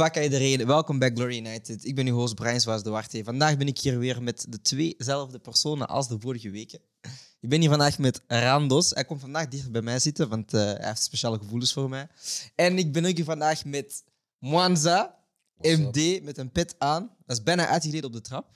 Fuck 0.00 0.22
iedereen, 0.22 0.66
welkom 0.66 0.98
bij 0.98 1.10
Glory 1.14 1.36
United. 1.36 1.84
Ik 1.84 1.94
ben 1.94 2.06
uw 2.06 2.14
host 2.14 2.34
Brian 2.34 2.60
Zwaas 2.60 2.82
de 2.82 2.90
Warte. 2.90 3.24
Vandaag 3.24 3.56
ben 3.56 3.66
ik 3.66 3.78
hier 3.78 3.98
weer 3.98 4.22
met 4.22 4.46
de 4.48 4.60
tweezelfde 4.60 5.38
personen 5.38 5.88
als 5.88 6.08
de 6.08 6.16
vorige 6.20 6.50
weken. 6.50 6.80
Ik 7.40 7.48
ben 7.48 7.60
hier 7.60 7.68
vandaag 7.68 7.98
met 7.98 8.22
Randos. 8.26 8.90
Hij 8.90 9.04
komt 9.04 9.20
vandaag 9.20 9.48
dicht 9.48 9.70
bij 9.70 9.82
mij 9.82 9.98
zitten, 9.98 10.28
want 10.28 10.54
uh, 10.54 10.60
hij 10.60 10.86
heeft 10.86 11.02
speciale 11.02 11.38
gevoelens 11.38 11.72
voor 11.72 11.88
mij. 11.88 12.08
En 12.54 12.78
ik 12.78 12.92
ben 12.92 13.04
ook 13.04 13.16
hier 13.16 13.24
vandaag 13.24 13.64
met 13.64 14.04
Mwanza, 14.38 15.18
MD, 15.58 16.22
met 16.22 16.38
een 16.38 16.52
pet 16.52 16.74
aan. 16.78 17.10
Dat 17.26 17.36
is 17.36 17.42
bijna 17.42 17.66
uitgegleden 17.66 18.06
op 18.06 18.12
de 18.12 18.20
trap. 18.20 18.46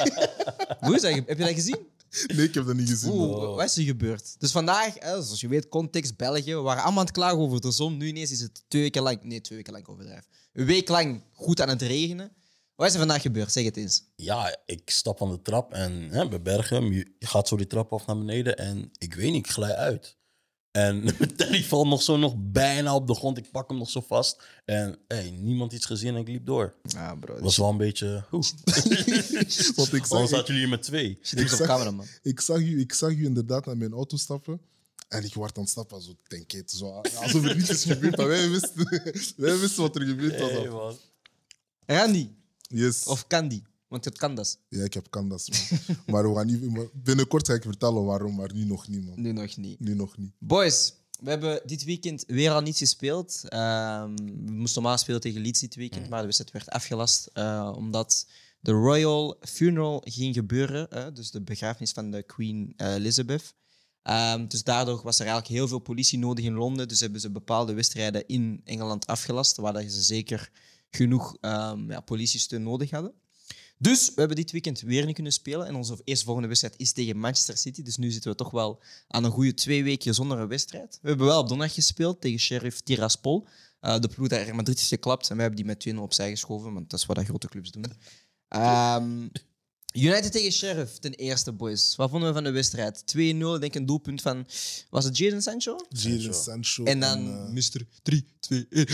Hoe 0.84 0.94
is 0.94 1.02
dat? 1.02 1.12
Heb 1.12 1.38
je 1.38 1.44
dat 1.44 1.54
gezien? 1.54 1.86
Nee, 2.36 2.46
ik 2.46 2.54
heb 2.54 2.66
dat 2.66 2.76
niet 2.76 2.88
gezien. 2.88 3.10
Oeh, 3.10 3.54
wat 3.54 3.64
is 3.64 3.76
er 3.76 3.82
gebeurd? 3.82 4.40
Dus 4.40 4.50
vandaag, 4.50 4.94
hè, 4.98 5.22
zoals 5.22 5.40
je 5.40 5.48
weet, 5.48 5.68
context 5.68 6.16
België. 6.16 6.54
We 6.54 6.60
waren 6.60 6.82
allemaal 6.82 7.00
aan 7.00 7.06
het 7.06 7.14
klagen 7.14 7.38
over 7.38 7.60
de 7.60 7.70
zon. 7.70 7.96
Nu 7.96 8.06
ineens 8.06 8.30
is 8.30 8.40
het 8.40 8.64
twee 8.68 8.82
weken 8.82 9.02
lang... 9.02 9.22
Nee, 9.22 9.40
twee 9.40 9.58
weken 9.58 9.72
lang 9.72 9.88
overdrijf. 9.88 10.24
Een 10.52 10.66
week 10.66 10.88
lang 10.88 11.22
goed 11.32 11.60
aan 11.60 11.68
het 11.68 11.82
regenen. 11.82 12.32
Wat 12.74 12.86
is 12.86 12.92
er 12.92 12.98
vandaag 12.98 13.22
gebeurd? 13.22 13.52
Zeg 13.52 13.64
het 13.64 13.76
eens. 13.76 14.02
Ja, 14.16 14.58
ik 14.66 14.90
stap 14.90 15.18
van 15.18 15.30
de 15.30 15.42
trap 15.42 15.72
en 15.72 16.08
hè, 16.10 16.28
bij 16.28 16.42
Bergen, 16.42 16.92
je 16.92 17.06
gaat 17.18 17.48
zo 17.48 17.56
die 17.56 17.66
trap 17.66 17.92
af 17.92 18.06
naar 18.06 18.18
beneden 18.18 18.56
en 18.56 18.90
ik 18.98 19.14
weet 19.14 19.32
niet, 19.32 19.46
ik 19.46 19.52
glij 19.52 19.74
uit. 19.74 20.16
En 20.78 21.02
mijn 21.18 21.36
telly 21.36 21.64
valt 21.64 21.86
nog 21.86 22.02
zo 22.02 22.16
nog 22.16 22.34
bijna 22.36 22.94
op 22.94 23.06
de 23.06 23.14
grond. 23.14 23.38
Ik 23.38 23.50
pak 23.50 23.68
hem 23.68 23.78
nog 23.78 23.90
zo 23.90 24.00
vast. 24.00 24.42
En 24.64 24.98
hey, 25.08 25.30
niemand 25.30 25.72
iets 25.72 25.86
gezien 25.86 26.14
en 26.14 26.20
ik 26.20 26.28
liep 26.28 26.46
door. 26.46 26.74
Ja, 26.82 27.14
bro. 27.14 27.34
Dat 27.34 27.42
was 27.42 27.56
wel 27.56 27.68
een 27.68 27.76
beetje... 27.76 28.24
Want 29.76 29.92
ik 29.92 30.04
zag, 30.06 30.22
ik, 30.22 30.28
zaten 30.28 30.46
jullie 30.46 30.60
hier 30.60 30.68
met 30.68 30.82
twee. 30.82 31.18
Zit 31.22 31.38
niks 31.38 31.52
op 31.52 31.58
zag- 31.58 31.66
camera, 31.66 31.90
man. 31.90 32.06
ik, 32.22 32.40
zag 32.40 32.58
u, 32.58 32.80
ik 32.80 32.92
zag 32.92 33.10
u 33.10 33.24
inderdaad 33.24 33.66
naar 33.66 33.76
mijn 33.76 33.92
auto 33.92 34.16
stappen. 34.16 34.60
En 35.08 35.24
ik 35.24 35.34
werd 35.34 35.56
aan 35.56 35.62
het 35.62 35.72
stappen, 35.72 36.02
zo 36.02 36.12
denk 36.28 36.52
ik. 36.52 36.70
Zo, 36.70 36.90
alsof 36.90 37.44
er 37.44 37.56
niets 37.56 37.70
is 37.70 37.84
gebeurd. 37.84 38.16
Maar 38.16 38.28
wij 38.28 38.50
wisten, 38.50 38.84
wij 39.36 39.58
wisten 39.58 39.82
wat 39.82 39.96
er 39.96 40.06
gebeurd 40.06 40.40
was. 40.40 40.50
Hey, 40.50 40.68
man. 40.68 40.96
Randy. 41.86 42.28
Yes. 42.60 43.04
Of 43.04 43.26
Candy. 43.26 43.62
Want 43.88 44.04
je 44.04 44.10
hebt 44.10 44.20
Candas. 44.20 44.56
Ja, 44.68 44.84
ik 44.84 44.94
heb 44.94 45.08
Candas, 45.10 45.48
man. 45.48 45.96
maar 46.06 46.28
we 46.28 46.36
gaan 46.36 46.46
niet, 46.46 46.70
maar 46.70 46.86
binnenkort 46.92 47.46
ga 47.46 47.54
ik 47.54 47.62
vertellen 47.62 48.04
waarom, 48.04 48.34
maar 48.34 48.54
nu 48.54 48.64
nog 48.64 48.88
niet, 48.88 49.04
man. 49.04 49.20
Nu 49.20 49.32
nog 49.32 49.56
niet. 49.56 49.80
Nu 49.80 49.94
nog 49.94 50.16
niet. 50.16 50.32
Boys, 50.38 50.94
we 51.20 51.30
hebben 51.30 51.60
dit 51.64 51.84
weekend 51.84 52.24
weer 52.26 52.50
al 52.50 52.60
niet 52.60 52.76
gespeeld. 52.76 53.42
Ehm, 53.48 54.16
we 54.16 54.52
moesten 54.52 54.82
normaal 54.82 54.98
spelen 54.98 55.20
tegen 55.20 55.40
Leeds 55.40 55.60
dit 55.60 55.74
weekend, 55.74 56.08
maar 56.08 56.18
de 56.18 56.24
wedstrijd 56.24 56.52
werd 56.52 56.70
afgelast 56.70 57.30
eh, 57.32 57.72
omdat 57.76 58.26
de 58.60 58.72
Royal 58.72 59.36
Funeral 59.40 60.02
ging 60.04 60.34
gebeuren. 60.34 60.86
hè, 60.90 61.12
dus 61.12 61.30
de 61.30 61.42
begrafenis 61.42 61.92
van 61.92 62.10
de 62.10 62.22
Queen 62.22 62.72
eh, 62.76 62.94
Elizabeth. 62.94 63.54
Ehm, 64.02 64.46
dus 64.46 64.62
daardoor 64.62 65.00
was 65.02 65.18
er 65.18 65.26
eigenlijk 65.26 65.54
heel 65.54 65.68
veel 65.68 65.78
politie 65.78 66.18
nodig 66.18 66.44
in 66.44 66.54
Londen. 66.54 66.88
Dus 66.88 67.00
hebben 67.00 67.20
ze 67.20 67.30
bepaalde 67.30 67.74
wedstrijden 67.74 68.26
in 68.26 68.60
Engeland 68.64 69.06
afgelast, 69.06 69.56
waar 69.56 69.72
dat 69.72 69.82
ze 69.82 70.02
zeker 70.02 70.50
genoeg 70.90 71.36
ehm 71.40 71.90
ja, 71.90 72.00
politiesteun 72.00 72.62
nodig 72.62 72.90
hadden. 72.90 73.12
Dus 73.78 74.08
we 74.08 74.14
hebben 74.14 74.36
dit 74.36 74.50
weekend 74.50 74.80
weer 74.80 75.04
niet 75.04 75.14
kunnen 75.14 75.32
spelen. 75.32 75.66
En 75.66 75.74
onze 75.74 75.98
eerstvolgende 76.04 76.48
wedstrijd 76.48 76.74
is 76.76 76.92
tegen 76.92 77.18
Manchester 77.18 77.56
City. 77.56 77.82
Dus 77.82 77.96
nu 77.96 78.10
zitten 78.10 78.30
we 78.30 78.36
toch 78.36 78.50
wel 78.50 78.82
aan 79.08 79.24
een 79.24 79.30
goede 79.30 79.54
twee 79.54 79.84
weken 79.84 80.14
zonder 80.14 80.38
een 80.38 80.48
wedstrijd. 80.48 80.98
We 81.02 81.08
hebben 81.08 81.26
wel 81.26 81.40
op 81.40 81.48
donderdag 81.48 81.74
gespeeld 81.74 82.20
tegen 82.20 82.38
Sheriff 82.38 82.80
Tiraspol. 82.80 83.46
Eh, 83.80 83.98
de 83.98 84.08
ploeg 84.08 84.28
dat 84.28 84.42
Real 84.42 84.54
Madrid 84.54 84.78
is 84.78 84.88
geklapt. 84.88 85.30
En 85.30 85.36
wij 85.36 85.44
hebben 85.44 85.64
die 85.64 85.74
met 85.74 85.80
2-0 85.80 86.02
opzij 86.02 86.30
geschoven, 86.30 86.72
want 86.72 86.90
dat 86.90 87.00
is 87.00 87.06
wat 87.06 87.16
dat 87.16 87.24
grote 87.24 87.48
clubs 87.48 87.70
doen. 87.70 87.84
Ehm, 88.48 89.28
United 89.92 90.32
tegen 90.32 90.52
Sheriff, 90.52 90.98
ten 90.98 91.14
eerste, 91.14 91.52
boys. 91.52 91.96
Wat 91.96 92.10
vonden 92.10 92.28
we 92.28 92.34
van 92.34 92.44
de 92.44 92.50
wedstrijd? 92.50 93.06
2-0, 93.06 93.54
ik 93.54 93.60
denk 93.60 93.74
een 93.74 93.86
doelpunt 93.86 94.22
van... 94.22 94.46
Was 94.90 95.04
het 95.04 95.16
Jadon 95.18 95.42
Sancho? 95.42 95.76
Jadon 95.88 96.34
Sancho. 96.34 96.84
En 96.84 97.00
dan 97.00 97.26
eh, 97.26 97.48
Mr. 97.48 97.86
3, 98.02 98.24
2, 98.40 98.66
1. 98.70 98.86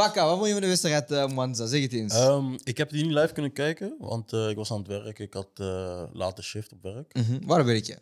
Fakka, 0.00 0.24
wat 0.24 0.34
vond 0.34 0.46
je 0.46 0.52
van 0.52 0.60
de 0.62 0.66
wedstrijd, 0.68 1.10
uh, 1.10 1.26
Manza? 1.28 1.66
Zeg 1.66 1.82
het 1.82 1.92
eens. 1.92 2.14
Ehm, 2.14 2.56
ik 2.64 2.76
heb 2.76 2.90
die 2.90 3.02
niet 3.04 3.12
live 3.14 3.32
kunnen 3.32 3.52
kijken, 3.52 3.94
want 3.98 4.32
eh, 4.32 4.48
ik 4.48 4.56
was 4.56 4.70
aan 4.70 4.78
het 4.78 4.86
werk. 4.86 5.18
Ik 5.18 5.34
had 5.34 5.48
eh 5.54 6.02
later 6.12 6.44
shift 6.44 6.72
op 6.72 6.82
werk. 6.82 7.14
Mhm. 7.14 7.46
Waar 7.46 7.64
werk 7.64 7.84
je? 7.84 7.98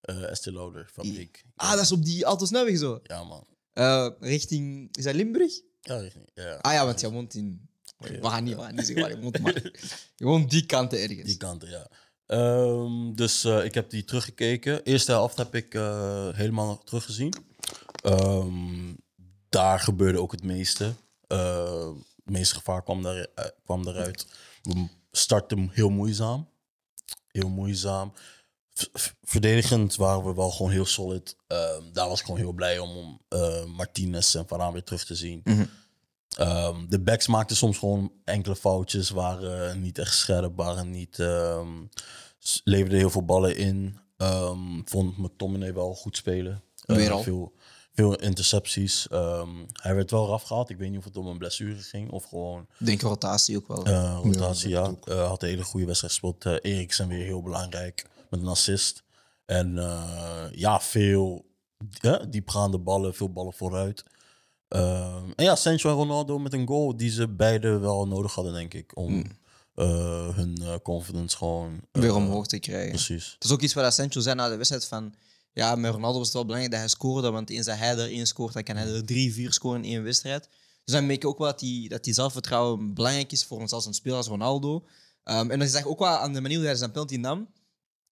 Eh 0.00 0.30
Estee 0.30 0.52
Lauder, 0.52 0.88
fabriek. 0.92 1.44
Ah, 1.56 1.70
dat 1.70 1.80
is 1.80 1.92
op 1.92 2.04
die 2.04 2.24
Autosnelweg 2.24 2.78
zo. 2.78 3.00
Ja, 3.02 3.24
man. 3.24 3.46
Eh, 3.72 4.08
richting... 4.20 4.88
Is 4.96 5.04
dat 5.04 5.14
Limburg? 5.14 5.52
Ja, 5.80 5.96
richting- 5.96 6.28
ja. 6.34 6.54
Ah 6.60 6.72
ja, 6.72 6.84
want 6.84 7.00
jij 7.00 7.10
woont 7.10 7.34
in... 7.34 7.68
We 7.98 8.28
gaan 8.28 8.44
niet, 8.44 8.56
we 8.56 8.62
gaan 8.62 8.74
niet 8.74 8.86
zeggen 8.86 9.04
waar 9.04 9.16
je 9.16 9.20
woont, 9.22 9.38
maar... 9.38 9.54
Je 10.16 10.24
woont 10.24 10.50
die 10.50 10.66
kant 10.66 10.92
ergens. 10.92 11.22
Die 11.28 11.36
kanten, 11.36 11.70
ja. 11.70 11.86
Ehm, 12.26 13.14
dus 13.14 13.44
eh, 13.44 13.64
ik 13.64 13.74
heb 13.74 13.90
die 13.90 14.04
teruggekeken. 14.04 14.82
Eerste 14.84 15.12
helft 15.12 15.36
heb 15.36 15.54
ik 15.54 15.74
eh, 15.74 16.28
helemaal 16.32 16.78
teruggezien. 16.84 17.34
Ehm, 18.02 18.94
daar 19.48 19.80
gebeurde 19.80 20.20
ook 20.20 20.32
het 20.32 20.42
meeste. 20.44 20.94
Eh, 21.32 21.86
het 22.24 22.32
meeste 22.34 22.54
gevaar 22.54 22.82
kwam, 22.82 23.02
daar, 23.02 23.16
eh, 23.34 23.44
kwam 23.64 23.88
eruit. 23.88 24.26
We 24.62 24.88
startten 25.10 25.70
heel 25.72 25.90
moeizaam. 25.90 26.48
Heel 27.28 27.48
moeizaam. 27.48 28.12
V- 28.74 29.10
verdedigend 29.22 29.96
waren 29.96 30.24
we 30.24 30.34
wel 30.34 30.50
gewoon 30.50 30.70
heel 30.72 30.84
solid. 30.86 31.36
Ehm, 31.46 31.82
daar 31.92 32.08
was 32.08 32.18
ik 32.18 32.24
gewoon 32.24 32.40
heel 32.40 32.52
blij 32.52 32.78
om, 32.78 32.96
om 32.96 33.20
eh, 33.28 33.64
Martinez 33.64 34.34
en 34.34 34.48
Varaan 34.48 34.72
weer 34.72 34.84
terug 34.84 35.04
te 35.04 35.14
zien. 35.14 35.40
Mhm. 35.44 35.64
Ehm, 36.36 36.86
de 36.88 37.00
backs 37.00 37.26
maakten 37.26 37.56
soms 37.56 37.78
gewoon 37.78 38.12
enkele 38.24 38.56
foutjes, 38.56 39.10
waren 39.10 39.80
niet 39.82 39.98
echt 39.98 40.14
scherp, 40.14 40.56
waren 40.56 40.90
niet, 40.90 41.18
ehm, 41.18 41.68
leverden 42.64 42.98
heel 42.98 43.10
veel 43.10 43.24
ballen 43.24 43.56
in. 43.56 43.98
Ehm 44.16 44.80
vond 44.84 45.18
McTominay 45.18 45.74
wel 45.74 45.94
goed 45.94 46.16
spelen. 46.16 46.62
Eh, 46.84 46.96
Weer 46.96 47.10
al. 47.10 47.22
Veel, 47.22 47.52
veel 47.94 48.14
intercepties. 48.16 49.08
Ehm, 49.08 49.48
hij 49.72 49.94
werd 49.94 50.10
wel 50.10 50.26
eraf 50.26 50.42
gehaald. 50.42 50.70
Ik 50.70 50.76
weet 50.76 50.90
niet 50.90 50.98
of 50.98 51.04
het 51.04 51.16
om 51.16 51.26
een 51.26 51.38
blessure 51.38 51.74
ging 51.80 52.10
of 52.10 52.24
gewoon 52.24 52.66
Ik 52.78 52.86
denk 52.86 53.00
rotatie 53.00 53.56
ook 53.56 53.68
wel. 53.68 53.84
eh, 53.84 54.18
rotatie. 54.22 54.68
Ja, 54.68 54.94
Ja. 55.04 55.12
Eh, 55.14 55.28
had 55.28 55.42
een 55.42 55.48
hele 55.48 55.64
goede 55.64 55.86
wedstrijd 55.86 56.12
gespeeld. 56.12 56.44
Eh 56.44 56.72
Eriksen 56.72 57.08
weer 57.08 57.24
heel 57.24 57.42
belangrijk 57.42 58.06
met 58.30 58.40
een 58.40 58.46
assist. 58.48 59.02
En 59.46 59.78
eh, 59.78 60.44
ja, 60.52 60.80
veel 60.80 61.44
diepgaande 62.28 62.78
ballen, 62.78 63.14
veel 63.14 63.32
ballen 63.32 63.52
vooruit. 63.52 64.04
Ehm, 64.68 65.30
en 65.36 65.44
ja, 65.44 65.56
Sancho 65.56 65.88
en 65.90 65.94
Ronaldo 65.94 66.38
met 66.38 66.52
een 66.52 66.66
goal 66.66 66.96
die 66.96 67.10
ze 67.10 67.28
beide 67.28 67.78
wel 67.78 68.06
nodig 68.08 68.34
hadden, 68.34 68.52
denk 68.52 68.74
ik. 68.74 68.96
Om 68.96 69.24
eh, 69.74 70.28
hun 70.36 70.58
eh, 70.62 70.74
confidence 70.82 71.36
gewoon... 71.36 71.80
Weer 71.92 72.14
omhoog 72.14 72.46
te 72.46 72.58
krijgen. 72.58 72.88
Precies. 72.90 73.32
Het 73.34 73.44
is 73.44 73.50
ook 73.50 73.60
iets 73.60 73.74
wat 73.74 73.94
Sancho 73.94 74.20
zei 74.20 74.34
na 74.34 74.48
de 74.48 74.56
wedstrijd 74.56 74.86
van... 74.86 75.14
Ja, 75.52 75.74
met 75.74 75.92
Ronaldo 75.92 76.16
was 76.18 76.26
het 76.26 76.34
wel 76.36 76.44
belangrijk 76.44 76.72
dat 76.74 76.82
hij 76.82 76.90
scoorde, 76.90 77.30
want 77.30 77.50
eens 77.50 77.66
dat 77.66 77.76
hij 77.78 77.90
er 77.98 78.10
één 78.10 78.26
scoort, 78.26 78.52
dan 78.52 78.62
kan 78.62 78.76
hij 78.76 78.86
er 78.94 79.04
drie, 79.04 79.32
vier 79.32 79.52
scoren 79.52 79.84
in 79.84 79.90
één 79.90 80.02
wedstrijd. 80.02 80.48
Dus 80.84 80.94
dan 80.94 81.06
merk 81.06 81.22
je 81.22 81.28
ook 81.28 81.38
wel 81.38 81.46
dat 81.46 81.58
die, 81.58 81.88
dat 81.88 82.04
die 82.04 82.14
zelfvertrouwen 82.14 82.94
belangrijk 82.94 83.32
is 83.32 83.44
voor 83.44 83.58
ons 83.60 83.72
als 83.72 83.86
een 83.86 83.94
speler 83.94 84.16
als 84.16 84.26
Ronaldo. 84.26 84.84
Ehm, 85.24 85.50
en 85.50 85.58
dat 85.58 85.68
is 85.68 85.84
ook 85.84 85.98
wel 85.98 86.08
aan 86.08 86.32
de 86.32 86.40
manier 86.40 86.56
hoe 86.56 86.66
hij 86.66 86.74
zijn 86.76 86.90
penalty 86.90 87.16
nam. 87.16 87.38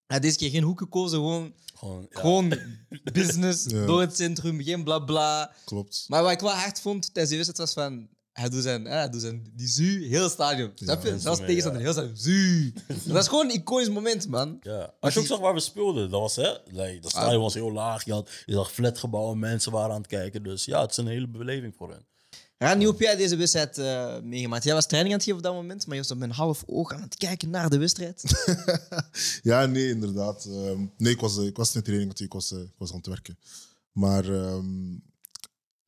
Hij 0.06 0.16
had 0.18 0.22
deze 0.22 0.36
keer 0.36 0.50
geen 0.50 0.62
hoek 0.62 0.78
gekozen, 0.78 1.18
gewoon, 1.18 1.54
Gewoon, 1.74 2.06
ja. 2.10 2.20
gewoon 2.20 2.58
business, 3.12 3.64
Ja. 3.64 3.86
door 3.86 4.00
het 4.00 4.16
centrum, 4.16 4.60
geen 4.62 4.84
bla 4.84 4.98
bla. 4.98 5.52
Klopt. 5.64 6.04
Maar 6.08 6.22
wat 6.22 6.32
ik 6.32 6.40
wel 6.40 6.50
hard 6.50 6.80
vond 6.80 7.02
tijdens 7.04 7.28
die 7.28 7.44
wedstrijd 7.44 7.74
was 7.74 7.84
van... 7.84 8.08
Hij 8.40 8.48
doet 8.48 8.62
zijn, 8.62 8.84
hè, 8.84 8.94
hij 8.96 9.08
doet 9.10 9.20
zijn 9.20 9.52
die 9.54 9.68
zu, 9.68 10.06
heel 10.08 10.28
stadion. 10.28 10.70
Snap 10.74 11.02
je? 11.02 11.08
dat 11.08 11.16
is 11.16 11.22
Zelfs 11.22 11.38
mee, 11.38 11.48
tegenstander, 11.48 11.82
heel 11.82 11.92
stadion. 11.92 12.16
Zu. 12.16 12.72
dat 13.06 13.16
is 13.22 13.28
gewoon 13.28 13.44
een 13.50 13.54
iconisch 13.54 13.88
moment, 13.88 14.28
man. 14.28 14.58
Ja. 14.62 14.94
Als 15.00 15.14
je 15.14 15.20
ook 15.20 15.26
zag 15.26 15.38
waar 15.38 15.54
we 15.54 15.60
speelden, 15.60 16.10
dat 16.10 16.20
was 16.20 16.36
hè, 16.36 16.50
like, 16.66 16.80
Ah. 16.96 17.02
dat 17.02 17.10
stadion 17.10 17.42
was 17.42 17.54
heel 17.54 17.72
laag. 17.72 18.04
Je, 18.04 18.12
had, 18.12 18.30
je 18.46 18.52
zag 18.52 18.72
flatgebouwen, 18.72 19.38
mensen 19.38 19.72
waren 19.72 19.90
aan 19.94 20.00
het 20.00 20.06
kijken. 20.10 20.42
Dus 20.42 20.64
ja, 20.64 20.80
het 20.80 20.90
is 20.90 20.96
een 20.96 21.06
hele 21.06 21.28
beleving 21.28 21.74
voor 21.76 21.90
hen. 21.90 22.04
Rani, 22.58 22.84
hoe 22.84 22.92
heb 22.92 23.00
jij 23.00 23.16
deze 23.16 23.36
wedstrijd 23.36 23.78
eh, 23.78 24.18
meegemaakt? 24.22 24.64
Jij 24.64 24.74
was 24.74 24.86
training 24.86 25.12
aan 25.14 25.20
het 25.20 25.28
geven 25.28 25.46
op 25.46 25.52
dat 25.52 25.60
moment, 25.62 25.86
maar 25.86 25.96
je 25.96 26.02
was 26.02 26.14
met 26.18 26.28
een 26.28 26.34
half 26.34 26.62
oog 26.66 26.92
aan 26.92 27.02
het 27.02 27.16
kijken 27.16 27.50
naar 27.50 27.70
de 27.70 27.78
wedstrijd. 27.78 28.22
Ja, 29.42 29.66
nee, 29.66 29.88
inderdaad. 29.88 30.44
Ehm, 30.44 30.86
nee, 30.96 31.12
ik 31.12 31.20
was, 31.20 31.38
eh, 31.38 31.46
ik 31.46 31.56
was 31.56 31.66
niet 31.66 31.76
in 31.76 31.82
training, 31.82 32.08
want 32.08 32.20
ik 32.20 32.32
was, 32.32 32.52
eh, 32.52 32.58
ik 32.58 32.74
was 32.78 32.90
aan 32.90 32.96
het 32.96 33.06
werken. 33.06 33.38
Maar 33.92 34.24
ehm, 34.24 34.92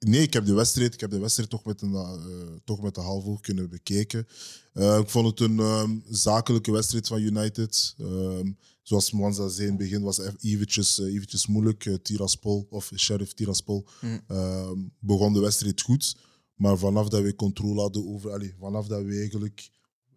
nee, 0.04 0.22
ik 0.22 0.32
heb 0.32 0.44
de 0.44 0.54
wedstrijd, 0.54 0.94
ik 0.94 1.00
heb 1.00 1.10
de 1.10 1.18
wedstrijd 1.18 1.50
toch, 1.50 1.64
met 1.64 1.82
een, 1.82 1.94
eh, 1.94 2.46
toch 2.64 2.82
met 2.82 2.96
een 2.96 3.02
half 3.02 3.24
oog 3.24 3.40
kunnen 3.40 3.70
bekijken. 3.70 4.26
Eh, 4.72 4.98
ik 4.98 5.08
vond 5.08 5.26
het 5.26 5.40
een 5.40 5.58
ehm, 5.58 5.98
zakelijke 6.08 6.72
wedstrijd 6.72 7.06
van 7.06 7.20
United. 7.20 7.94
Ehm, 7.98 8.52
zoals 8.82 9.12
Mwanza 9.12 9.48
zei 9.48 9.66
in 9.66 9.72
het 9.72 9.82
begin, 9.82 10.02
was 10.02 10.16
het 10.16 10.44
eventjes, 10.44 10.98
eh, 10.98 11.14
eventjes 11.14 11.46
moeilijk. 11.46 11.98
Tiraspol, 12.02 12.66
of 12.70 12.92
Sheriff 12.96 13.32
Tiraspol, 13.32 13.86
ehm, 14.26 14.78
begon 14.98 15.32
de 15.32 15.40
wedstrijd 15.40 15.80
goed. 15.80 16.16
Maar 16.54 16.78
vanaf 16.78 17.08
dat 17.08 17.22
we 17.22 17.34
controle 17.34 17.80
hadden 17.80 18.06
over... 18.06 18.54
Vanaf 18.58 18.86
dat 18.86 19.04
we 19.04 19.16
eigenlijk 19.16 19.70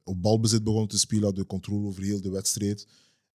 op 0.04 0.22
balbezit 0.22 0.64
begonnen 0.64 0.90
te 0.90 1.00
spelen, 1.00 1.24
hadden 1.24 1.42
we 1.42 1.50
controle 1.50 1.88
over 1.88 2.04
heel 2.04 2.22
de 2.22 2.30
wedstrijd. 2.30 2.88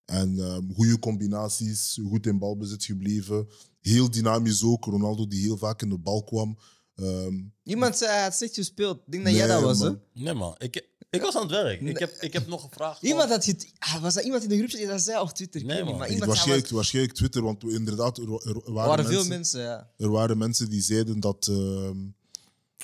En 0.04 0.38
ehm 0.38 0.72
goede 0.72 0.98
combinaties, 0.98 1.98
goed 2.08 2.26
in 2.26 2.38
balbezit 2.38 2.84
gebleven. 2.84 3.46
Heel 3.80 4.10
dynamisch 4.10 4.62
ook. 4.62 4.84
Ronaldo 4.84 5.26
die 5.26 5.40
heel 5.42 5.56
vaak 5.56 5.82
in 5.82 5.88
de 5.88 5.98
bal 5.98 6.24
kwam. 6.24 6.58
Ehm, 6.94 7.34
Iemand 7.62 7.96
zei 7.96 8.10
hij 8.10 8.22
had 8.22 8.34
slecht 8.34 8.54
gespeeld. 8.54 8.96
Ik 9.06 9.12
denk 9.12 9.24
dat 9.24 9.34
jij 9.34 9.46
dat 9.46 9.62
was, 9.62 9.78
hè? 9.80 9.90
Nee 10.14 10.34
man, 10.34 10.54
ik, 10.58 10.88
Ik 11.10 11.20
was 11.22 11.34
aan 11.36 11.42
het 11.42 11.50
werk. 11.50 11.80
Ik 11.80 11.98
heb, 11.98 12.16
ik 12.20 12.32
heb 12.32 12.46
nog 12.46 12.62
gevraagd. 12.62 13.02
Iemand 13.02 13.30
had 13.30 13.44
het, 13.44 13.72
ah, 13.78 14.02
was 14.02 14.14
dat 14.14 14.24
iemand 14.24 14.42
in 14.42 14.48
de 14.48 14.56
groep 14.56 14.70
die 14.70 14.86
dat 14.86 15.00
zei 15.02 15.20
op 15.20 15.28
Twitter? 15.30 15.64
Nee, 15.64 15.84
man. 15.84 15.96
maar 15.96 16.06
Ik- 16.06 16.12
iemand 16.12 16.18
zei 16.18 16.26
waarschijnlijk, 16.26 16.68
waarschijnlijk 16.68 17.14
Twitter, 17.16 17.42
want 17.42 17.62
we- 17.62 17.72
inderdaad, 17.72 18.18
er, 18.18 18.24
er 18.32 18.46
er 18.56 18.72
waren, 18.72 18.88
waren 18.88 19.04
veel 19.04 19.12
mensen, 19.14 19.28
mensen, 19.28 19.60
ja. 19.60 19.90
er 19.96 20.10
waren 20.10 20.38
mensen 20.38 20.70
die 20.70 20.82
zeiden 20.82 21.20
dat. 21.20 21.46
ehm, 21.50 21.96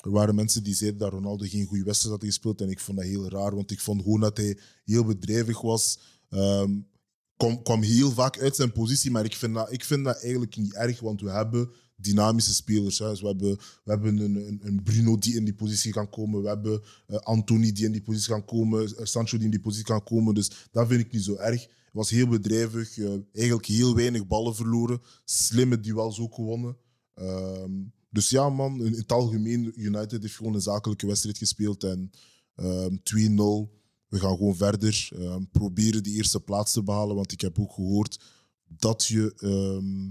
er 0.03 0.11
waren 0.11 0.35
mensen 0.35 0.63
die 0.63 0.75
zeiden 0.75 0.99
dat 0.99 1.11
Ronaldo 1.11 1.45
geen 1.47 1.65
goede 1.65 1.83
wedstrijd 1.83 2.15
had 2.15 2.23
gespeeld. 2.25 2.61
En 2.61 2.69
ik 2.69 2.79
vond 2.79 2.97
dat 2.97 3.07
heel 3.07 3.29
raar, 3.29 3.55
want 3.55 3.71
ik 3.71 3.79
vond 3.79 4.01
gewoon 4.01 4.19
dat 4.19 4.37
hij 4.37 4.57
heel 4.85 5.03
bedrijvig 5.05 5.61
was. 5.61 5.99
Ehm, 6.29 6.71
kwam, 7.37 7.63
kwam 7.63 7.81
heel 7.81 8.11
vaak 8.11 8.39
uit 8.39 8.55
zijn 8.55 8.71
positie, 8.71 9.11
maar 9.11 9.25
ik 9.25 9.35
vind 9.35 9.53
dat, 9.53 9.71
ik 9.71 9.83
vind 9.83 10.05
dat 10.05 10.21
eigenlijk 10.21 10.55
niet 10.55 10.73
erg, 10.73 10.99
want 10.99 11.21
we 11.21 11.29
hebben 11.29 11.71
dynamische 11.95 12.53
spelers. 12.53 12.99
Hè. 12.99 13.09
Dus 13.09 13.21
we 13.21 13.27
hebben, 13.27 13.57
we 13.83 13.91
hebben 13.91 14.17
een, 14.17 14.59
een, 14.63 14.83
Bruno 14.83 15.17
die 15.17 15.35
in 15.35 15.43
die 15.43 15.53
positie 15.53 15.91
kan 15.91 16.09
komen, 16.09 16.41
we 16.41 16.47
hebben 16.47 16.81
eh, 17.07 17.17
Anthony 17.17 17.71
die 17.71 17.85
in 17.85 17.91
die 17.91 18.01
positie 18.01 18.29
kan 18.29 18.45
komen, 18.45 18.97
eh, 18.97 19.05
Sancho 19.05 19.37
die 19.37 19.45
in 19.45 19.51
die 19.51 19.59
positie 19.59 19.85
kan 19.85 20.03
komen. 20.03 20.33
Dus 20.33 20.67
dat 20.71 20.87
vind 20.87 21.01
ik 21.01 21.11
niet 21.11 21.23
zo 21.23 21.35
erg. 21.35 21.67
Was 21.91 22.09
heel 22.09 22.27
bedrijvig, 22.27 22.97
eh, 22.97 23.13
eigenlijk 23.33 23.65
heel 23.65 23.95
weinig 23.95 24.27
ballen 24.27 24.55
verloren, 24.55 25.01
slimme 25.25 25.79
duels 25.79 26.19
ook 26.19 26.33
gewonnen. 26.33 26.77
Ehm, 27.13 27.71
dus 28.09 28.29
ja, 28.29 28.49
man, 28.49 28.85
in 28.85 28.93
het 28.93 29.11
algemeen, 29.11 29.73
United 29.75 30.21
heeft 30.21 30.35
gewoon 30.35 30.53
een 30.53 30.61
zakelijke 30.61 31.07
wedstrijd 31.07 31.37
gespeeld 31.37 31.83
en 31.83 32.11
ehm 32.55 32.95
2-0. 33.03 33.75
We 34.07 34.19
gaan 34.19 34.37
gewoon 34.37 34.55
verder 34.55 35.09
ehm, 35.15 35.43
proberen 35.51 36.03
die 36.03 36.15
eerste 36.15 36.39
plaats 36.39 36.71
te 36.73 36.83
behalen, 36.83 37.15
want 37.15 37.31
ik 37.31 37.41
heb 37.41 37.59
ook 37.59 37.73
gehoord 37.73 38.19
dat 38.67 39.05
je... 39.05 39.33
ehm, 39.37 40.09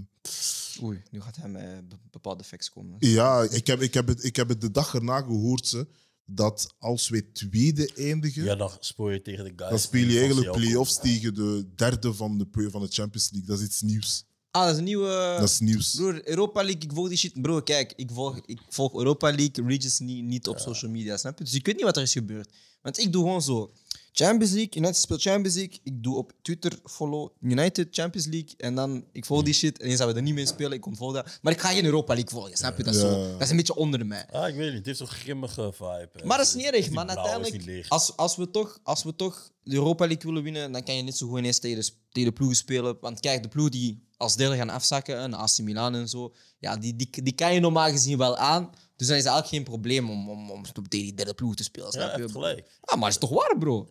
Oei, 0.83 1.01
nu 1.11 1.21
gaat 1.21 1.35
hij 1.35 1.49
met 1.49 1.89
be- 1.89 1.95
bepaalde 2.11 2.43
facts 2.43 2.69
komen. 2.69 2.95
ja, 2.99 3.41
ik 3.49 3.67
heb, 3.67 3.81
ik, 3.81 3.93
heb 3.93 4.07
het, 4.07 4.23
ik 4.23 4.35
heb 4.35 4.49
het 4.49 4.61
de 4.61 4.71
dag 4.71 4.93
erna 4.93 5.21
gehoord, 5.21 5.67
ze, 5.67 5.87
dat 6.25 6.73
als 6.79 7.09
wij 7.09 7.21
tweede 7.21 7.91
eindigen, 7.95 8.43
Ja, 8.43 8.55
dan 8.55 8.71
speel 8.79 9.09
je 9.09 9.21
tegen 9.21 9.43
de 9.43 9.53
guys. 9.55 9.69
dan 9.69 9.79
speel 9.79 10.07
je 10.07 10.17
eigenlijk 10.19 10.51
play-offs 10.51 10.99
tegen 10.99 11.33
de 11.33 11.67
derde 11.75 12.13
van 12.13 12.37
de, 12.37 12.69
van 12.69 12.81
de 12.81 12.87
Champions 12.91 13.29
League. 13.31 13.49
Dat 13.49 13.59
is 13.59 13.65
iets 13.65 13.81
nieuws. 13.81 14.25
Ah, 14.51 14.63
dat 14.63 14.71
is 14.71 14.77
een 14.77 14.83
nieuwe... 14.83 15.35
Dat 15.39 15.49
is 15.49 15.59
nieuws. 15.59 15.95
Broer, 15.95 16.27
Europa 16.27 16.63
League, 16.63 16.81
ik 16.81 16.91
volg 16.93 17.07
die 17.07 17.17
shit. 17.17 17.41
Bro, 17.41 17.61
kijk, 17.61 17.93
ik 17.95 18.11
volg, 18.11 18.39
ik 18.45 18.61
volg 18.69 18.93
Europa 18.95 19.27
League 19.35 19.65
Regions 19.67 19.99
niet, 19.99 20.23
niet 20.23 20.47
op 20.47 20.57
social 20.59 20.91
media, 20.91 21.17
snap 21.17 21.37
je? 21.37 21.43
Dus 21.43 21.53
ik 21.53 21.65
weet 21.65 21.75
niet 21.75 21.83
wat 21.83 21.95
er 21.97 22.01
is 22.03 22.11
gebeurd. 22.13 22.53
Want 22.81 22.99
ik 22.99 23.11
doe 23.11 23.23
gewoon 23.23 23.41
zo. 23.41 23.71
Champions 24.17 24.51
League, 24.53 24.75
United 24.75 24.95
speelt 24.97 25.21
Champions 25.21 25.55
League. 25.55 25.79
Ik 25.83 26.03
doe 26.03 26.15
op 26.15 26.31
Twitter 26.41 26.79
follow 26.83 27.29
United 27.41 27.87
Champions 27.91 28.27
League. 28.27 28.53
En 28.57 28.75
dan, 28.75 29.05
ik 29.11 29.25
volg 29.25 29.43
die 29.43 29.53
shit. 29.53 29.79
En 29.79 29.87
eens 29.89 29.97
dat 29.99 30.07
we 30.07 30.13
er 30.15 30.21
niet 30.21 30.33
mee 30.33 30.45
spelen, 30.45 30.71
ik 30.71 30.85
ontvolg 30.85 31.13
dat. 31.13 31.39
Maar 31.41 31.53
ik 31.53 31.59
ga 31.59 31.69
geen 31.69 31.85
Europa 31.85 32.13
League 32.13 32.31
volgen, 32.31 32.57
snap 32.57 32.77
je? 32.77 32.83
Dat 32.83 32.95
is, 32.95 33.01
Ja. 33.01 33.07
zo, 33.07 33.31
dat 33.31 33.41
is 33.41 33.49
een 33.49 33.55
beetje 33.55 33.75
onder 33.75 34.05
mij. 34.05 34.25
Ah, 34.31 34.47
ik 34.47 34.55
weet 34.55 34.67
niet. 34.67 34.77
Het 34.77 34.85
heeft 34.85 34.97
zo'n 34.97 35.07
grimmige 35.07 35.71
vibe. 35.73 36.09
hè. 36.13 36.25
Maar 36.25 36.37
dat 36.37 36.47
is 36.47 36.53
niet 36.53 36.65
erg, 36.65 36.89
man. 36.91 37.05
blauw 37.05 37.17
is 37.25 37.51
niet 37.51 37.53
Uiteindelijk, 37.53 37.85
als, 37.87 38.17
als, 38.17 38.35
we 38.35 38.51
toch, 38.51 38.79
als 38.83 39.03
we 39.03 39.15
toch 39.15 39.51
de 39.63 39.75
Europa 39.75 40.05
League 40.07 40.25
willen 40.25 40.43
winnen, 40.43 40.71
dan 40.71 40.83
kan 40.83 40.95
je 40.95 41.01
niet 41.03 41.17
zo 41.17 41.25
gewoon 41.25 41.43
eens 41.43 41.59
tegen 41.59 41.79
de, 41.81 41.89
tegen 42.11 42.29
de 42.29 42.35
ploegen 42.35 42.57
spelen. 42.57 42.97
Want 43.01 43.19
kijk, 43.19 43.41
de 43.41 43.47
ploeg 43.49 43.69
die 43.69 44.05
als 44.17 44.35
derde 44.35 44.55
gaan 44.55 44.69
afzakken, 44.69 45.23
een 45.23 45.33
AC 45.33 45.57
Milan 45.57 45.95
en 45.95 46.09
zo, 46.09 46.33
ja, 46.59 46.77
die, 46.77 46.95
die, 46.95 47.09
die 47.23 47.33
kan 47.33 47.53
je 47.53 47.59
normaal 47.59 47.89
gezien 47.89 48.17
wel 48.17 48.37
aan. 48.37 48.69
Dus 48.97 49.07
dan 49.07 49.17
is 49.17 49.23
het 49.23 49.31
eigenlijk 49.31 49.47
geen 49.47 49.73
probleem 49.73 50.09
om, 50.09 50.29
om, 50.29 50.51
om 50.51 50.63
tegen 50.63 50.89
die 50.89 51.13
derde 51.13 51.33
ploeg 51.33 51.55
te 51.55 51.63
spelen. 51.63 51.87
Ja, 51.91 51.91
Snap 51.91 52.17
je? 52.17 52.23
echt 52.23 52.31
gelijk. 52.31 52.69
Ah, 52.81 52.99
maar 52.99 53.09
is 53.09 53.17
toch 53.17 53.29
waar, 53.29 53.57
bro? 53.57 53.89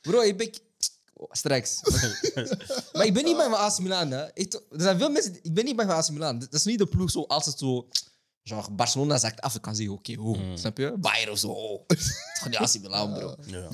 Bro, 0.00 0.20
ik 0.20 0.36
ben... 0.36 0.50
Oh, 1.14 1.28
straks. 1.30 1.80
maar 2.92 3.06
ik 3.06 3.14
ben 3.14 3.24
niet 3.24 3.36
bang 3.36 3.50
van 3.50 3.60
AC 3.60 3.78
Milan, 3.78 4.10
hè. 4.10 4.34
Ik, 4.34 4.52
er 4.54 4.80
zijn 4.80 4.98
veel 4.98 5.10
mensen... 5.10 5.38
Ik 5.42 5.54
ben 5.54 5.64
niet 5.64 5.76
bang 5.76 5.88
van 5.88 5.98
AC 5.98 6.10
Milan. 6.10 6.38
Dat 6.38 6.54
is 6.54 6.64
niet 6.64 6.78
de 6.78 6.86
ploeg 6.86 7.10
zo 7.10 7.22
als 7.22 7.46
het 7.46 7.58
zo... 7.58 7.88
Genre, 8.42 8.70
Barcelona 8.70 9.18
zakt 9.18 9.40
af, 9.40 9.54
ik 9.54 9.62
kan 9.62 9.76
zeggen, 9.76 9.94
oké, 9.94 10.14
oh, 10.18 10.38
snap 10.54 10.78
je? 10.78 10.94
Bayern 10.98 11.30
of 11.30 11.38
zo, 11.38 11.48
oh. 11.48 11.82
Het 11.86 11.98
is 11.98 12.12
gewoon 12.32 12.50
die 12.50 12.60
AC 12.60 12.80
Milan, 12.80 13.12
bro. 13.12 13.34
Ja. 13.46 13.68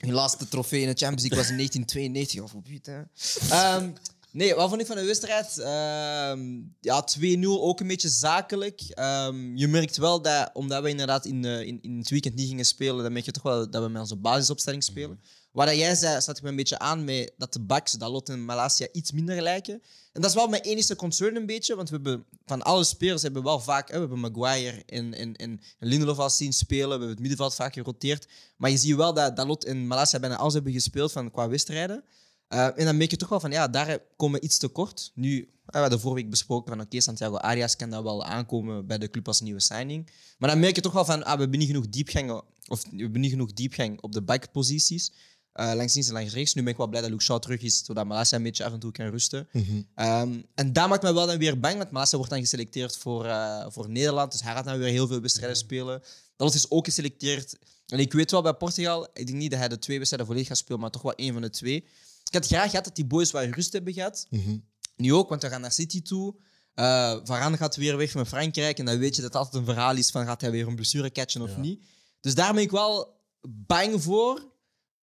Hun 0.00 0.12
laatste 0.12 0.48
trofee 0.48 0.80
in 0.80 0.88
de 0.88 0.94
Champions 0.94 1.22
League 1.22 1.38
was 1.38 1.48
in 1.48 1.56
1992 1.62 2.40
of 2.40 2.54
op 2.54 2.66
hè. 2.82 3.02
Ehm, 3.50 3.92
nee, 4.36 4.54
wat 4.54 4.68
vond 4.68 4.80
ik 4.80 4.86
van 4.86 4.96
de 4.96 5.04
wedstrijd? 5.04 5.58
Ehm, 5.58 6.62
ja, 6.80 7.04
2-0 7.04 7.60
ook 7.60 7.80
een 7.80 7.86
beetje 7.86 8.08
zakelijk. 8.08 8.80
Ehm, 8.80 9.56
je 9.56 9.68
merkt 9.68 9.96
wel 9.96 10.22
dat, 10.22 10.50
omdat 10.52 10.82
we 10.82 10.88
inderdaad 10.88 11.24
in, 11.24 11.42
de, 11.42 11.66
in, 11.66 11.78
in 11.82 11.98
het 11.98 12.10
weekend 12.10 12.34
niet 12.34 12.48
gingen 12.48 12.64
spelen, 12.64 13.02
dan 13.02 13.12
merk 13.12 13.24
je 13.24 13.30
toch 13.30 13.42
wel 13.42 13.70
dat 13.70 13.82
we 13.82 13.88
met 13.88 14.00
onze 14.00 14.16
basisopstelling 14.16 14.84
spelen. 14.84 15.20
Wat 15.52 15.66
dat 15.66 15.76
jij 15.76 15.94
zei, 15.94 16.20
staat 16.20 16.36
ik 16.36 16.42
me 16.42 16.48
een 16.48 16.56
beetje 16.56 16.78
aan 16.78 17.04
met 17.04 17.32
dat 17.36 17.52
de 17.52 17.60
backs, 17.60 17.92
Dalot 17.92 18.28
en 18.28 18.44
Malasia, 18.44 18.88
iets 18.92 19.12
minder 19.12 19.42
lijken. 19.42 19.74
En 20.12 20.20
dat 20.20 20.30
is 20.30 20.36
wel 20.36 20.48
mijn 20.48 20.62
enige 20.62 20.96
concern 20.96 21.36
een 21.36 21.46
beetje, 21.46 21.76
want 21.76 21.88
we 21.88 21.94
hebben 21.94 22.24
van 22.46 22.62
alle 22.62 22.84
spelers 22.84 23.22
hebben 23.22 23.42
we 23.42 23.48
wel 23.48 23.60
vaak, 23.60 23.88
hè, 23.88 23.94
we 23.94 24.00
hebben 24.00 24.20
Maguire 24.20 24.82
en, 24.86 25.14
en, 25.14 25.34
en 25.36 25.60
Lindelof 25.78 26.18
al 26.18 26.30
zien 26.30 26.52
spelen, 26.52 26.84
we 26.84 26.90
hebben 26.90 27.08
het 27.08 27.18
middenveld 27.18 27.54
vaak 27.54 27.72
geroteerd. 27.72 28.26
Maar 28.56 28.70
je 28.70 28.76
ziet 28.76 28.96
wel 28.96 29.14
dat 29.14 29.36
Dalot 29.36 29.64
en 29.64 29.86
Malasia 29.86 30.18
bijna 30.18 30.36
alles 30.36 30.54
hebben 30.54 30.72
gespeeld 30.72 31.12
van, 31.12 31.30
qua 31.30 31.48
wedstrijden. 31.48 32.04
Eh, 32.48 32.78
en 32.78 32.84
dan 32.84 32.96
merk 32.96 33.10
je 33.10 33.16
toch 33.16 33.28
wel 33.28 33.40
van, 33.40 33.50
ja, 33.50 33.68
daar 33.68 33.98
komen 34.16 34.40
we 34.40 34.46
iets 34.46 34.58
te 34.58 34.68
kort. 34.68 35.12
Nu, 35.14 35.40
eh, 35.40 35.46
we 35.64 35.78
hadden 35.78 36.00
vorige 36.00 36.20
week 36.20 36.30
besproken 36.30 36.72
van, 36.76 36.84
oké, 36.84 37.00
Santiago 37.00 37.36
Arias 37.36 37.76
kan 37.76 37.90
dat 37.90 38.02
wel 38.02 38.24
aankomen 38.24 38.86
bij 38.86 38.98
de 38.98 39.10
club 39.10 39.26
als 39.26 39.40
nieuwe 39.40 39.60
signing. 39.60 40.10
Maar 40.38 40.50
dan 40.50 40.60
merk 40.60 40.74
je 40.74 40.80
toch 40.80 40.92
wel 40.92 41.04
van, 41.04 41.24
ah, 41.24 41.34
we 41.34 41.40
hebben 41.40 41.58
niet 41.58 41.68
genoeg 41.68 41.88
diepgang, 41.88 42.30
of 42.68 42.82
we 42.90 43.02
hebben 43.02 43.20
niet 43.20 43.30
genoeg 43.30 43.52
diepgang 43.52 44.00
op 44.00 44.12
de 44.12 44.22
backposities. 44.22 45.12
Eh 45.52 45.72
langs 45.74 45.94
links 45.94 46.08
en 46.08 46.14
langs 46.14 46.32
rechts. 46.34 46.54
Nu 46.54 46.62
ben 46.62 46.70
ik 46.70 46.76
wel 46.78 46.86
blij 46.86 47.00
dat 47.00 47.10
Luke 47.10 47.22
Shaw 47.22 47.38
terug 47.38 47.60
is, 47.62 47.84
zodat 47.84 48.06
Malasia 48.06 48.36
een 48.36 48.42
beetje 48.42 48.64
af 48.64 48.72
en 48.72 48.78
toe 48.78 48.92
kan 48.92 49.06
rusten. 49.10 49.48
Ehm, 49.94 50.40
en 50.54 50.72
dat 50.72 50.88
maakt 50.88 51.02
me 51.02 51.14
wel 51.14 51.26
dan 51.26 51.38
weer 51.38 51.60
bang, 51.60 51.76
want 51.76 51.90
Malasia 51.90 52.16
wordt 52.16 52.32
dan 52.32 52.40
geselecteerd 52.40 52.96
voor, 52.96 53.24
eh, 53.24 53.66
voor 53.68 53.88
Nederland. 53.88 54.32
Dus 54.32 54.42
hij 54.42 54.52
gaat 54.52 54.64
dan 54.64 54.78
weer 54.78 54.88
heel 54.88 55.06
veel 55.06 55.20
wedstrijden 55.20 55.56
spelen. 55.56 56.02
Dat 56.36 56.54
is 56.54 56.70
ook 56.70 56.84
geselecteerd. 56.84 57.56
En 57.86 57.98
ik 57.98 58.12
weet 58.12 58.30
wel 58.30 58.42
bij 58.42 58.54
Portugal, 58.54 59.08
ik 59.14 59.26
denk 59.26 59.38
niet 59.38 59.50
dat 59.50 59.58
hij 59.58 59.68
de 59.68 59.78
twee 59.78 59.96
wedstrijden 59.96 60.28
volledig 60.28 60.48
gaat 60.48 60.58
spelen, 60.58 60.80
maar 60.80 60.90
toch 60.90 61.02
wel 61.02 61.14
één 61.14 61.32
van 61.32 61.42
de 61.42 61.50
twee. 61.50 61.84
Ik 62.26 62.34
had 62.34 62.46
graag 62.46 62.70
gehad 62.70 62.84
dat 62.84 62.96
die 62.96 63.04
boys 63.06 63.30
wat 63.30 63.44
rust 63.50 63.72
hebben 63.72 63.92
gehad. 63.92 64.26
mhm. 64.30 64.56
Nu 64.96 65.14
ook, 65.14 65.28
want 65.28 65.42
we 65.42 65.48
gaan 65.48 65.60
naar 65.60 65.72
City 65.72 66.02
toe. 66.02 66.34
Eh 66.74 67.16
Varane 67.24 67.56
gaat 67.56 67.76
weer 67.76 67.96
weg 67.96 68.14
met 68.14 68.28
Frankrijk. 68.28 68.78
En 68.78 68.84
dan 68.84 68.98
weet 68.98 69.16
je 69.16 69.22
dat 69.22 69.32
het 69.32 69.42
altijd 69.42 69.54
een 69.54 69.74
verhaal 69.74 69.96
is 69.96 70.10
van 70.10 70.24
gaat 70.26 70.40
hij 70.40 70.50
weer 70.50 70.66
een 70.66 70.74
blessure 70.74 71.12
catchen 71.12 71.40
of 71.42 71.50
Ja. 71.50 71.58
niet. 71.60 71.82
Dus 72.20 72.34
daar 72.34 72.52
ben 72.54 72.62
ik 72.62 72.70
wel 72.70 73.20
bang 73.48 74.02
voor. 74.02 74.54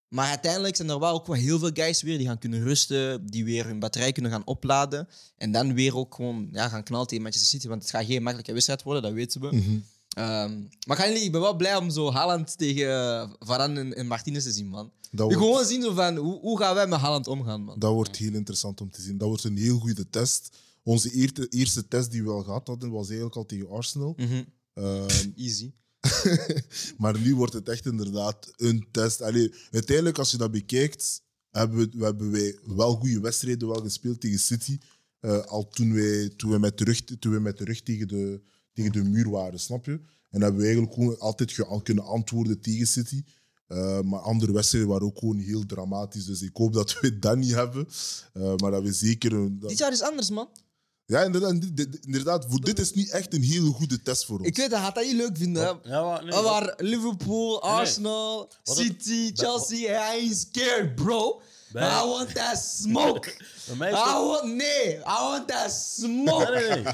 Maar 0.07 0.29
uiteindelijk 0.29 0.75
zijn 0.75 0.89
er 0.89 0.99
wel 0.99 1.13
ook 1.13 1.27
wel 1.27 1.35
heel 1.35 1.59
veel 1.59 1.69
guys 1.73 2.01
weer 2.01 2.17
die 2.17 2.27
gaan 2.27 2.37
kunnen 2.37 2.63
rusten, 2.63 3.25
die 3.29 3.43
weer 3.45 3.65
hun 3.65 3.79
batterij 3.79 4.11
kunnen 4.11 4.31
gaan 4.31 4.45
opladen. 4.45 5.07
En 5.37 5.51
dan 5.51 5.73
weer 5.73 5.95
ook 5.97 6.15
gewoon 6.15 6.47
ja, 6.51 6.69
gaan 6.69 6.83
knallen 6.83 7.07
tegen 7.07 7.23
Manchester 7.23 7.51
City. 7.51 7.67
Want 7.67 7.81
het 7.81 7.91
gaat 7.91 8.05
geen 8.05 8.21
makkelijke 8.23 8.53
wedstrijd 8.53 8.83
worden, 8.83 9.03
dat 9.03 9.11
weten 9.13 9.41
we. 9.41 9.55
Mhm. 9.55 9.77
Ehm, 10.13 10.59
maar 10.87 10.97
gaan 10.97 11.07
jullie- 11.07 11.23
ik 11.23 11.31
ben 11.31 11.41
wel 11.41 11.55
blij 11.55 11.75
om 11.75 11.89
zo 11.89 12.11
Haaland 12.11 12.57
tegen 12.57 12.89
eh, 12.89 13.29
Varane 13.39 13.79
en, 13.79 13.95
en 13.95 14.07
Martinez 14.07 14.43
te 14.43 14.51
zien, 14.51 14.67
man. 14.67 14.91
Dat 15.11 15.31
Ik 15.31 15.37
wordt, 15.37 15.49
gewoon 15.51 15.65
zien 15.65 15.81
zo 15.81 15.93
van, 15.93 16.15
hoe, 16.15 16.39
hoe 16.39 16.59
gaan 16.59 16.75
wij 16.75 16.87
met 16.87 16.99
Haaland 16.99 17.27
omgaan, 17.27 17.61
man? 17.63 17.79
dat 17.79 17.93
wordt 17.93 18.17
heel 18.17 18.33
interessant 18.33 18.81
om 18.81 18.91
te 18.91 19.01
zien. 19.01 19.17
Dat 19.17 19.27
wordt 19.27 19.43
een 19.43 19.57
heel 19.57 19.79
goede 19.79 20.09
test. 20.09 20.57
Onze 20.83 21.11
eerste, 21.11 21.47
eerste 21.49 21.87
test 21.87 22.11
die 22.11 22.23
we 22.23 22.29
al 22.29 22.43
gehad 22.43 22.67
hadden, 22.67 22.91
was 22.91 23.05
eigenlijk 23.07 23.35
al 23.35 23.45
tegen 23.45 23.69
Arsenal. 23.69 24.13
Mhm. 24.17 24.43
Ehm, 24.73 25.29
Easy. 25.45 25.71
maar 26.97 27.19
nu 27.19 27.35
wordt 27.35 27.53
het 27.53 27.69
echt 27.69 27.85
inderdaad 27.85 28.53
een 28.55 28.87
test. 28.91 29.21
Allee, 29.21 29.53
uiteindelijk, 29.71 30.17
als 30.17 30.31
je 30.31 30.37
dat 30.37 30.51
bekijkt, 30.51 31.21
hebben 31.51 31.77
we, 31.77 31.89
we 31.97 32.03
hebben 32.03 32.31
wij 32.31 32.57
wel 32.65 32.95
goede 32.95 33.19
wedstrijden 33.19 33.67
wel 33.67 33.81
gespeeld 33.81 34.21
tegen 34.21 34.39
City. 34.39 34.77
Eh, 35.19 35.43
al 35.45 35.67
toen 35.67 35.93
wij, 35.93 36.29
toen, 36.29 36.49
wij 36.49 36.59
met 36.59 36.77
de 36.77 36.83
rug, 36.83 37.03
toen 37.03 37.31
wij 37.31 37.39
met 37.39 37.57
de 37.57 37.63
rug 37.63 37.81
tegen 37.81 38.07
de, 38.07 38.41
tegen 38.73 38.91
de 38.91 39.03
muur 39.03 39.29
waren, 39.29 39.59
snap 39.59 39.85
je? 39.85 39.99
En 40.29 40.41
hebben 40.41 40.59
we 40.59 40.65
eigenlijk 40.65 40.93
gewoon 40.95 41.19
altijd 41.19 41.51
ge- 41.51 41.79
kunnen 41.83 42.03
antwoorden 42.05 42.61
tegen 42.61 42.87
City. 42.87 43.23
Eh, 43.67 43.99
maar 44.01 44.19
andere 44.19 44.51
wedstrijden 44.51 44.89
waren 44.89 45.07
ook 45.07 45.17
gewoon 45.19 45.37
heel 45.37 45.65
dramatisch. 45.65 46.25
Dus 46.25 46.41
ik 46.41 46.49
hoop 46.57 46.73
dat 46.73 46.99
we 46.99 47.19
dat 47.19 47.37
niet 47.37 47.51
hebben. 47.53 47.87
Eh, 48.33 48.55
maar 48.55 48.71
dat 48.71 48.83
we 48.83 48.93
zeker... 48.93 49.33
Een, 49.33 49.59
dat- 49.59 49.69
Dit 49.69 49.77
jaar 49.77 49.91
is 49.91 50.01
anders, 50.01 50.29
man. 50.29 50.49
ja, 51.05 51.21
inderdaad, 51.23 51.55
inderdaad 52.01 52.45
voor, 52.49 52.59
dit 52.61 52.79
is 52.79 52.93
niet 52.93 53.09
echt 53.09 53.33
een 53.33 53.43
hele 53.43 53.69
goede 53.71 54.01
test 54.01 54.25
voor 54.25 54.37
ons. 54.37 54.47
Ik 54.47 54.55
weet 54.57 54.69
dat, 54.69 54.79
gaat 54.79 54.95
dat 54.95 55.03
niet 55.05 55.15
leuk 55.15 55.37
vinden. 55.37 55.63
hè? 55.63 55.89
Ja, 55.89 56.03
maar, 56.03 56.23
nee, 56.23 56.31
Maar 56.33 56.43
wat- 56.43 56.51
waar 56.51 56.73
Liverpool, 56.77 57.61
Arsenal, 57.61 58.51
het- 58.63 58.77
City, 58.77 59.33
bij- 59.33 59.45
Chelsea, 59.45 59.77
I 60.15 60.19
ain't 60.19 60.37
scared, 60.37 60.95
bro. 60.95 61.41
Bij- 61.71 62.03
I 62.03 62.07
want 62.07 62.35
that 62.35 62.57
smoke. 62.79 63.33
bij 63.67 63.75
mij 63.75 63.89
I 63.89 63.93
is 63.93 63.99
het- 63.99 64.07
want, 64.13 64.53
nee, 64.55 64.95
I 64.97 65.01
want 65.29 65.47
that 65.47 65.71
smoke. 65.71 66.51
Nee, 66.51 66.69
nee, 66.69 66.83
nee. 66.83 66.93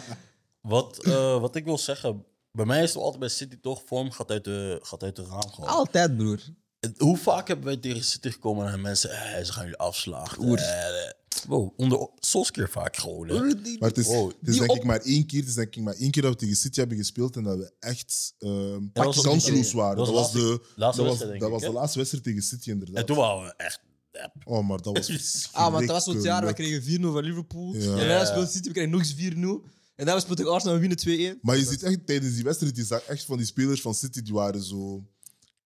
Wat, 0.62 1.04
eh, 1.04 1.40
wat 1.42 1.56
ik 1.56 1.66
wil 1.66 1.78
zeggen, 1.78 2.26
bij 2.52 2.66
mij 2.66 2.84
is 2.84 2.90
het 2.94 2.98
altijd 3.02 3.20
bij 3.20 3.30
City 3.30 3.58
toch, 3.62 3.82
vorm 3.86 4.12
gaat 4.12 4.30
uit 4.32 4.44
de, 4.44 4.80
gaat 4.82 5.04
uit 5.04 5.16
de 5.16 5.26
raam 5.30 5.50
gewoon. 5.52 5.70
Altijd, 5.70 6.18
broer. 6.18 6.40
Het- 6.80 7.00
Hoe 7.00 7.18
vaak 7.18 7.48
hebben 7.48 7.66
wij 7.66 7.78
tegen 7.78 8.04
City 8.04 8.30
gekomen 8.30 8.72
en 8.72 8.82
mensen, 8.82 9.10
eh, 9.10 9.44
ze 9.44 9.52
gaan 9.54 9.64
jullie 9.64 9.78
afslagen. 9.80 10.44
Oer. 10.44 10.58
Eh, 10.58 11.06
eh. 11.08 11.12
Wow, 11.48 11.74
onder 11.80 12.10
Solskjaer 12.20 12.70
vaak 12.70 12.98
gewoon. 12.98 13.28
hè. 13.28 13.34
Maar 13.80 13.90
het 13.90 13.98
is, 13.98 14.06
Wow. 14.08 14.28
het 14.40 14.50
is 14.50 14.58
denk 14.58 14.70
op- 14.72 14.78
ik 14.78 14.84
maar 14.84 15.00
één 15.02 15.26
keer, 15.26 15.40
het 15.40 15.50
is 15.50 15.56
denk 15.56 15.76
ik 15.76 15.84
maar 15.84 15.94
één 15.94 16.12
keer 16.12 16.22
dat 16.22 16.32
we 16.32 16.38
tegen 16.38 16.56
City 16.56 16.80
hebben 16.80 16.98
gespeeld 16.98 17.36
en 17.36 17.44
dat 17.44 17.58
we 17.58 17.72
echt 17.80 18.34
ehm 18.40 18.80
was 18.94 19.18
ook 19.18 19.24
kansloos 19.24 19.72
waren. 19.72 19.98
dat 19.98 20.10
was 20.10 20.32
de 20.32 20.40
dat 20.76 20.96
was, 20.96 20.98
wedstrijd, 20.98 21.20
denk 21.20 21.40
dat 21.40 21.50
ik, 21.50 21.56
was 21.56 21.62
de 21.64 21.72
laatste 21.72 21.98
wedstrijd 21.98 22.24
tegen 22.24 22.42
City 22.42 22.70
inderdaad. 22.70 22.96
En 22.96 23.06
toen 23.06 23.16
waren 23.18 23.44
we 23.46 23.54
echt... 23.58 23.80
ja, 24.12 24.34
Oh, 24.44 24.68
maar 24.68 24.82
dat 24.82 24.98
was 24.98 25.50
Ah, 25.52 25.72
want 25.72 25.88
dat 25.88 25.96
was 25.96 26.04
zo 26.04 26.14
het 26.14 26.24
jaar, 26.24 26.46
we 26.46 26.54
kregen 26.54 26.82
4-0 26.84 27.12
van 27.12 27.24
Liverpool. 27.24 27.74
Ja. 27.76 27.98
En 27.98 28.08
dan 28.08 28.26
speelt 28.26 28.52
City, 28.52 28.68
we 28.68 28.74
kregen 28.74 28.92
nog 28.92 29.00
eens 29.00 29.14
4-0. 29.16 29.64
En 30.00 30.06
dan 30.06 30.22
speelt 30.22 30.46
Arsenal, 30.48 30.76
we 30.80 30.88
winnen 30.88 31.36
2-1. 31.38 31.40
Maar 31.42 31.58
je 31.58 31.64
ziet 31.66 31.84
echt 31.84 32.06
tijdens 32.08 32.36
die 32.36 32.44
wedstrijd, 32.44 32.76
je 32.76 32.84
zag 32.84 33.02
echt 33.02 33.24
van 33.26 33.38
die 33.38 33.46
spelers 33.46 33.82
van 33.82 33.94
City, 33.96 34.22
die 34.22 34.34
waren 34.34 34.64
zo... 34.64 35.04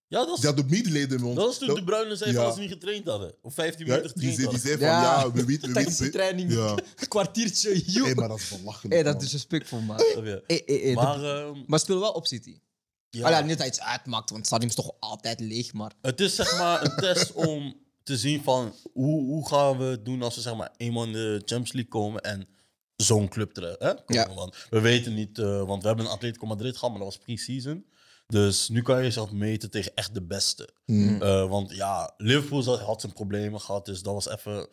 Ja, 0.07 0.19
dat 0.19 0.27
was, 0.27 0.39
Die 0.39 0.47
hadden 0.47 0.69
medelijden 0.69 1.19
met 1.19 1.27
ons. 1.27 1.35
dat 1.35 1.45
was 1.45 1.57
toen 1.57 1.67
Dat- 1.67 1.75
De 1.77 1.83
Bruyne 1.83 2.15
zei 2.15 2.31
Ja. 2.31 2.43
als 2.43 2.53
ze 2.55 2.59
niet 2.61 2.71
getraind 2.71 3.07
hadden. 3.07 3.33
Of 3.41 3.53
15 3.53 3.85
Ja, 3.85 3.95
minuten 3.95 4.19
die, 4.19 4.31
getraind 4.31 4.61
zei, 4.61 4.77
die 4.77 4.87
hadden. 4.87 5.01
zei 5.01 5.01
van, 5.03 5.11
Ja. 5.11 5.23
ja, 5.25 5.31
we 5.31 5.45
weten... 5.45 5.67
We 5.67 5.73
Tactische 5.79 6.03
weten 6.03 6.19
training, 6.19 6.51
Ja. 6.53 6.71
een 7.01 7.07
kwartiertje, 7.07 7.83
joh. 7.85 8.05
Hey, 8.05 8.15
maar 8.15 8.27
dat 8.27 8.39
is 8.39 8.49
belachelijk, 8.59 8.93
Hey, 8.93 9.03
dat 9.03 9.21
is 9.21 9.31
respectvol, 9.31 9.79
man. 9.79 9.95
Hey, 9.95 10.41
hey, 10.47 10.63
hey, 10.65 10.93
Maar, 10.93 11.17
de- 11.19 11.51
ehm, 11.53 11.63
maar 11.67 11.79
speel 11.79 11.99
wel 11.99 12.11
op 12.11 12.25
City. 12.27 12.59
ja, 13.09 13.29
ja, 13.29 13.41
niet 13.41 13.57
dat 13.57 13.67
iets 13.67 13.79
uitmaakt, 13.79 14.29
want 14.29 14.35
het 14.41 14.45
stadion 14.47 14.69
is 14.69 14.75
toch 14.75 14.91
altijd 14.99 15.39
leeg, 15.39 15.73
maar... 15.73 15.91
het 16.01 16.19
is 16.19 16.35
zeg 16.35 16.57
maar 16.57 16.83
een 16.83 16.95
test 16.95 17.31
om 17.49 17.75
te 18.03 18.17
zien 18.17 18.43
van 18.43 18.73
hoe, 18.93 19.23
hoe 19.23 19.47
gaan 19.47 19.77
we 19.77 19.83
het 19.83 20.05
doen 20.05 20.21
als 20.21 20.35
we 20.35 20.41
zeg 20.41 20.55
maar 20.55 20.71
eenmaal 20.77 21.03
in 21.05 21.11
de 21.13 21.35
Champions 21.45 21.71
League 21.73 21.91
komen 21.91 22.21
en 22.21 22.47
zo'n 23.03 23.27
club 23.29 23.57
er, 23.57 23.75
hè, 23.79 23.93
komen. 24.05 24.36
Want 24.36 24.55
we 24.69 24.79
weten 24.79 25.13
niet, 25.13 25.39
eh, 25.39 25.63
want 25.63 25.81
we 25.81 25.88
hebben 25.88 26.05
een 26.05 26.12
Atletico 26.12 26.45
Madrid 26.45 26.74
gehad, 26.77 26.89
maar 26.89 27.03
dat 27.03 27.13
was 27.15 27.24
pre-season. 27.24 27.86
Dus 28.27 28.69
nu 28.69 28.81
kan 28.81 28.98
je 28.98 29.03
jezelf 29.03 29.31
meten 29.31 29.69
tegen 29.72 29.91
echt 29.95 30.13
de 30.13 30.22
beste. 30.22 30.69
Mm. 30.86 31.22
Eh, 31.22 31.50
want 31.50 31.72
ja, 31.75 32.13
Liverpool 32.17 32.77
had 32.77 33.01
zijn 33.01 33.13
problemen 33.13 33.62
gehad, 33.62 33.86
dus 33.86 34.01
dat 34.01 34.13
was 34.13 34.27
even. 34.29 34.67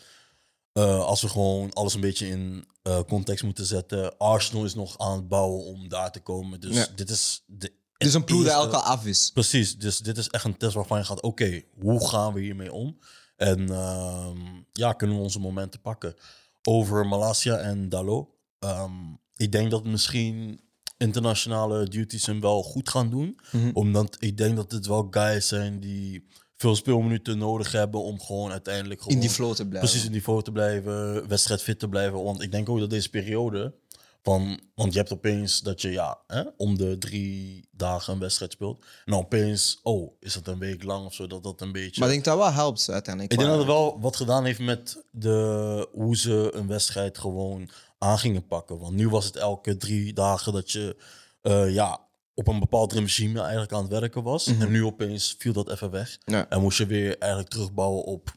eh, 0.72 1.00
als 1.04 1.22
we 1.22 1.28
gewoon 1.28 1.72
alles 1.72 1.94
een 1.94 2.00
beetje 2.00 2.28
in 2.28 2.64
context 3.06 3.44
moeten 3.44 3.66
zetten. 3.66 4.18
Arsenal 4.18 4.64
is 4.64 4.74
nog 4.74 4.98
aan 4.98 5.16
het 5.16 5.28
bouwen 5.28 5.64
om 5.64 5.88
daar 5.88 6.12
te 6.12 6.20
komen. 6.20 6.60
Dus 6.60 6.76
Ja. 6.76 6.86
dit 6.96 7.10
is 7.10 7.42
de. 7.46 7.72
Het 7.92 8.08
is 8.08 8.14
een 8.14 8.24
ploeg 8.24 8.40
eerste- 8.44 8.56
elke 8.58 8.76
af 8.76 9.06
is. 9.06 9.30
Precies, 9.34 9.78
dus 9.78 9.98
dit 9.98 10.18
is 10.18 10.28
echt 10.28 10.44
een 10.44 10.56
test 10.56 10.74
waarvan 10.74 10.98
je 10.98 11.04
gaat, 11.04 11.22
oké, 11.22 11.62
hoe 11.80 12.08
gaan 12.08 12.32
we 12.32 12.40
hiermee 12.40 12.72
om? 12.72 12.98
En 13.36 13.70
ehm, 13.70 14.38
ja, 14.72 14.92
kunnen 14.92 15.16
we 15.16 15.22
onze 15.22 15.40
momenten 15.40 15.80
pakken? 15.80 16.14
Over 16.62 17.06
Malasia 17.06 17.56
en 17.56 17.88
Dalo. 17.88 18.34
ehm, 18.58 18.92
ik 19.36 19.52
denk 19.52 19.70
dat 19.70 19.84
misschien 19.84 20.60
internationale 20.98 21.88
duties 21.88 22.26
hem 22.26 22.40
wel 22.40 22.62
goed 22.62 22.88
gaan 22.88 23.10
doen. 23.10 23.40
Mhm. 23.52 23.70
Omdat 23.72 24.16
ik 24.18 24.36
denk 24.36 24.56
dat 24.56 24.72
het 24.72 24.86
wel 24.86 25.06
guys 25.10 25.48
zijn 25.48 25.80
die 25.80 26.26
veel 26.56 26.76
speelminuten 26.76 27.38
nodig 27.38 27.72
hebben 27.72 28.02
om 28.02 28.20
gewoon 28.20 28.50
uiteindelijk 28.50 29.00
gewoon 29.00 29.14
In 29.14 29.20
die 29.20 29.30
flow 29.30 29.54
te 29.54 29.66
blijven. 29.66 29.88
precies 29.88 30.06
in 30.06 30.12
die 30.12 30.22
flow 30.22 30.42
te 30.42 30.52
blijven, 30.52 31.28
wedstrijd 31.28 31.62
fit 31.62 31.78
te 31.78 31.88
blijven. 31.88 32.22
Want 32.22 32.42
ik 32.42 32.52
denk 32.52 32.68
ook 32.68 32.78
dat 32.78 32.90
deze 32.90 33.10
periode 33.10 33.74
van, 34.22 34.60
want 34.74 34.92
je 34.92 34.98
hebt 34.98 35.12
opeens 35.12 35.60
dat 35.60 35.80
je 35.80 35.90
ja, 35.90 36.18
hè, 36.26 36.42
om 36.56 36.76
de 36.76 36.98
drie 36.98 37.68
dagen 37.70 38.12
een 38.12 38.18
wedstrijd 38.18 38.52
speelt. 38.52 38.84
En 39.04 39.14
opeens, 39.14 39.80
oh, 39.82 40.16
is 40.20 40.32
dat 40.32 40.46
een 40.46 40.58
week 40.58 40.82
lang 40.82 41.06
of 41.06 41.14
zo, 41.14 41.26
dat 41.26 41.42
dat 41.42 41.60
een 41.60 41.72
beetje. 41.72 42.00
Maar 42.00 42.08
ik 42.08 42.14
denk 42.14 42.24
dat 42.24 42.36
wel 42.36 42.52
helpt 42.52 42.88
uiteindelijk. 42.90 43.32
ik 43.32 43.38
denk 43.38 43.50
dat 43.50 43.60
het 43.60 43.68
wel 43.68 44.00
wat 44.00 44.16
gedaan 44.16 44.44
heeft 44.44 44.58
met 44.58 45.04
de, 45.10 45.88
hoe 45.92 46.16
ze 46.16 46.50
een 46.54 46.66
wedstrijd 46.66 47.18
gewoon 47.18 47.70
aan 47.98 48.18
gingen 48.18 48.46
pakken. 48.46 48.78
Want 48.78 48.94
nu 48.94 49.08
was 49.08 49.24
het 49.24 49.36
elke 49.36 49.76
drie 49.76 50.12
dagen 50.12 50.52
dat 50.52 50.70
je 50.70 50.96
eh, 51.40 51.74
ja, 51.74 52.00
op 52.34 52.48
een 52.48 52.60
bepaald 52.60 52.92
regime 52.92 53.40
eigenlijk 53.40 53.72
aan 53.72 53.82
het 53.82 53.90
werken 53.90 54.22
was. 54.22 54.46
Mhm. 54.46 54.62
En 54.62 54.70
nu 54.70 54.84
opeens 54.84 55.34
viel 55.38 55.52
dat 55.52 55.70
even 55.70 55.90
weg. 55.90 56.18
Ja. 56.24 56.48
En 56.48 56.60
moest 56.60 56.78
je 56.78 56.86
weer 56.86 57.18
eigenlijk 57.18 57.52
terugbouwen 57.52 58.04
op 58.04 58.34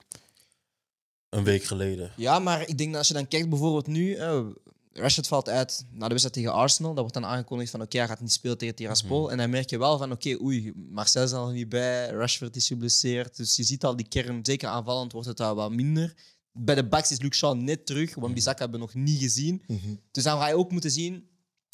een 1.30 1.44
week 1.44 1.64
geleden. 1.64 2.12
Ja, 2.16 2.40
maar 2.40 2.62
ik 2.68 2.78
denk 2.78 2.90
dat 2.90 2.98
als 2.98 3.08
je 3.08 3.14
dan 3.14 3.28
kijkt 3.28 3.50
bijvoorbeeld 3.50 3.88
nu... 3.88 4.14
eh, 4.14 4.46
Rashford 4.94 5.28
valt 5.28 5.50
uit 5.50 5.86
na 5.92 6.04
de 6.04 6.08
wedstrijd 6.08 6.34
tegen 6.34 6.54
Arsenal. 6.54 6.92
Dat 6.92 7.00
wordt 7.00 7.14
dan 7.14 7.26
aangekondigd 7.26 7.72
van 7.72 7.82
oké, 7.82 7.98
hij 7.98 8.08
gaat 8.08 8.20
niet 8.20 8.32
spelen 8.32 8.58
tegen 8.58 8.76
Tiraspol. 8.76 9.32
En 9.32 9.38
dan 9.38 9.50
merk 9.50 9.70
je 9.70 9.78
wel 9.78 9.98
van 9.98 10.12
oké, 10.12 10.42
oei, 10.42 10.74
Marcel 10.90 11.24
is 11.24 11.34
al 11.34 11.50
niet 11.50 11.70
bij. 11.70 12.10
Rashford 12.10 12.56
is 12.56 12.68
geblesseerd. 12.68 13.38
Dus 13.38 13.56
je 13.56 13.64
ziet 13.64 13.84
al 13.84 13.96
die 13.96 14.08
kern, 14.08 14.46
zeker 14.46 14.68
aanvallend, 14.70 15.12
wordt 15.12 15.28
het 15.28 15.38
daar 15.38 15.56
wat 15.56 15.72
minder. 15.72 16.16
Bij 16.52 16.76
de 16.76 16.88
backs 16.88 17.12
is 17.12 17.20
Luke 17.20 17.36
Shaw 17.36 17.56
net 17.56 17.86
terug, 17.86 18.16
want 18.16 18.34
Bissaka 18.34 18.60
hebben 18.60 18.80
we 18.80 18.86
nog 18.86 18.94
niet 18.94 19.20
gezien. 19.20 19.64
Mhm. 19.68 19.96
Dus 20.12 20.24
dan 20.24 20.40
ga 20.40 20.48
je 20.48 20.56
ook 20.56 20.72
moeten 20.72 20.92
zien... 20.92 21.32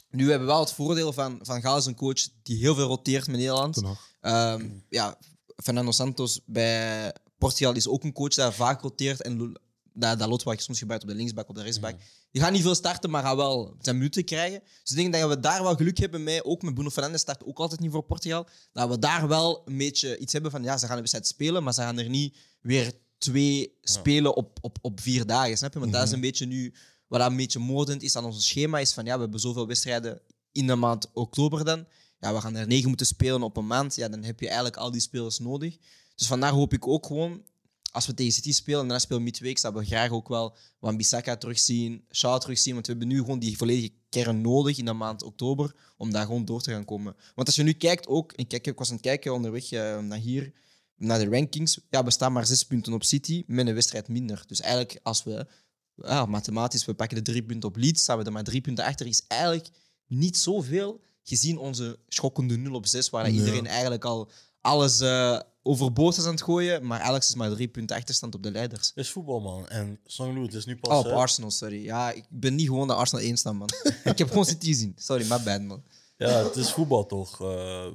Nu 0.09 0.29
hebben 0.29 0.47
we 0.47 0.53
wel 0.53 0.61
het 0.61 0.73
voordeel 0.73 1.13
van, 1.13 1.39
van 1.41 1.61
Gaal 1.61 1.77
is 1.77 1.85
een 1.85 1.95
coach 1.95 2.27
die 2.43 2.57
heel 2.57 2.75
veel 2.75 2.87
roteert 2.87 3.27
met 3.27 3.35
Nederland. 3.35 3.81
Ehm, 4.21 4.69
ja, 4.89 5.17
Fernando 5.63 5.91
Santos 5.91 6.39
bij 6.45 7.13
Portugal 7.37 7.73
is 7.73 7.87
ook 7.87 8.03
een 8.03 8.13
coach 8.13 8.33
die 8.33 8.51
vaak 8.51 8.81
roteert. 8.81 9.21
En 9.21 9.59
dat, 9.93 10.19
dat 10.19 10.29
lot 10.29 10.43
wat 10.43 10.55
je 10.55 10.61
soms 10.61 10.79
gebruikt 10.79 11.03
op 11.03 11.09
de 11.09 11.15
linksback, 11.15 11.49
op 11.49 11.55
de 11.55 11.61
rechtsback. 11.61 11.99
Die 12.31 12.41
gaat 12.41 12.51
niet 12.51 12.61
veel 12.61 12.75
starten, 12.75 13.09
maar 13.09 13.23
gaat 13.23 13.35
wel 13.35 13.75
zijn 13.81 13.97
minuten 13.97 14.23
krijgen. 14.23 14.59
Dus 14.83 14.91
ik 14.91 14.95
denk 14.95 15.13
dat 15.13 15.29
we 15.29 15.39
daar 15.39 15.63
wel 15.63 15.75
geluk 15.75 15.97
hebben 15.97 16.23
mee. 16.23 16.45
Ook 16.45 16.61
met 16.61 16.73
Bruno 16.73 16.89
Fernandes 16.89 17.21
start 17.21 17.45
ook 17.45 17.59
altijd 17.59 17.79
niet 17.79 17.91
voor 17.91 18.03
Portugal. 18.03 18.47
Dat 18.73 18.89
we 18.89 18.99
daar 18.99 19.27
wel 19.27 19.61
een 19.65 19.77
beetje 19.77 20.17
iets 20.17 20.33
hebben 20.33 20.51
van, 20.51 20.63
ja, 20.63 20.77
ze 20.77 20.85
gaan 20.85 20.93
een 20.93 20.99
wedstrijd 20.99 21.27
spelen, 21.27 21.63
maar 21.63 21.73
ze 21.73 21.81
gaan 21.81 21.99
er 21.99 22.09
niet 22.09 22.37
weer 22.61 22.91
twee 23.17 23.77
spelen 23.81 24.35
op, 24.35 24.57
op, 24.61 24.77
op 24.81 25.01
vier 25.01 25.25
dagen, 25.25 25.57
snap 25.57 25.73
je? 25.73 25.79
Want 25.79 25.91
dat 25.91 26.03
is 26.03 26.11
een 26.11 26.21
beetje 26.21 26.45
nu, 26.45 26.73
wat 27.07 27.19
dat 27.19 27.29
een 27.29 27.37
beetje 27.37 27.59
moordend 27.59 28.01
is 28.01 28.15
aan 28.15 28.25
ons 28.25 28.47
schema, 28.47 28.79
is 28.79 28.93
van, 28.93 29.05
ja, 29.05 29.15
we 29.15 29.21
hebben 29.21 29.39
zoveel 29.39 29.67
wedstrijden 29.67 30.21
in 30.51 30.67
de 30.67 30.75
maand 30.75 31.07
oktober 31.13 31.65
dan. 31.65 31.85
Ja, 32.19 32.33
we 32.33 32.41
gaan 32.41 32.55
er 32.55 32.67
negen 32.67 32.87
moeten 32.87 33.05
spelen 33.05 33.43
op 33.43 33.57
een 33.57 33.67
maand. 33.67 33.95
Ja, 33.95 34.09
dan 34.09 34.23
heb 34.23 34.39
je 34.39 34.45
eigenlijk 34.45 34.77
al 34.77 34.91
die 34.91 35.01
spelers 35.01 35.39
nodig. 35.39 35.77
Dus 36.15 36.27
vandaar 36.27 36.51
hoop 36.51 36.73
ik 36.73 36.87
ook 36.87 37.05
gewoon, 37.05 37.43
als 37.91 38.05
we 38.05 38.13
tegen 38.13 38.31
City 38.31 38.53
spelen 38.53 38.81
en 38.81 38.87
dan 38.87 38.99
spelen 38.99 39.17
we 39.17 39.29
midweek, 39.29 39.61
dat 39.61 39.73
we 39.73 39.85
graag 39.85 40.09
ook 40.09 40.27
wel 40.27 40.55
Wan-Bissaka 40.79 41.37
terugzien, 41.37 42.05
Shaw 42.11 42.39
terugzien. 42.39 42.73
Want 42.73 42.85
we 42.85 42.91
hebben 42.91 43.09
nu 43.11 43.19
gewoon 43.19 43.39
die 43.39 43.57
volledige 43.57 43.91
kern 44.09 44.41
nodig 44.41 44.77
in 44.77 44.85
de 44.85 44.93
maand 44.93 45.23
oktober 45.23 45.75
om 45.97 46.11
daar 46.11 46.25
gewoon 46.25 46.45
door 46.45 46.61
te 46.61 46.71
gaan 46.71 46.85
komen. 46.85 47.15
Want 47.35 47.47
als 47.47 47.55
je 47.55 47.63
nu 47.63 47.73
kijkt 47.73 48.07
ook, 48.07 48.33
ik, 48.33 48.47
kijk, 48.47 48.67
ik 48.67 48.77
was 48.77 48.87
aan 48.87 48.93
het 48.93 49.03
kijken 49.03 49.33
onderweg 49.33 49.71
eh, 49.71 49.99
naar 49.99 50.17
hier, 50.17 50.53
naar 50.95 51.19
de 51.19 51.29
rankings. 51.29 51.79
Ja, 51.89 52.03
we 52.03 52.11
staan 52.11 52.33
maar 52.33 52.45
zes 52.45 52.63
punten 52.63 52.93
op 52.93 53.03
City 53.03 53.43
met 53.47 53.67
een 53.67 53.73
wedstrijd 53.73 54.07
minder. 54.07 54.43
Dus 54.47 54.61
eigenlijk 54.61 54.99
als 55.03 55.23
we, 55.23 55.47
ja, 55.95 56.25
mathematisch, 56.25 56.85
we 56.85 56.93
pakken 56.93 57.17
de 57.17 57.31
drie 57.31 57.43
punten 57.43 57.69
op 57.69 57.75
Leeds, 57.75 58.01
staan 58.01 58.17
we 58.17 58.23
er 58.23 58.31
maar 58.31 58.43
drie 58.43 58.61
punten 58.61 58.85
achter, 58.85 59.07
is 59.07 59.23
eigenlijk 59.27 59.69
niet 60.07 60.37
zoveel 60.37 61.01
gezien 61.23 61.57
onze 61.57 61.99
schokkende 62.07 62.57
0 62.57 62.73
op 62.73 62.85
6, 62.85 63.09
waar 63.09 63.29
iedereen 63.29 63.67
eigenlijk 63.67 64.05
al 64.05 64.31
alles 64.61 64.99
eh, 64.99 65.39
overboord 65.69 66.17
is 66.17 66.25
aan 66.25 66.31
het 66.31 66.41
gooien. 66.41 66.85
Maar 66.85 66.99
Alex 66.99 67.29
is 67.29 67.35
maar 67.35 67.49
drie 67.49 67.67
punten 67.67 67.95
achterstand 67.95 68.35
op 68.35 68.43
de 68.43 68.51
leiders. 68.51 68.87
Het 68.87 69.05
is 69.05 69.11
voetbal, 69.11 69.39
man. 69.39 69.67
En 69.67 69.99
Sanglu, 70.05 70.41
het 70.41 70.53
is 70.53 70.65
nu 70.65 70.77
pas... 70.77 70.91
Oh, 70.91 70.97
op 70.97 71.05
hè, 71.05 71.11
Arsenal, 71.11 71.51
sorry. 71.51 71.83
Ja, 71.83 72.11
ik 72.11 72.25
ben 72.29 72.55
niet 72.55 72.67
gewoon 72.67 72.87
de 72.87 72.93
Arsenal 72.93 73.23
1 73.23 73.37
staan, 73.37 73.55
man. 73.55 73.69
ik 74.03 74.17
heb 74.17 74.27
gewoon 74.27 74.45
City 74.45 74.67
gezien. 74.67 74.95
Sorry, 74.97 75.25
my 75.29 75.43
bad, 75.43 75.61
man. 75.61 75.83
Ja, 76.17 76.43
het 76.43 76.55
is 76.55 76.71
voetbal 76.71 77.05
toch. 77.05 77.41
Eh, 77.41 77.47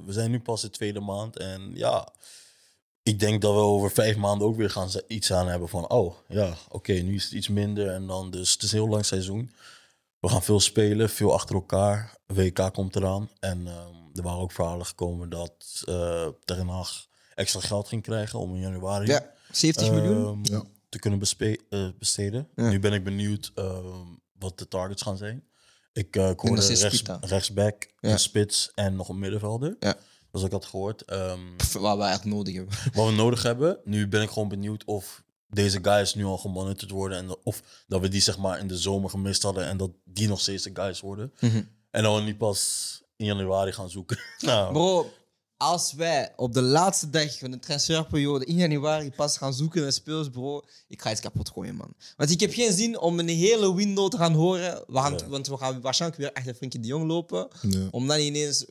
we 0.05 0.13
zijn 0.13 0.31
nu 0.31 0.39
pas 0.39 0.61
de 0.61 0.69
tweede 0.69 0.99
maand. 0.99 1.37
En 1.37 1.71
ja, 1.73 2.13
ik 3.03 3.19
denk 3.19 3.41
dat 3.41 3.53
we 3.53 3.59
over 3.59 3.91
vijf 3.91 4.15
maanden 4.15 4.47
ook 4.47 4.55
weer 4.55 4.69
gaan 4.69 4.89
iets 5.07 5.33
aan 5.33 5.47
hebben 5.47 5.69
van... 5.69 5.89
Oh, 5.89 6.15
ja, 6.27 6.53
oké, 6.69 6.93
nu 6.93 7.15
is 7.15 7.23
het 7.23 7.33
iets 7.33 7.47
minder. 7.47 7.87
En 7.87 8.07
dan 8.07 8.31
dus, 8.31 8.51
het 8.51 8.63
is 8.63 8.71
een 8.71 8.77
heel 8.77 8.89
lang 8.89 9.05
seizoen. 9.05 9.51
We 10.19 10.29
gaan 10.29 10.43
veel 10.43 10.59
spelen, 10.59 11.09
veel 11.09 11.33
achter 11.33 11.55
elkaar. 11.55 12.17
WK 12.25 12.73
komt 12.73 12.95
eraan. 12.95 13.29
En 13.39 13.67
ehm, 13.67 13.95
er 14.13 14.23
waren 14.23 14.39
ook 14.39 14.51
verhalen 14.51 14.85
gekomen 14.85 15.29
dat 15.29 15.83
eh 15.85 16.27
Ten 16.45 16.67
Hag 16.67 17.07
extra 17.35 17.59
geld 17.59 17.87
ging 17.87 18.01
krijgen 18.03 18.39
om 18.39 18.53
in 18.55 18.61
januari... 18.61 19.07
Ja, 19.07 19.31
70 19.51 19.91
miljoen. 19.91 20.25
ehm, 20.45 20.53
Ja. 20.53 20.63
te 20.89 20.99
kunnen 20.99 21.21
eh, 21.69 21.87
besteden. 21.99 22.47
Ja. 22.55 22.69
Nu 22.69 22.79
ben 22.79 22.93
ik 22.93 23.03
benieuwd 23.03 23.51
ehm, 23.55 23.85
wat 24.39 24.59
de 24.59 24.67
targets 24.67 25.01
gaan 25.01 25.17
zijn. 25.17 25.43
Ik, 25.93 26.15
uh, 26.15 26.29
ik 26.29 26.39
hoorde 26.39 26.61
rechts, 26.65 27.01
rechtsback, 27.21 27.87
Ja. 27.99 28.11
een 28.11 28.19
spits 28.19 28.71
en 28.73 28.95
nog 28.95 29.09
een 29.09 29.19
middenvelder. 29.19 29.75
Ja. 29.79 29.95
Dus 30.31 30.43
ik 30.43 30.51
had 30.51 30.65
gehoord. 30.65 31.01
Ehm, 31.01 31.39
Pff, 31.57 31.73
Wat 31.73 31.97
we 31.97 32.03
echt 32.03 32.25
nodig 32.25 32.55
hebben. 32.55 32.73
wat 32.93 33.05
we 33.07 33.11
nodig 33.11 33.43
hebben. 33.43 33.77
Nu 33.83 34.07
ben 34.07 34.21
ik 34.21 34.29
gewoon 34.29 34.47
benieuwd 34.49 34.83
of 34.85 35.23
deze 35.47 35.79
guys 35.81 36.13
nu 36.15 36.25
al 36.25 36.37
gemonitord 36.37 36.91
worden. 36.91 37.17
En 37.17 37.35
of 37.43 37.61
dat 37.87 38.01
we 38.01 38.07
die 38.07 38.21
zeg 38.21 38.37
maar 38.37 38.59
in 38.59 38.67
de 38.67 38.77
zomer 38.77 39.09
gemist 39.09 39.43
hadden. 39.43 39.65
En 39.65 39.77
dat 39.77 39.91
die 40.03 40.27
nog 40.27 40.39
steeds 40.39 40.63
de 40.63 40.69
guys 40.73 40.99
worden. 40.99 41.33
Mhm. 41.39 41.63
En 41.91 42.03
dan 42.03 42.15
we 42.15 42.21
niet 42.21 42.37
pas 42.37 43.01
in 43.15 43.25
januari 43.25 43.71
gaan 43.71 43.89
zoeken. 43.89 44.17
nou, 44.39 44.73
Bro, 44.73 45.11
als 45.57 45.93
wij 45.93 46.33
op 46.35 46.53
de 46.53 46.61
laatste 46.61 47.09
dag 47.09 47.37
van 47.37 47.51
de 47.51 47.59
transferperiode 47.59 48.45
in 48.45 48.55
januari 48.55 49.11
pas 49.11 49.37
gaan 49.37 49.53
zoeken 49.53 49.81
naar 49.81 49.91
spelers, 49.91 50.29
bro, 50.29 50.61
ik 50.87 51.01
ga 51.01 51.11
iets 51.11 51.21
kapot 51.21 51.49
gooien, 51.49 51.75
man. 51.75 51.93
Want 52.17 52.29
ik 52.31 52.39
heb 52.39 52.53
geen 52.53 52.71
zin 52.73 52.99
om 52.99 53.19
een 53.19 53.27
hele 53.27 53.75
window 53.75 54.09
te 54.09 54.17
gaan 54.17 54.33
horen, 54.33 54.83
Ja. 54.87 55.27
want 55.27 55.47
we 55.47 55.57
gaan 55.57 55.81
waarschijnlijk 55.81 56.21
weer 56.21 56.33
achter 56.33 56.53
Frenkie 56.53 56.79
de 56.79 56.87
Jong 56.87 57.07
lopen, 57.07 57.47
Ja. 57.69 57.87
om 57.91 58.07
dan 58.07 58.19
ineens 58.19 58.65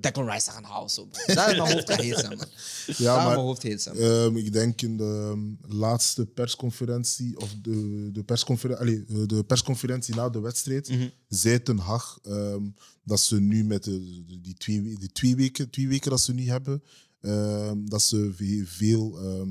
Declan 0.00 0.30
Rice 0.30 0.44
te 0.44 0.50
gaan 0.50 0.64
houden. 0.64 0.90
Zo. 0.90 1.08
Dat 1.10 1.28
is 1.28 1.34
mijn 1.34 1.58
hoofd 1.58 1.88
heet 1.96 2.18
zijn, 2.18 2.36
man. 2.36 2.46
Ja, 2.86 2.94
Ja, 2.96 3.16
maar 3.16 3.26
mijn 3.26 3.38
hoofd 3.38 3.62
heet 3.62 3.82
zijn. 3.82 3.96
man. 3.98 4.04
Ehm, 4.10 4.36
ik 4.36 4.52
denk 4.52 4.82
in 4.82 4.96
de 4.96 5.28
ehm, 5.32 5.76
laatste 5.78 6.26
persconferentie, 6.26 7.38
of 7.40 7.54
de, 7.62 8.08
de, 8.12 8.22
persconferentie, 8.24 8.82
allee, 8.86 9.04
eh, 9.08 9.26
de 9.26 9.44
persconferentie 9.44 10.14
na 10.14 10.28
de 10.28 10.40
wedstrijd, 10.40 10.88
Mhm. 10.88 11.08
zei 11.28 11.62
Ten 11.62 11.78
Hag 11.78 12.18
ehm, 12.22 12.62
dat 13.04 13.20
ze 13.20 13.40
nu 13.40 13.64
met 13.64 13.84
de, 13.84 14.24
die, 14.40 14.54
twee, 14.54 14.82
we- 14.82 14.98
die 14.98 15.12
twee, 15.12 15.36
weken, 15.36 15.70
twee 15.70 15.88
weken 15.88 16.10
dat 16.10 16.20
ze 16.20 16.32
nu 16.34 16.48
hebben, 16.48 16.82
ehm, 17.20 17.78
dat 17.84 18.02
ze 18.02 18.32
ve- 18.36 18.62
veel, 18.66 19.18
ehm, 19.18 19.48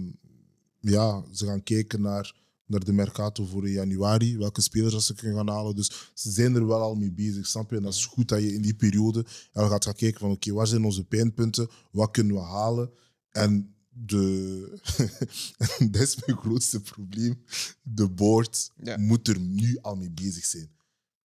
ja, 0.79 1.23
ze 1.33 1.45
gaan 1.45 1.63
kijken 1.63 2.01
naar, 2.01 2.35
naar 2.69 2.83
de 2.83 2.93
Mercato 2.93 3.45
voor 3.45 3.65
in 3.67 3.73
januari, 3.73 4.37
welke 4.37 4.61
spelers 4.61 4.93
dat 4.93 5.03
ze 5.03 5.13
kunnen 5.13 5.35
gaan 5.37 5.47
halen. 5.49 5.75
Dus 5.75 6.11
ze 6.13 6.31
zijn 6.31 6.55
er 6.55 6.67
wel 6.67 6.81
al 6.81 6.95
mee 6.95 7.11
bezig, 7.11 7.47
snap 7.47 7.69
je? 7.69 7.75
En 7.77 7.83
dat 7.83 7.93
is 7.93 8.05
goed 8.05 8.27
dat 8.27 8.41
je 8.41 8.53
in 8.53 8.61
die 8.61 8.73
periode 8.73 9.25
ja, 9.53 9.67
gaat 9.67 9.83
gaan 9.85 9.93
kijken 9.93 10.19
van 10.19 10.31
oké, 10.31 10.51
waar 10.53 10.67
zijn 10.67 10.83
onze 10.85 11.03
pijnpunten, 11.03 11.69
wat 11.91 12.11
kunnen 12.11 12.35
we 12.35 12.41
halen? 12.41 12.91
En 13.29 13.75
de, 13.89 14.79
dat 15.91 16.01
is 16.01 16.25
mijn 16.25 16.37
grootste 16.37 16.81
probleem. 16.81 17.43
De 17.83 18.09
board 18.09 18.71
Ja. 18.83 18.97
moet 18.97 19.27
er 19.27 19.39
nu 19.39 19.77
al 19.81 19.95
mee 19.95 20.11
bezig 20.11 20.45
zijn. 20.45 20.69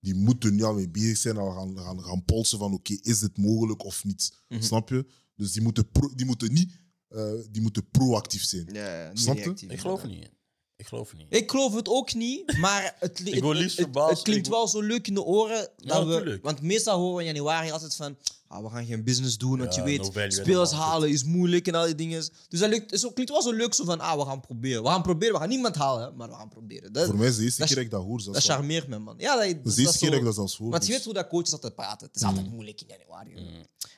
Die 0.01 0.15
moeten 0.15 0.55
nu 0.55 0.63
al 0.63 0.75
mee 0.75 0.89
bezig 0.91 1.17
zijn 1.17 1.37
en 1.37 1.53
gaan, 1.53 1.79
gaan, 1.79 2.03
gaan 2.03 2.25
polsen 2.25 2.59
van 2.59 2.73
oké, 2.73 2.97
is 3.03 3.21
het 3.21 3.39
mogelijk 3.39 3.85
of 3.85 4.05
niet? 4.05 4.43
Mhm. 4.49 4.63
Snap 4.63 4.89
je? 4.89 5.07
Dus 5.37 5.53
die 5.53 5.63
moeten, 5.63 5.91
pro- 5.91 6.15
die 6.15 6.27
moeten 6.27 6.53
niet 6.53 6.83
eh, 7.09 7.33
die 7.51 7.63
moeten 7.63 7.89
proactief 7.91 8.45
zijn. 8.45 8.69
Ja, 8.73 9.09
niet 9.09 9.21
Snap 9.21 9.37
je? 9.37 9.55
Ik 9.69 9.81
geloof 9.81 10.03
er 10.03 10.09
niet 10.09 10.23
in. 10.25 10.31
Ik 10.77 10.87
geloof 10.87 11.11
er 11.11 11.17
niet. 11.17 11.27
Ik 11.29 11.51
geloof 11.51 11.75
het 11.75 11.89
ook 11.89 12.15
niet, 12.15 12.57
maar 12.59 12.97
het, 12.99 13.21
Ik 13.27 13.35
het- 13.45 13.77
het- 13.77 13.95
het 13.95 14.23
klinkt 14.23 14.47
Ik- 14.47 14.53
wel 14.53 14.69
zo 14.69 14.81
leuk 14.81 15.07
in 15.07 15.15
de 15.15 15.23
oren. 15.23 15.69
Dat 15.77 16.07
we, 16.07 16.39
want 16.43 16.61
meestal 16.63 16.99
horen 16.99 17.17
we 17.17 17.21
in 17.25 17.35
januari 17.35 17.71
altijd 17.71 17.95
van 17.95 18.17
ah, 18.49 18.63
we 18.63 18.71
gaan 18.71 18.87
geen 18.87 19.05
business 19.05 19.39
doen, 19.39 19.59
want 19.59 19.75
Ja, 19.75 19.81
je 19.81 19.87
weet, 19.89 20.15
no 20.15 20.29
spelers 20.31 20.71
halen 20.71 21.09
is 21.11 21.25
moeilijk 21.25 21.67
en 21.67 21.75
al 21.75 21.85
die 21.85 21.95
dingen. 21.95 22.29
Dus 22.49 22.61
dat 22.61 22.69
lukt, 22.69 22.99
zo, 23.01 23.11
klinkt 23.11 23.33
wel 23.33 23.43
zo 23.43 23.53
leuk 23.53 23.75
zo 23.75 23.85
van 23.85 24.01
ah, 24.01 24.19
we 24.19 24.25
gaan 24.25 24.41
proberen. 24.41 24.83
We 24.83 24.89
gaan 24.89 25.03
proberen, 25.03 25.35
we 25.35 25.41
gaan 25.41 25.49
niemand 25.49 25.75
halen, 25.75 26.17
maar 26.17 26.29
we 26.29 26.35
gaan 26.35 26.49
proberen. 26.49 26.93
Dat, 26.93 27.07
Voor 27.07 27.17
mij 27.17 27.27
is 27.27 27.31
het 27.31 27.39
de 27.39 27.45
eerste 27.45 27.59
dat 27.61 27.67
keer 27.69 27.77
dat 27.77 27.85
ik 27.85 27.91
dat 27.91 28.03
hoor. 28.05 28.33
dat 28.33 28.43
charmeert 28.45 28.89
me, 28.89 28.99
man. 28.99 29.15
Ja, 29.19 29.37
dat, 29.37 29.45
Dat 29.45 29.49
is 29.57 29.63
dat 29.63 29.75
de 29.75 29.81
eerste 29.83 29.99
keer 29.99 30.11
dat 30.11 30.19
ik 30.19 30.25
dat 30.25 30.35
zelfs 30.35 30.57
hoor. 30.57 30.71
Want 30.71 30.83
je 30.83 30.89
dus- 30.89 30.97
weet 30.97 31.05
hoe 31.05 31.15
dat 31.15 31.29
coaches 31.29 31.53
altijd 31.53 31.75
praten. 31.75 32.07
Het 32.07 32.17
is 32.17 32.23
altijd 32.23 32.47
Mm. 32.47 32.53
moeilijk 32.53 32.81
in 32.81 32.87
januari. 32.99 33.33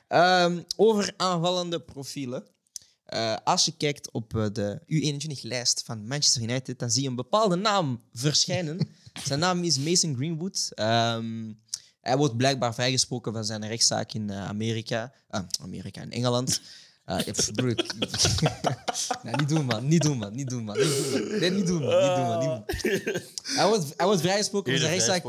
Ehm, 0.07 0.61
over 0.75 1.13
aanvallende 1.17 1.79
profielen. 1.81 2.43
Eh, 3.07 3.35
als 3.43 3.65
je 3.65 3.71
kijkt 3.77 4.11
op 4.11 4.35
eh, 4.35 4.45
de 4.53 4.79
U21-lijst 4.87 5.83
van 5.85 6.07
Manchester 6.07 6.41
United, 6.41 6.79
dan 6.79 6.91
zie 6.91 7.01
je 7.03 7.09
een 7.09 7.15
bepaalde 7.15 7.55
naam 7.55 8.01
verschijnen. 8.13 8.79
zijn 9.27 9.39
naam 9.39 9.63
is 9.63 9.77
Mason 9.79 10.15
Greenwood. 10.15 10.69
Ehm, 10.73 11.51
hij 12.01 12.17
wordt 12.17 12.37
blijkbaar 12.37 12.73
vrijgesproken 12.73 13.33
van 13.33 13.45
zijn 13.45 13.67
rechtszaak 13.67 14.13
in 14.13 14.29
eh, 14.29 14.47
Amerika. 14.47 15.13
Ah, 15.29 15.43
Amerika, 15.61 16.01
in 16.01 16.11
Engeland. 16.11 16.61
Pff, 17.31 17.51
broer, 17.51 17.69
ik- 17.69 17.93
nee, 19.23 19.33
niet 19.35 19.49
doen, 19.49 19.65
man. 19.65 19.87
Niet 19.87 20.01
doen, 20.01 20.17
man. 20.17 20.35
Niet 20.35 20.49
doen, 20.49 20.63
man. 20.63 20.77
Niet 20.77 20.87
doen, 20.89 21.13
man. 21.29 21.39
Nee, 21.39 21.51
niet 21.51 21.67
doen, 21.67 21.83
man. 21.83 21.95
Niet 21.99 22.15
doen, 22.15 22.27
man. 22.27 22.39
Niet 22.39 23.03
doen. 23.05 23.21
Hij 23.43 23.67
wordt, 23.67 23.93
hij 23.97 24.05
wordt 24.05 24.21
vrijgesproken 24.21 24.71
van 24.71 24.81
zijn 24.81 24.93
rechtszaak 24.93 25.23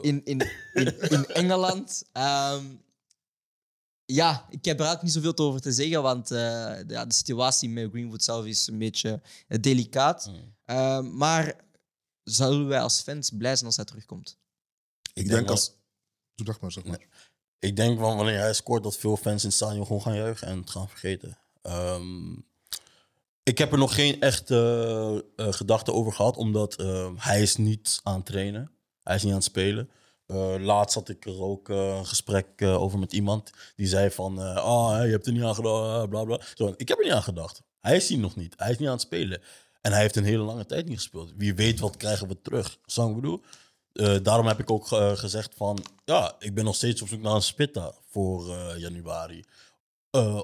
in, 0.00 0.20
in, 0.24 0.42
in 0.74 1.26
Engeland. 1.26 2.04
Ehm, 2.12 2.64
ja, 4.04 4.46
ik 4.50 4.64
heb 4.64 4.78
er 4.78 4.86
eigenlijk 4.86 5.02
niet 5.02 5.24
zoveel 5.24 5.46
over 5.46 5.60
te 5.60 5.72
zeggen, 5.72 6.02
want 6.02 6.30
eh, 6.30 6.38
de, 6.38 6.84
ja, 6.86 7.04
de 7.04 7.14
situatie 7.14 7.68
met 7.68 7.90
Greenwood 7.90 8.22
zelf 8.22 8.44
is 8.44 8.66
een 8.66 8.78
beetje 8.78 9.20
eh, 9.48 9.60
delicaat. 9.60 10.26
Mm. 10.26 10.54
Ehm, 10.64 11.16
maar 11.16 11.54
zullen 12.24 12.68
wij 12.68 12.80
als 12.80 13.00
fans 13.00 13.30
blij 13.30 13.54
zijn 13.54 13.66
als 13.66 13.76
hij 13.76 13.84
terugkomt? 13.84 14.38
Ik 15.02 15.12
denk 15.14 15.28
denk 15.28 15.42
wel- 15.42 15.54
als... 15.54 15.72
Doe 16.34 16.46
dat 16.46 16.60
maar, 16.60 16.72
zeg 16.72 16.84
maar. 16.84 17.06
Ik 17.58 17.76
denk 17.76 17.98
van 17.98 18.16
wanneer 18.16 18.38
hij 18.38 18.54
scoort 18.54 18.82
dat 18.82 18.96
veel 18.96 19.16
fans 19.16 19.42
in 19.42 19.48
het 19.48 19.56
stadion 19.56 19.86
gewoon 19.86 20.02
gaan 20.02 20.16
juichen 20.16 20.46
en 20.46 20.58
het 20.58 20.70
gaan 20.70 20.88
vergeten. 20.88 21.38
Ehm, 21.62 22.32
ik 23.42 23.58
heb 23.58 23.72
er 23.72 23.78
nog 23.78 23.94
geen 23.94 24.20
echte 24.20 24.56
eh, 25.36 25.46
eh, 25.46 25.52
gedachten 25.52 25.94
over 25.94 26.12
gehad, 26.12 26.36
omdat 26.36 26.74
eh, 26.74 27.10
hij 27.16 27.42
is 27.42 27.56
niet 27.56 28.00
aan 28.02 28.14
het 28.14 28.26
trainen. 28.26 28.70
Hij 29.02 29.14
is 29.14 29.22
niet 29.22 29.30
aan 29.30 29.38
het 29.38 29.46
spelen. 29.46 29.90
Eh, 30.32 30.54
laatst 30.58 30.94
had 30.94 31.08
ik 31.08 31.26
er 31.26 31.42
ook 31.42 31.68
eh, 31.68 31.96
een 31.96 32.06
gesprek 32.06 32.46
eh, 32.56 32.82
over 32.82 32.98
met 32.98 33.12
iemand 33.12 33.50
die 33.76 33.86
zei 33.86 34.10
van, 34.10 34.38
ah, 34.56 35.04
je 35.04 35.10
hebt 35.10 35.26
er 35.26 35.32
niet 35.32 35.42
aan 35.42 35.54
gedacht, 35.54 36.08
bla 36.08 36.24
bla. 36.24 36.40
Zo, 36.54 36.74
ik 36.76 36.88
heb 36.88 36.98
er 36.98 37.04
niet 37.04 37.12
aan 37.12 37.22
gedacht. 37.22 37.62
Hij 37.80 37.96
is 37.96 38.08
hier 38.08 38.18
nog 38.18 38.36
niet. 38.36 38.54
Hij 38.56 38.70
is 38.70 38.78
niet 38.78 38.88
aan 38.88 38.94
het 38.94 39.02
spelen. 39.02 39.42
En 39.80 39.92
hij 39.92 40.00
heeft 40.00 40.16
een 40.16 40.24
hele 40.24 40.42
lange 40.42 40.66
tijd 40.66 40.88
niet 40.88 40.96
gespeeld. 40.96 41.32
Wie 41.36 41.54
weet 41.54 41.80
wat 41.80 41.96
krijgen 41.96 42.28
we 42.28 42.40
terug. 42.42 42.78
Zo 42.86 43.08
ik 43.08 43.14
bedoel. 43.14 43.42
Daarom 44.22 44.46
heb 44.46 44.58
ik 44.58 44.70
ook 44.70 44.86
gezegd 45.18 45.54
van, 45.56 45.84
ja, 46.04 46.36
ik 46.38 46.54
ben 46.54 46.64
nog 46.64 46.74
steeds 46.74 47.02
op 47.02 47.08
zoek 47.08 47.20
naar 47.20 47.34
een 47.34 47.42
spitta 47.42 47.92
voor 48.10 48.56
januari. 48.76 49.44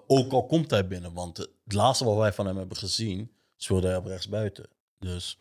Ook 0.07 0.33
al 0.33 0.47
komt 0.47 0.71
hij 0.71 0.87
binnen, 0.87 1.13
want 1.13 1.37
het 1.37 1.73
laatste 1.73 2.05
wat 2.05 2.17
wij 2.17 2.33
van 2.33 2.47
hem 2.47 2.57
hebben 2.57 2.77
gezien, 2.77 3.31
speelde 3.57 3.87
hij 3.87 3.97
op 3.97 4.07
rechtsbuiten. 4.07 4.69
Dus 4.99 5.39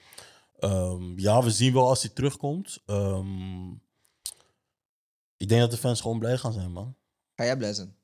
ehm, 0.59 1.19
ja, 1.19 1.43
we 1.43 1.49
zien 1.49 1.73
wel 1.73 1.87
als 1.87 2.01
hij 2.01 2.11
terugkomt. 2.11 2.79
Ehm, 2.85 3.69
ik 5.37 5.49
denk 5.49 5.61
dat 5.61 5.71
de 5.71 5.77
fans 5.77 6.01
gewoon 6.01 6.19
blij 6.19 6.37
gaan 6.37 6.53
zijn, 6.53 6.71
man. 6.71 6.95
Ga 7.35 7.43
jij 7.43 7.57
blij 7.57 7.73
zijn? 7.73 7.95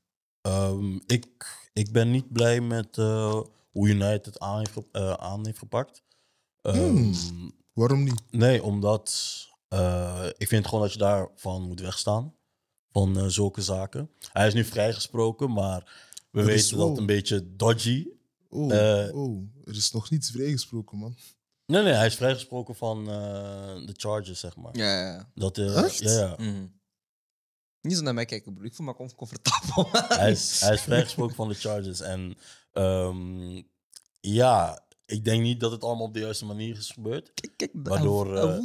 Ehm, 0.42 0.96
ik, 1.06 1.26
ik 1.74 1.92
ben 1.92 2.12
niet 2.12 2.32
blij 2.32 2.62
met 2.62 2.98
eh, 2.98 3.42
hoe 3.72 3.88
United 3.88 4.26
het 4.26 4.40
aan 4.40 4.58
heeft, 4.58 4.78
eh, 4.92 5.14
aan 5.14 5.46
heeft 5.46 5.58
gepakt. 5.58 6.04
Ehm, 6.62 7.14
Waarom 7.74 8.04
niet? 8.04 8.22
Nee, 8.32 8.64
omdat 8.64 9.38
eh, 9.68 10.26
ik 10.38 10.48
vind 10.48 10.66
gewoon 10.68 10.82
dat 10.82 10.94
je 10.94 11.00
daarvan 11.00 11.62
moet 11.62 11.80
wegstaan. 11.80 12.36
Van 12.92 13.32
zulke 13.32 13.62
zaken. 13.62 14.10
Hij 14.32 14.48
is 14.48 14.54
nu 14.54 14.64
vrijgesproken, 14.64 15.52
maar 15.52 16.12
we 16.32 16.40
Dat 16.40 16.46
weten 16.46 16.78
dat 16.78 16.98
een 16.98 17.06
beetje 17.06 17.56
dodgy. 17.56 18.08
Oh, 18.50 18.72
er 19.64 19.76
is 19.76 19.92
nog 19.92 20.10
niets 20.10 20.32
vrijgesproken, 20.32 20.98
man. 20.98 21.18
Nee, 21.66 21.84
nee, 21.84 21.94
hij 21.94 22.06
is 22.06 22.16
vrijgesproken 22.16 22.76
van 22.76 23.06
de 23.86 23.94
charges, 23.98 24.40
zeg 24.40 24.56
maar. 24.56 24.78
Ja, 24.78 25.00
ja. 25.00 25.32
Dat, 25.36 25.58
Echt? 25.58 26.00
Ja, 26.00 26.12
ja. 26.12 26.36
Mhm. 26.38 26.66
Niet 27.84 27.98
zo 27.98 28.04
naar 28.04 28.14
mij 28.14 28.26
kijken, 28.26 28.54
broer. 28.54 28.66
Ik 28.66 28.74
voel 28.74 28.86
me 28.86 28.94
com- 28.96 29.16
comfortabel. 29.16 29.88
Hij, 30.20 30.32
is, 30.32 30.62
hij 30.62 30.74
is 30.74 30.82
vrijgesproken 30.82 31.36
van 31.36 31.48
de 31.48 31.54
charges. 31.54 32.02
En 32.02 32.38
ehm, 32.74 33.62
ja, 34.20 34.84
ik 35.06 35.26
denk 35.26 35.42
niet 35.42 35.60
dat 35.60 35.72
het 35.72 35.84
allemaal 35.84 36.06
op 36.08 36.14
de 36.14 36.20
juiste 36.20 36.46
manier 36.46 36.78
is 36.78 36.92
gebeurd. 36.92 37.32
Kijk, 37.34 37.54
kijk, 37.58 37.72
Waardoor. 37.74 38.36
Hij 38.38 38.62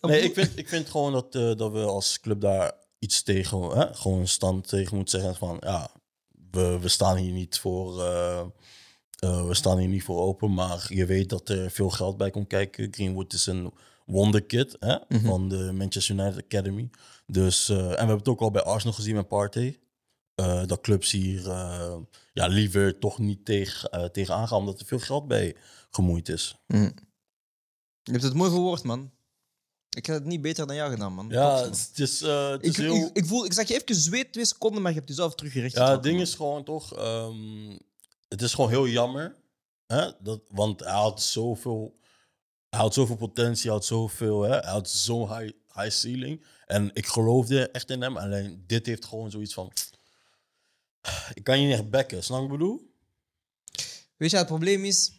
Nee, 0.00 0.20
ik 0.20 0.34
vind, 0.34 0.58
ik 0.58 0.68
vind 0.68 0.88
gewoon 0.90 1.12
dat, 1.12 1.34
eh, 1.34 1.54
dat 1.56 1.72
we 1.72 1.78
als 1.84 2.20
club 2.20 2.40
daar 2.40 2.72
iets 2.98 3.22
tegen, 3.22 3.60
hè, 3.62 3.94
gewoon 3.94 4.18
een 4.20 4.28
stand 4.28 4.68
tegen 4.68 4.96
moeten 4.96 5.20
zeggen 5.20 5.38
van 5.38 5.56
ja, 5.60 5.90
we, 6.50 6.78
we 6.80 6.88
staan 6.88 7.16
hier 7.16 7.32
niet 7.32 7.58
voor, 7.58 8.02
eh, 8.04 8.46
we 9.18 9.54
staan 9.54 9.78
hier 9.78 9.88
niet 9.88 10.02
voor 10.04 10.20
open, 10.20 10.54
maar 10.54 10.86
je 10.88 11.06
weet 11.06 11.28
dat 11.28 11.48
er 11.48 11.70
veel 11.70 11.90
geld 11.90 12.16
bij 12.16 12.30
komt 12.30 12.46
kijken. 12.48 12.88
Greenwood 12.94 13.32
is 13.32 13.46
een 13.46 13.72
wonderkid 14.06 14.76
hè, 14.80 14.96
Mhm. 15.08 15.26
van 15.26 15.48
de 15.48 15.72
Manchester 15.72 16.14
United 16.18 16.44
Academy. 16.44 16.90
Dus, 17.26 17.68
eh, 17.68 17.76
en 17.76 17.82
we 17.90 17.96
hebben 17.96 18.16
het 18.16 18.28
ook 18.28 18.40
al 18.40 18.50
bij 18.50 18.62
Arsenal 18.62 18.94
gezien 18.94 19.14
met 19.14 19.28
Partey. 19.28 19.76
eh, 20.34 20.66
dat 20.66 20.80
clubs 20.80 21.10
hier 21.10 21.50
eh, 21.50 21.96
ja, 22.32 22.46
liever 22.46 22.98
toch 22.98 23.18
niet 23.18 23.44
tegen, 23.44 23.90
eh, 23.90 24.04
tegen 24.04 24.34
aangaan, 24.34 24.58
omdat 24.58 24.80
er 24.80 24.86
veel 24.86 24.98
geld 24.98 25.28
bij 25.28 25.56
gemoeid 25.90 26.28
is. 26.28 26.56
Mhm. 26.66 26.90
Je 28.02 28.10
hebt 28.12 28.22
het 28.22 28.34
mooi 28.34 28.50
verwoord, 28.50 28.82
man. 28.82 29.10
Ik 29.96 30.06
heb 30.06 30.16
het 30.16 30.24
niet 30.24 30.40
beter 30.40 30.66
dan 30.66 30.76
jou 30.76 30.90
gedaan, 30.90 31.12
man. 31.14 31.28
Ja, 31.28 31.62
het 31.62 31.98
is, 31.98 32.20
het 32.20 32.62
is 32.62 32.68
Ik, 32.70 32.76
heel... 32.76 32.94
ik, 32.94 33.16
ik, 33.16 33.26
voel, 33.26 33.44
ik 33.44 33.52
zag 33.52 33.68
je 33.68 33.74
even 33.74 33.94
zweet, 33.94 34.32
twee 34.32 34.44
seconden, 34.44 34.82
maar 34.82 34.90
je 34.92 34.96
hebt 34.96 35.08
jezelf 35.10 35.34
teruggerecht. 35.34 35.74
Ja, 35.74 35.90
het 35.90 36.02
ding 36.02 36.14
man. 36.14 36.24
is 36.24 36.34
gewoon 36.34 36.64
toch, 36.64 36.94
ehm, 36.96 37.76
het 38.28 38.42
is 38.42 38.54
gewoon 38.54 38.70
heel 38.70 38.88
jammer. 38.88 39.36
Hè? 39.86 40.10
Dat, 40.20 40.40
want 40.48 40.80
hij 40.80 40.92
had 40.92 41.22
zoveel, 41.22 41.98
hij 42.68 42.80
had 42.80 42.94
zoveel 42.94 43.16
potentie, 43.16 43.64
hij 43.64 43.72
had 43.72 43.84
zoveel, 43.84 44.42
hè? 44.42 44.58
hij 44.58 44.72
had 44.72 44.90
zo'n 44.90 45.38
high, 45.38 45.52
high 45.74 45.90
ceiling. 45.90 46.44
En 46.72 46.90
ik 46.94 47.06
geloofde 47.06 47.70
echt 47.70 47.90
in 47.90 48.02
hem. 48.02 48.16
Alleen 48.16 48.64
dit 48.66 48.86
heeft 48.86 49.04
gewoon 49.04 49.30
zoiets 49.30 49.54
van, 49.54 49.72
ik 51.34 51.44
kan 51.44 51.60
je 51.60 51.66
niet 51.66 51.74
echt 51.74 51.90
bekken, 51.90 52.24
snap 52.24 52.42
ik 52.42 52.48
bedoel? 52.50 52.90
Weet 54.16 54.30
je, 54.30 54.36
wat 54.36 54.48
het 54.48 54.56
probleem 54.58 54.84
is. 54.84 55.12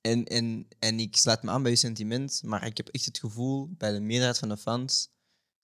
En, 0.00 0.24
en, 0.24 0.66
en 0.78 1.00
ik 1.00 1.16
sluit 1.16 1.42
me 1.42 1.50
aan 1.50 1.62
bij 1.62 1.70
je 1.70 1.76
sentiment, 1.76 2.40
maar 2.44 2.66
ik 2.66 2.76
heb 2.76 2.88
echt 2.88 3.04
het 3.04 3.18
gevoel 3.18 3.68
bij 3.78 3.92
de 3.92 4.00
meerderheid 4.00 4.38
van 4.38 4.48
de 4.48 4.56
fans 4.56 5.08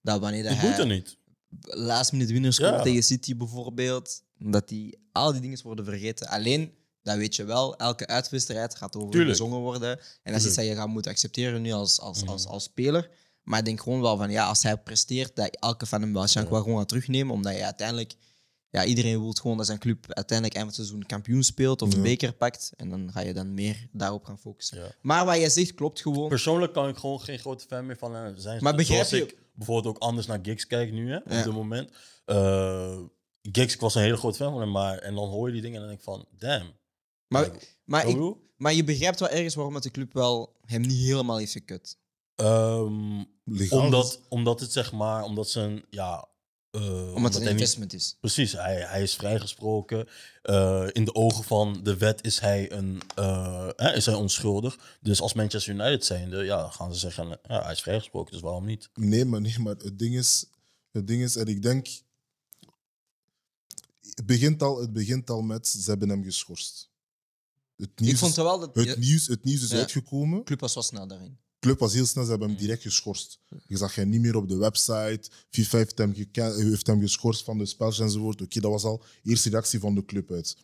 dat 0.03 0.20
wanneer 0.20 0.42
dat 0.42 0.57
hij 0.57 0.85
niet. 0.85 1.16
last 1.61 2.12
minute 2.12 2.33
winners 2.33 2.57
Ja. 2.57 2.83
tegen 2.83 3.03
City 3.03 3.37
bijvoorbeeld, 3.37 4.22
dat 4.38 4.68
die 4.68 4.98
al 5.12 5.33
die 5.33 5.40
dingen 5.40 5.62
worden 5.62 5.85
vergeten. 5.85 6.29
Alleen, 6.29 6.74
dat 7.03 7.16
weet 7.16 7.37
je 7.37 7.44
wel, 7.44 7.77
elke 7.77 8.07
uitwedstrijd 8.07 8.74
gaat 8.74 8.96
over 8.96 9.11
Tuurlijk. 9.11 9.31
gezongen 9.31 9.59
worden. 9.61 9.98
En 10.22 10.33
dat 10.33 10.40
is 10.40 10.46
iets 10.46 10.57
dat 10.57 10.64
je 10.66 10.74
gaat 10.74 10.88
moeten 10.88 11.11
accepteren 11.11 11.62
nu 11.62 11.72
als, 11.72 12.01
als, 12.01 12.20
Mhm. 12.22 12.31
als, 12.31 12.46
als 12.46 12.64
speler. 12.64 13.11
Maar 13.48 13.58
ik 13.58 13.64
denk 13.64 13.80
gewoon 13.80 14.00
wel 14.00 14.16
van, 14.16 14.30
ja, 14.30 14.46
als 14.46 14.62
hij 14.62 14.76
presteert, 14.76 15.37
dat 15.37 15.56
elke 15.61 15.87
fan 15.87 16.00
hem 16.00 16.12
waarschijnlijk 16.12 16.54
wel 16.56 16.64
gewoon 16.64 16.78
gaat 16.78 16.88
terugnemen, 16.88 17.34
omdat 17.34 17.54
je 17.56 17.64
uiteindelijk... 17.64 18.14
Ja, 18.70 18.84
iedereen 18.84 19.20
wil 19.20 19.32
gewoon 19.32 19.56
dat 19.56 19.66
zijn 19.66 19.78
club 19.78 20.12
uiteindelijk 20.12 20.58
eind 20.58 20.68
van 20.68 20.76
het 20.78 20.87
seizoen 20.88 21.06
kampioen 21.08 21.42
speelt 21.42 21.82
of 21.82 21.90
een 21.90 21.96
Ja. 21.96 22.02
beker 22.02 22.32
pakt. 22.32 22.72
En 22.76 22.88
dan 22.88 23.11
ga 23.12 23.20
je 23.20 23.34
dan 23.34 23.54
meer 23.54 23.88
daarop 23.92 24.24
gaan 24.24 24.38
focussen. 24.38 24.78
Ja. 24.78 24.90
Maar 25.00 25.24
wat 25.24 25.37
jij 25.37 25.48
zegt 25.50 25.74
klopt 25.74 26.00
gewoon. 26.00 26.28
Persoonlijk 26.28 26.72
kan 26.72 26.88
ik 26.88 26.96
gewoon 26.96 27.20
geen 27.20 27.38
grote 27.38 27.66
fan 27.66 27.87
meer 27.87 27.96
van 27.96 28.14
hem 28.14 28.37
zijn. 28.37 28.62
Maar 28.62 28.74
begrijp 28.74 29.06
je- 29.06 29.22
ik 29.22 29.37
bijvoorbeeld 29.54 29.96
ook 29.96 30.02
anders 30.02 30.26
naar 30.26 30.38
Giggs 30.42 30.66
kijk 30.66 30.92
nu, 30.92 31.11
hè, 31.11 31.16
op 31.16 31.30
dit 31.30 31.52
moment. 31.52 31.90
Uh, 32.26 32.98
Giggs, 33.42 33.74
ik 33.74 33.80
was 33.80 33.94
een 33.94 34.02
hele 34.02 34.16
grote 34.16 34.37
fan 34.37 34.52
van 34.52 34.61
hem, 34.61 34.70
maar 34.70 34.98
en 34.98 35.14
dan 35.14 35.28
hoor 35.28 35.46
je 35.46 35.52
die 35.52 35.62
dingen 35.62 35.76
en 35.82 35.87
dan 35.87 35.96
denk 35.96 36.00
ik 36.00 36.12
van, 36.14 36.26
damn. 36.38 36.72
Maar, 37.26 37.50
maar, 37.84 38.06
ik, 38.08 38.34
maar 38.56 38.74
je 38.74 38.84
begrijpt 38.84 39.20
wel 39.20 39.28
ergens 39.28 39.54
waarom 39.54 39.74
het 39.74 39.82
de 39.82 39.90
club 39.90 40.12
wel 40.12 40.56
hem 40.64 40.80
niet 40.80 40.98
helemaal 41.06 41.37
heeft 41.38 41.52
gekut. 41.52 41.98
Ehm, 42.38 43.24
omdat, 43.70 44.20
omdat 44.29 44.61
het 44.61 44.72
zeg 44.72 44.92
maar, 44.92 45.22
omdat 45.22 45.48
ze 45.51 45.61
een, 45.61 45.85
ja... 45.90 46.29
eh, 46.70 47.14
Omdat 47.14 47.22
het 47.22 47.33
hij 47.33 47.33
een 47.35 47.42
niet- 47.42 47.51
investment 47.53 47.92
is. 47.92 48.16
Precies, 48.20 48.53
hij, 48.53 48.81
hij 48.81 49.03
is 49.03 49.14
vrijgesproken. 49.14 50.09
Eh, 50.42 50.87
in 50.92 51.05
de 51.05 51.14
ogen 51.14 51.44
van 51.44 51.81
de 51.83 51.96
wet 51.96 52.24
is 52.24 52.38
hij, 52.40 52.72
een, 52.72 53.03
eh, 53.14 53.68
hè, 53.77 53.94
is 53.94 54.07
hij 54.07 54.14
onschuldig. 54.14 54.98
Dus 55.01 55.20
als 55.20 55.33
Manchester 55.33 55.74
United 55.74 56.05
zijnde, 56.05 56.44
ja, 56.44 56.70
gaan 56.70 56.92
ze 56.94 56.98
zeggen, 56.98 57.29
ja, 57.29 57.62
hij 57.62 57.72
is 57.72 57.83
vrijgesproken, 57.83 58.33
dus 58.33 58.40
waarom 58.40 58.64
niet? 58.64 58.90
Nee, 58.94 59.24
maar, 59.24 59.40
nee, 59.40 59.59
maar 59.59 59.74
het 59.77 59.98
ding 59.98 60.14
is, 60.16 60.44
het 60.92 61.07
ding 61.07 61.22
is, 61.22 61.37
en 61.37 61.46
ik 61.46 61.62
denk, 61.62 61.87
het 64.14 64.27
begint 64.27 64.62
al, 64.62 64.81
het 64.81 64.92
begint 64.92 65.31
al 65.31 65.40
met, 65.42 65.68
ze 65.68 65.90
hebben 65.90 66.09
hem 66.09 66.22
geschorst. 66.24 66.90
Het 67.77 68.01
nieuws, 68.01 68.12
Ik 68.12 68.18
vond 68.18 68.31
is- 68.31 68.37
wel 68.42 68.59
dat 68.59 68.74
het 68.74 68.98
nieuws, 68.98 69.27
het 69.27 69.44
nieuws 69.44 69.62
is 69.62 69.70
Ja. 69.70 69.79
uitgekomen. 69.79 70.44
club 70.44 70.61
was 70.61 70.74
wel 70.74 70.83
snel 70.83 71.07
daarin. 71.07 71.38
Club 71.61 71.79
was 71.79 71.92
heel 71.94 72.07
snel, 72.07 72.25
ze 72.25 72.31
hebben 72.31 72.49
hem 72.49 72.57
direct 72.59 72.83
geschorst. 72.83 73.38
Je 73.66 73.77
zag 73.77 73.94
hem 73.94 74.09
niet 74.09 74.21
meer 74.21 74.37
op 74.37 74.49
de 74.49 74.57
website. 74.57 75.21
FIFA 75.51 75.77
heeft 75.77 75.99
hem, 75.99 76.12
heeft 76.33 76.87
hem 76.87 77.01
geschorst 77.01 77.44
van 77.44 77.59
de 77.59 77.66
spels 77.66 77.99
enzovoort. 77.99 78.42
Oké, 78.42 78.61
dat 78.61 78.71
was 78.71 78.85
al 78.85 79.03
de 79.23 79.31
eerste 79.31 79.51
reactie 79.51 79.79
van 79.81 79.94
de 79.94 80.05
club 80.05 80.31
uit. 80.31 80.57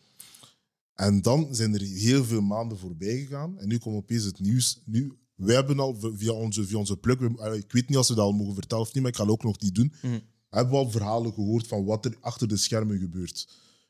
En 0.93 1.21
dan 1.21 1.47
zijn 1.55 1.73
er 1.73 1.81
heel 1.81 2.25
veel 2.25 2.41
maanden 2.41 2.77
voorbij 2.77 3.17
gegaan. 3.17 3.59
En 3.59 3.67
nu 3.67 3.77
komt 3.77 3.95
opeens 3.95 4.23
het 4.23 4.39
nieuws. 4.39 4.81
Nu, 4.85 5.13
wij 5.35 5.55
hebben 5.55 5.79
al 5.79 5.97
via 6.15 6.31
onze, 6.31 6.65
via 6.65 6.77
onze 6.77 6.97
we- 7.01 7.35
eh, 7.39 7.53
ik 7.53 7.71
weet 7.71 7.87
niet 7.87 7.97
als 7.97 8.07
we 8.09 8.15
dat 8.15 8.25
al 8.25 8.31
mogen 8.31 8.53
vertellen 8.53 8.83
of 8.83 8.93
niet, 8.93 9.03
maar 9.03 9.11
ik 9.11 9.17
ga 9.17 9.23
het 9.23 9.31
ook 9.31 9.43
nog 9.43 9.59
niet 9.59 9.75
doen. 9.75 9.93
Mhm. 10.01 10.19
Hebben 10.49 10.73
we 10.73 10.79
al 10.79 10.91
verhalen 10.91 11.33
gehoord 11.33 11.67
van 11.67 11.85
wat 11.85 12.05
er 12.05 12.17
achter 12.19 12.47
de 12.47 12.57
schermen 12.57 12.99
gebeurt. 12.99 13.47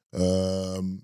Ehm, 0.09 0.95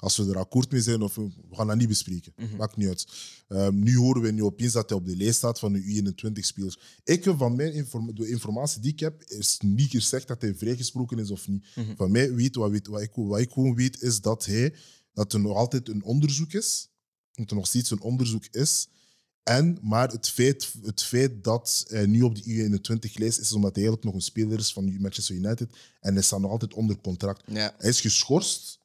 als 0.00 0.16
we 0.16 0.30
er 0.30 0.38
akkoord 0.38 0.70
mee 0.70 0.80
zijn, 0.80 1.02
of 1.02 1.14
we 1.14 1.28
we 1.48 1.56
gaan 1.56 1.66
dat 1.66 1.76
niet 1.76 1.88
bespreken. 1.88 2.32
Mhm. 2.36 2.56
Maakt 2.56 2.76
niet 2.76 2.88
uit. 2.88 3.06
Ehm, 3.48 3.78
nu 3.78 3.96
horen 3.96 4.22
we 4.22 4.30
nu 4.30 4.42
opeens 4.42 4.72
dat 4.72 4.88
hij 4.88 4.98
op 4.98 5.06
de 5.06 5.16
lijst 5.16 5.36
staat 5.36 5.58
van 5.58 5.72
de 5.72 5.82
U21-spelers. 5.82 6.78
Ik 7.04 7.24
heb 7.24 7.36
van 7.36 7.56
mijn 7.56 7.72
inform- 7.72 8.14
de 8.14 8.28
informatie 8.28 8.80
die 8.80 8.92
ik 8.92 9.00
heb, 9.00 9.22
is 9.22 9.58
niet 9.64 9.90
gezegd 9.90 10.28
dat 10.28 10.42
hij 10.42 10.54
vrijgesproken 10.54 11.18
is 11.18 11.30
of 11.30 11.48
niet. 11.48 11.64
Mhm. 11.74 11.96
Van 11.96 12.10
mij 12.10 12.34
weet, 12.34 12.56
wat, 12.56 12.70
weet 12.70 12.86
wat, 12.86 13.00
ik, 13.00 13.10
wat 13.14 13.40
ik 13.40 13.50
gewoon 13.50 13.74
weet, 13.74 14.02
is 14.02 14.20
dat, 14.20 14.46
hij, 14.46 14.74
dat 15.12 15.32
er 15.32 15.40
nog 15.40 15.56
altijd 15.56 15.88
een 15.88 16.04
onderzoek 16.04 16.52
is. 16.52 16.88
Dat 17.32 17.50
er 17.50 17.56
nog 17.56 17.66
steeds 17.66 17.90
een 17.90 18.00
onderzoek 18.00 18.46
is. 18.50 18.88
En, 19.42 19.78
maar 19.82 20.10
het 20.10 20.28
feit, 20.28 20.72
het 20.82 21.02
feit 21.02 21.44
dat 21.44 21.84
hij 21.88 22.06
nu 22.06 22.22
op 22.22 22.34
de 22.34 22.42
U21-lijst 22.42 23.38
is, 23.38 23.40
is 23.40 23.52
omdat 23.52 23.74
hij 23.74 23.84
eigenlijk 23.84 24.04
nog 24.04 24.14
een 24.14 24.20
speler 24.20 24.58
is 24.58 24.72
van 24.72 25.00
Manchester 25.00 25.34
United. 25.34 25.70
En 26.00 26.14
hij 26.14 26.22
staat 26.22 26.40
nog 26.40 26.50
altijd 26.50 26.74
onder 26.74 27.00
contract. 27.00 27.42
Ja. 27.46 27.74
Hij 27.78 27.88
is 27.88 28.00
geschorst, 28.00 28.79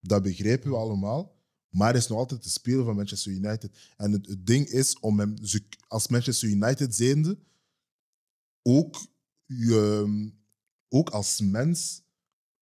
dat 0.00 0.22
begrijpen 0.22 0.70
we 0.70 0.76
allemaal. 0.76 1.38
Maar 1.70 1.90
hij 1.90 1.98
is 1.98 2.06
nog 2.06 2.18
altijd 2.18 2.42
de 2.42 2.48
speler 2.48 2.84
van 2.84 2.96
Manchester 2.96 3.32
United. 3.32 3.70
En 3.96 4.12
het, 4.12 4.26
het 4.26 4.46
ding 4.46 4.66
is, 4.66 4.98
om 4.98 5.18
hem, 5.18 5.34
als 5.88 6.08
Manchester 6.08 6.48
United 6.48 6.94
zijnde, 6.94 7.38
ook, 8.62 9.06
je, 9.46 10.32
ook 10.88 11.10
als 11.10 11.40
mens, 11.40 12.02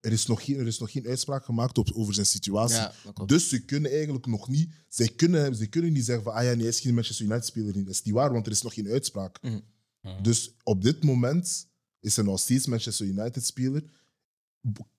er 0.01 0.13
is, 0.13 0.27
nog 0.27 0.45
geen, 0.45 0.59
er 0.59 0.67
is 0.67 0.79
nog 0.79 0.91
geen 0.91 1.07
uitspraak 1.07 1.45
gemaakt 1.45 1.79
op, 1.79 1.91
over 1.93 2.15
zijn 2.15 2.27
situatie. 2.27 2.77
Ja. 2.77 2.93
Dus 3.27 3.49
ze 3.49 3.65
kunnen 3.65 3.91
eigenlijk 3.91 4.27
nog 4.27 4.49
niet, 4.49 4.71
zij 4.89 5.09
kunnen, 5.09 5.57
ze 5.57 5.67
kunnen 5.67 5.93
niet 5.93 6.05
zeggen 6.05 6.25
van, 6.25 6.33
ah 6.33 6.43
ja, 6.43 6.51
nee, 6.51 6.59
hij 6.59 6.69
is 6.69 6.81
geen 6.81 6.95
Manchester 6.95 7.27
United-speler. 7.27 7.77
niet. 7.77 7.87
Dat 7.87 7.95
is 7.95 8.03
niet 8.03 8.15
waar, 8.15 8.33
want 8.33 8.47
er 8.47 8.53
is 8.53 8.63
nog 8.63 8.75
geen 8.75 8.89
uitspraak. 8.89 9.43
Mhm. 9.43 10.23
Dus 10.23 10.55
op 10.63 10.83
dit 10.83 11.05
moment 11.05 11.69
is 12.01 12.17
hij 12.17 12.25
nog 12.25 12.41
steeds 12.41 12.67
Manchester 12.67 13.07
United-speler. 13.07 13.83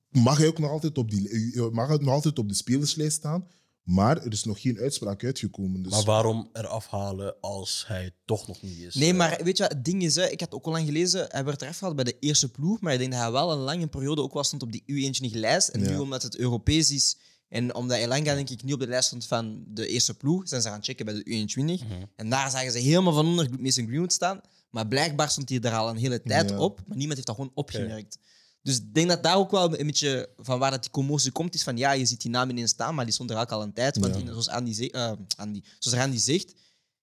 Mag 0.10 0.38
hij 0.38 0.48
ook 0.48 0.60
nog 0.60 0.70
altijd 0.70 0.98
op, 0.98 1.12
die, 1.12 1.30
eh, 1.54 1.70
mag 1.70 2.00
nog 2.00 2.14
altijd 2.14 2.40
op 2.40 2.48
de 2.48 2.54
spelerslijst 2.56 3.18
staan, 3.18 3.48
maar 3.84 4.18
er 4.18 4.32
is 4.32 4.44
nog 4.44 4.62
geen 4.62 4.78
uitspraak 4.80 5.24
uitgekomen. 5.24 5.82
Dus 5.84 5.92
Maar 5.92 6.04
waarom 6.04 6.50
eraf 6.54 6.88
halen 6.88 7.36
als 7.42 7.84
hij 7.88 8.12
toch 8.26 8.48
nog 8.48 8.62
niet 8.62 8.78
is? 8.78 8.96
Nee, 8.96 9.14
maar 9.14 9.40
weet 9.44 9.58
je 9.58 9.64
wat, 9.64 9.72
het 9.72 9.86
ding 9.86 10.04
is, 10.04 10.16
hè, 10.16 10.26
ik 10.28 10.40
had 10.40 10.54
ook 10.54 10.66
al 10.66 10.72
lang 10.72 10.86
gelezen, 10.86 11.26
hij 11.30 11.44
werd 11.46 11.62
eraf 11.62 11.78
gehaald 11.78 11.96
bij 11.96 12.06
de 12.06 12.18
eerste 12.20 12.52
ploeg, 12.52 12.82
maar 12.82 12.94
ik 12.94 13.00
denk 13.00 13.12
dat 13.12 13.22
hij 13.22 13.32
wel 13.32 13.52
een 13.52 13.58
lange 13.58 13.88
periode 13.88 14.22
ook 14.22 14.34
wel 14.34 14.44
stond 14.44 14.62
op 14.64 14.72
die 14.72 14.84
U21-lijst. 14.88 15.68
En 15.68 15.82
nu, 15.82 15.98
omdat 15.98 16.24
het 16.24 16.36
Europees 16.38 16.92
is 16.92 17.18
en 17.50 17.76
omdat 17.76 17.98
Elanga 17.98 18.34
denk 18.36 18.50
ik 18.50 18.64
niet 18.64 18.74
op 18.74 18.80
de 18.80 18.88
lijst 18.88 19.08
stond 19.08 19.26
van 19.26 19.64
de 19.68 19.88
eerste 19.88 20.14
ploeg, 20.14 20.48
zijn 20.48 20.62
ze 20.62 20.70
gaan 20.70 20.84
checken 20.84 21.06
bij 21.06 21.14
de 21.14 21.24
U21. 21.24 21.86
Mhm. 21.88 22.04
En 22.16 22.30
daar 22.30 22.52
zagen 22.52 22.72
ze 22.72 22.78
helemaal 22.78 23.14
van 23.14 23.26
onder 23.26 23.50
Mason 23.60 23.86
Greenwood 23.88 24.14
staan. 24.14 24.42
Maar 24.70 24.88
blijkbaar 24.88 25.30
stond 25.30 25.50
hij 25.50 25.60
er 25.60 25.72
al 25.74 25.90
een 25.90 25.98
hele 25.98 26.22
tijd 26.22 26.50
Ja. 26.50 26.60
op, 26.60 26.82
maar 26.88 26.98
niemand 26.98 27.16
heeft 27.16 27.28
dat 27.28 27.36
gewoon 27.36 27.52
opgemerkt. 27.54 28.18
Dus 28.62 28.78
ik 28.78 28.94
denk 28.94 29.10
dat 29.10 29.24
daar 29.24 29.36
ook 29.38 29.52
wel 29.52 29.80
een 29.80 29.86
beetje 29.86 30.30
van 30.38 30.60
waar 30.60 30.72
dat 30.72 30.82
die 30.82 30.92
commotie 30.92 31.32
komt, 31.32 31.54
is 31.56 31.64
van 31.64 31.78
ja, 31.78 31.92
je 31.92 32.06
ziet 32.06 32.22
die 32.22 32.32
naam 32.32 32.50
ineens 32.50 32.72
staan, 32.72 32.96
maar 32.96 33.06
die 33.06 33.14
stond 33.14 33.30
er 33.32 33.38
ook 33.40 33.52
al 33.52 33.62
een 33.62 33.74
tijd. 33.74 33.98
Want 33.98 34.14
Ja. 34.16 34.20
in- 34.22 34.28
zoals, 34.28 34.48
Andy 34.50 34.74
ze- 34.74 34.92
eh, 34.92 35.12
Andy, 35.38 35.62
zoals 35.80 35.98
Randy 35.98 36.18
zegt, 36.18 36.54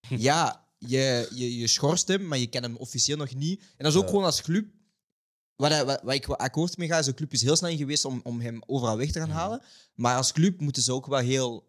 ja, 0.09 0.65
je, 0.79 1.29
je, 1.35 1.57
je 1.59 1.67
schorst 1.67 2.09
hem, 2.09 2.27
maar 2.27 2.39
je 2.39 2.47
kent 2.47 2.65
hem 2.65 2.77
officieel 2.77 3.17
nog 3.17 3.35
niet. 3.35 3.61
En 3.61 3.67
dat 3.85 3.93
is 3.93 3.97
ook 3.99 4.05
Ja. 4.05 4.09
gewoon 4.11 4.25
als 4.25 4.43
club. 4.43 4.67
Waar, 5.57 5.71
hij- 5.71 5.85
waar, 5.85 6.01
waar 6.03 6.15
ik 6.15 6.27
akkoord 6.27 6.77
mee 6.77 6.89
ga, 6.89 6.99
is 6.99 7.05
de 7.07 7.15
club 7.15 7.33
is 7.33 7.43
heel 7.43 7.57
snel 7.57 7.77
geweest 7.77 8.05
om, 8.05 8.21
om 8.25 8.41
hem 8.41 8.63
overal 8.67 8.97
weg 8.97 9.11
te 9.13 9.19
gaan 9.19 9.31
halen. 9.31 9.63
Maar 9.95 10.17
als 10.17 10.33
club 10.33 10.61
moeten 10.61 10.83
ze 10.83 10.93
ook 10.93 11.07
wel 11.07 11.19
heel 11.19 11.69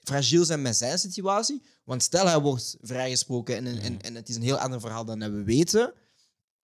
fragiel 0.00 0.44
zijn 0.44 0.62
met 0.62 0.76
zijn 0.76 0.98
situatie. 0.98 1.62
Want 1.84 2.02
stel 2.02 2.26
hij 2.26 2.38
wordt 2.40 2.76
vrijgesproken 2.80 3.56
en, 3.56 3.66
en, 3.66 4.00
en 4.02 4.14
het 4.14 4.28
is 4.28 4.36
een 4.36 4.42
heel 4.42 4.58
ander 4.58 4.80
verhaal 4.80 5.04
dan 5.04 5.18
we 5.18 5.42
weten. 5.42 5.92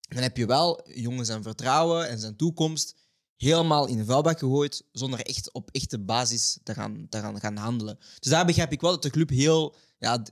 Dan 0.09 0.23
heb 0.23 0.37
je 0.37 0.47
wel 0.47 0.81
jongen 0.95 1.27
zijn 1.27 1.42
vertrouwen 1.42 2.09
en 2.09 2.19
zijn 2.19 2.37
toekomst 2.37 2.95
helemaal 3.37 3.87
in 3.87 3.97
de 3.97 4.05
vuilbak 4.05 4.38
gegooid 4.38 4.85
zonder 4.92 5.21
echt 5.21 5.53
op 5.53 5.69
echte 5.73 5.99
basis 5.99 6.59
te 6.62 6.75
gaan, 6.75 7.07
te 7.09 7.19
gaan, 7.19 7.40
gaan 7.40 7.57
handelen. 7.57 7.99
Dus 8.19 8.31
daar 8.31 8.47
begrijp 8.47 8.73
ik 8.73 8.81
wel 8.81 8.90
dat 8.90 9.03
de 9.03 9.11
club 9.11 9.29
heel... 9.31 9.75
Ja, 9.99 10.23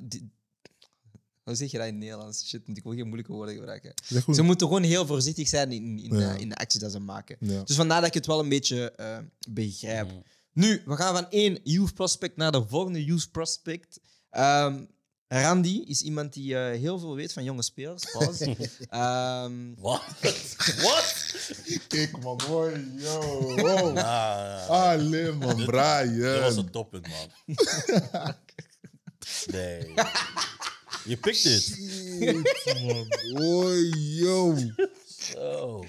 hoe 1.42 1.54
zeg 1.54 1.70
je 1.70 1.78
dat 1.78 1.86
in 1.86 1.92
het 1.92 2.02
Nederlands? 2.02 2.48
Shit, 2.48 2.66
moet 2.68 2.76
ik 2.76 2.84
wel 2.84 2.92
geen 2.92 3.04
moeilijke 3.04 3.32
woorden 3.32 3.54
gebruiken. 3.54 3.94
Ze 4.34 4.42
moeten 4.42 4.66
gewoon 4.66 4.82
heel 4.82 5.06
voorzichtig 5.06 5.48
zijn 5.48 5.72
in, 5.72 5.98
in, 5.98 6.18
Ja. 6.18 6.32
de, 6.32 6.40
in 6.40 6.48
de 6.48 6.56
acties 6.56 6.80
dat 6.80 6.92
ze 6.92 6.98
maken. 6.98 7.36
Ja. 7.40 7.62
Dus 7.62 7.76
vandaar 7.76 7.98
dat 8.00 8.08
ik 8.08 8.14
het 8.14 8.26
wel 8.26 8.40
een 8.40 8.48
beetje 8.48 8.90
eh, 8.90 9.18
begrijp. 9.48 10.06
Mhm. 10.06 10.16
Nu, 10.52 10.82
we 10.86 10.96
gaan 10.96 11.14
van 11.14 11.30
één 11.30 11.58
youth 11.62 11.94
prospect 11.94 12.36
naar 12.36 12.52
de 12.52 12.66
volgende 12.68 13.04
youth 13.04 13.30
prospect. 13.30 14.00
Ehm, 14.30 14.84
Randy 15.42 15.82
is 15.86 16.02
iemand 16.02 16.32
die 16.32 16.56
eh, 16.58 16.78
heel 16.80 16.98
veel 16.98 17.14
weet 17.14 17.32
van 17.32 17.44
jonge 17.44 17.62
spelers. 17.62 18.10
Pause. 18.12 18.56
Ehm, 18.88 19.74
Wat? 19.78 20.02
Wat? 20.82 21.24
Kijk 21.88 22.22
man, 22.22 22.40
hoi, 22.46 22.92
yo. 22.96 23.20
Oh. 23.64 23.96
Ah, 23.96 24.68
Allee 24.70 25.32
man, 25.32 25.48
dat 25.48 25.56
was 25.56 25.64
Brian. 25.64 26.58
een 26.58 26.70
toppunt, 26.70 27.06
man. 27.08 27.28
Nee. 29.46 29.94
Je 31.04 31.16
pikt 31.16 31.42
dit. 31.42 31.62
Shit, 31.62 32.82
man. 32.82 33.06
Hoi, 33.42 33.90
yo. 34.16 34.56
Oh. 35.36 35.84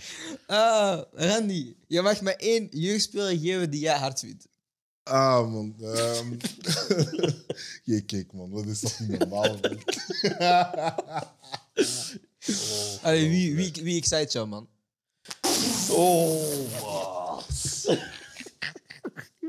ah, 0.47 1.01
Randy, 1.13 1.75
je 1.88 2.01
mag 2.01 2.21
me 2.21 2.36
één 2.36 2.67
jeugdspeler 2.71 3.38
geven 3.39 3.69
die 3.69 3.79
jij 3.79 3.97
hard 3.97 4.19
vindt. 4.19 4.47
Ah 5.08 5.46
man. 5.52 5.76
ehm. 5.82 6.32
Je 7.91 8.02
kijk 8.06 8.34
man, 8.34 8.50
wat 8.50 8.65
is 8.65 8.80
toch 8.80 9.00
niet 9.00 9.20
normaal? 9.20 9.58
man. 9.62 9.78
Allee, 13.02 13.30
wie, 13.30 13.56
wie, 13.56 13.72
wie 13.84 13.98
excite 13.98 14.32
jou, 14.32 14.48
man? 14.48 14.68
Oh, 15.89 16.70
wat? 16.82 17.46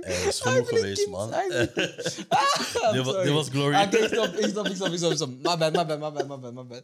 Eh, 0.00 0.26
is 0.26 0.40
genoeg 0.40 0.68
geweest, 0.68 1.08
man. 1.08 1.30
dit, 2.92 3.04
was, 3.04 3.22
dit 3.24 3.32
was 3.32 3.48
Glory. 3.48 3.74
Ah, 3.74 3.86
Oké, 3.86 4.06
stop, 4.08 4.26
ik 4.36 4.48
stop, 4.48 4.66
ik 4.66 4.76
stop, 4.76 4.92
ik 4.92 4.98
stop, 4.98 5.10
ik 5.10 5.16
stop. 5.16 5.28
My 5.28 5.56
bad, 5.56 5.72
my 5.72 5.84
bad, 5.86 5.98
my 5.98 6.10
bad, 6.12 6.28
my 6.28 6.38
bad, 6.38 6.54
my 6.54 6.62
bad. 6.64 6.82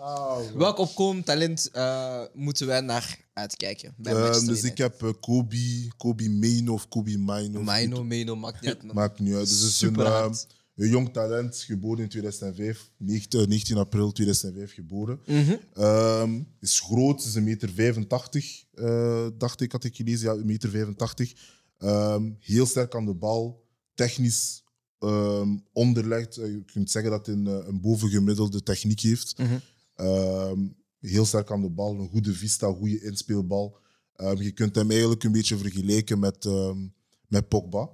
Man. 0.00 0.58
Welk 0.58 0.78
opkomend 0.78 1.26
talent 1.26 1.68
eh, 1.72 2.22
moeten 2.32 2.66
wij 2.66 2.80
naar 2.80 3.18
uitkijken? 3.32 3.94
Bij 3.96 4.12
Ehm, 4.12 4.46
dus 4.46 4.62
ik 4.62 4.78
heb 4.78 5.02
eh, 5.02 5.10
Kobe, 5.20 5.90
Kobe 5.96 6.28
Maino 6.28 6.72
of 6.72 6.88
Kobe 6.88 7.18
Mino. 7.18 7.62
Mino, 7.62 8.04
Mino, 8.04 8.36
maakt 8.36 8.60
niet 8.60 8.70
uit. 8.70 8.92
Maakt 8.92 9.18
niet 9.18 9.34
uit. 9.34 9.48
Dus 9.48 9.60
het 9.60 9.70
is 9.70 9.80
een, 9.80 9.96
ehm, 9.96 10.34
een 10.74 10.88
jong 10.88 11.12
talent, 11.12 11.56
geboren 11.56 12.02
in 12.02 12.08
2005. 12.08 12.90
19, 12.96 13.48
19 13.48 13.76
april 13.76 14.12
2005 14.12 14.74
geboren. 14.74 15.20
Mhm. 15.26 15.56
Ehm, 15.72 16.42
is 16.60 16.80
groot, 16.80 17.24
is 17.24 17.34
een 17.34 17.44
meter 17.44 17.70
85, 17.70 18.64
eh, 18.74 19.26
dacht 19.38 19.60
ik, 19.60 19.72
had 19.72 19.84
ik 19.84 19.96
gelezen. 19.96 20.34
Ja, 20.34 20.40
een 20.40 20.46
meter 20.46 20.70
85. 20.70 21.32
Ehm, 21.78 22.30
heel 22.40 22.66
sterk 22.66 22.94
aan 22.94 23.06
de 23.06 23.14
bal, 23.14 23.64
technisch 23.94 24.64
onderlegd. 25.72 26.36
Eh, 26.36 26.50
je 26.50 26.64
kunt 26.72 26.90
zeggen 26.90 27.10
dat 27.10 27.26
hij 27.26 27.34
een, 27.34 27.46
eh, 27.46 27.66
een 27.66 27.80
bovengemiddelde 27.80 28.62
techniek 28.62 29.00
heeft. 29.00 29.38
Mhm. 29.38 29.58
Ehm, 29.94 30.58
heel 31.00 31.24
sterk 31.24 31.50
aan 31.50 31.62
de 31.62 31.68
bal, 31.70 31.94
een 32.00 32.08
goede 32.08 32.32
vista, 32.32 32.72
goede 32.72 33.00
inspeelbal. 33.02 33.76
Ehm, 34.16 34.42
je 34.42 34.50
kunt 34.50 34.74
hem 34.74 34.90
eigenlijk 34.90 35.24
een 35.24 35.32
beetje 35.32 35.56
vergelijken 35.56 36.18
met, 36.18 36.44
ehm, 36.44 36.78
met 37.28 37.48
Pogba. 37.48 37.88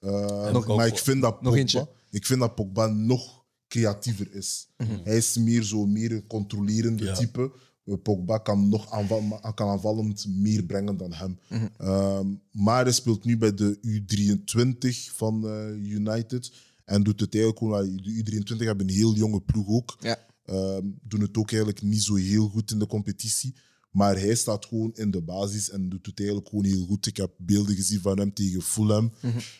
Ehm, 0.00 0.52
Nog- 0.52 0.76
maar 0.76 0.86
ik 0.86 0.98
vind 0.98 1.22
dat 1.22 1.40
Pogba, 1.40 1.56
eentje. 1.58 1.88
ik 2.10 2.26
vind 2.26 2.40
dat 2.40 2.54
Pogba 2.54 2.86
nog 2.86 3.44
creatiever 3.68 4.34
is. 4.34 4.68
Hij 4.76 5.16
is 5.16 5.36
meer 5.36 5.62
zo 5.62 5.86
meer 5.86 6.12
een 6.12 6.26
controlerende 6.26 7.04
Ja. 7.04 7.14
type. 7.14 7.52
Eh, 7.84 7.94
Pogba 8.02 8.38
kan 8.38 8.68
nog 8.68 8.90
aanval, 8.90 9.40
kan 9.54 9.68
aanvallend 9.68 10.26
meer 10.28 10.62
brengen 10.64 10.96
dan 10.96 11.12
hem. 11.12 11.38
Ehm, 11.78 12.26
maar 12.50 12.82
hij 12.84 12.92
speelt 12.92 13.24
nu 13.24 13.38
bij 13.38 13.54
de 13.54 13.78
U23 13.82 15.10
van 15.14 15.48
eh, 15.48 15.68
United. 15.90 16.52
En 16.84 17.02
doet 17.02 17.20
het 17.20 17.34
eigenlijk 17.34 17.64
gewoon. 17.64 17.96
De 17.96 18.10
U23 18.10 18.66
hebben 18.66 18.88
een 18.88 18.94
heel 18.94 19.14
jonge 19.14 19.40
ploeg 19.40 19.68
ook. 19.68 19.96
Ja. 20.00 20.26
Ehm, 20.48 20.86
doen 21.02 21.20
het 21.20 21.36
ook 21.36 21.50
eigenlijk 21.50 21.82
niet 21.82 22.02
zo 22.02 22.14
heel 22.14 22.48
goed 22.48 22.70
in 22.70 22.78
de 22.78 22.86
competitie. 22.86 23.54
Maar 23.90 24.18
hij 24.18 24.34
staat 24.34 24.66
gewoon 24.66 24.94
in 24.94 25.10
de 25.10 25.22
basis 25.22 25.70
en 25.70 25.88
doet 25.88 26.06
het 26.06 26.18
eigenlijk 26.18 26.48
gewoon 26.48 26.64
heel 26.64 26.86
goed. 26.86 27.06
Ik 27.06 27.16
heb 27.16 27.32
beelden 27.36 27.74
gezien 27.74 28.00
van 28.00 28.18
hem 28.18 28.32
tegen 28.32 28.62
Fulham. 28.62 29.12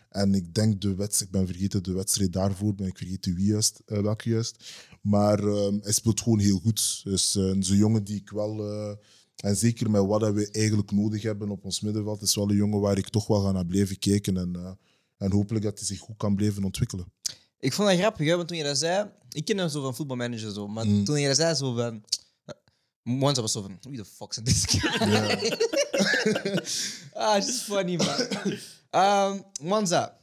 En 0.08 0.34
ik 0.34 0.54
denk 0.54 0.80
de 0.80 0.94
wedstrijd, 0.94 1.30
ik 1.32 1.38
ben 1.38 1.46
vergeten 1.46 1.82
de 1.82 1.92
wedstrijd 1.92 2.32
daarvoor, 2.32 2.74
ben 2.74 2.86
ik 2.86 2.96
vergeten 2.96 3.34
wie 3.34 3.46
juist, 3.46 3.82
eh, 3.86 4.00
welke 4.00 4.28
juist. 4.28 4.74
Maar 5.00 5.38
ehm, 5.38 5.78
hij 5.82 5.92
speelt 5.92 6.20
gewoon 6.20 6.38
heel 6.38 6.58
goed. 6.58 7.00
Dus 7.04 7.36
uh, 7.36 7.44
een 7.44 7.60
jongen 7.60 8.04
die 8.04 8.16
ik 8.16 8.30
wel, 8.30 8.70
eh, 8.70 8.96
en 9.36 9.56
zeker 9.56 9.90
met 9.90 10.06
wat 10.06 10.32
we 10.32 10.50
eigenlijk 10.50 10.90
nodig 10.90 11.22
hebben 11.22 11.50
op 11.50 11.64
ons 11.64 11.80
middenveld, 11.80 12.22
is 12.22 12.34
wel 12.34 12.50
een 12.50 12.56
jongen 12.56 12.80
waar 12.80 12.98
ik 12.98 13.08
toch 13.08 13.26
wel 13.26 13.40
ga 13.40 13.52
naar 13.52 13.66
blijven 13.66 13.98
kijken. 13.98 14.36
En, 14.36 14.78
en 15.18 15.32
hopelijk 15.32 15.64
dat 15.64 15.78
hij 15.78 15.86
zich 15.86 15.98
goed 15.98 16.16
kan 16.16 16.36
blijven 16.36 16.64
ontwikkelen. 16.64 17.06
Ik 17.60 17.72
vond 17.72 17.88
dat 17.88 17.98
grappig, 17.98 18.26
hè, 18.26 18.36
want 18.36 18.48
toen 18.48 18.56
je 18.56 18.62
dat 18.64 18.78
zei... 18.78 19.08
Ik 19.30 19.44
ken 19.44 19.58
hem 19.58 19.68
zo 19.68 19.82
van 19.82 19.94
voetbalmanager 19.94 20.52
zo, 20.52 20.68
maar 20.68 20.86
Mm. 20.86 21.04
toen 21.04 21.20
je 21.20 21.26
dat 21.26 21.36
zei, 21.36 21.54
zo 21.54 21.74
van... 21.74 22.04
Monza 23.02 23.40
was 23.40 23.52
zo 23.52 23.62
van, 23.62 23.78
wie 23.82 23.96
de 23.96 24.04
fuck 24.04 24.32
zijn 24.32 24.44
deze 24.44 24.66
Ja. 25.10 25.38
Ah, 27.22 27.34
het 27.34 27.48
is 27.48 27.60
funny, 27.60 27.96
man. 27.96 28.16
Ehm 28.90 29.38
Monza. 29.62 30.16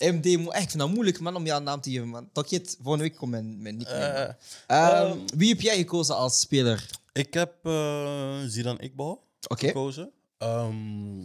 MD, 0.00 0.26
echt, 0.26 0.62
ik 0.62 0.70
vind 0.70 0.78
dat 0.78 0.90
moeilijk, 0.90 1.20
man, 1.20 1.36
om 1.36 1.46
jouw 1.46 1.60
naam 1.60 1.80
te 1.80 1.90
geven, 1.90 2.08
man. 2.08 2.28
Tokit, 2.32 2.76
volgende 2.82 3.08
week 3.08 3.16
komt 3.16 3.30
mijn, 3.30 3.62
mijn 3.62 3.76
nickname. 3.76 4.36
Eh, 4.66 5.00
Ehm, 5.00 5.18
wie 5.36 5.48
heb 5.48 5.60
jij 5.60 5.76
gekozen 5.76 6.16
als 6.16 6.40
speler? 6.40 6.86
Ik 7.12 7.34
heb 7.34 7.54
eh 7.62 8.38
Zidane 8.46 8.78
Iqbal 8.78 9.24
gekozen. 9.40 10.10
Ehm 10.38 11.24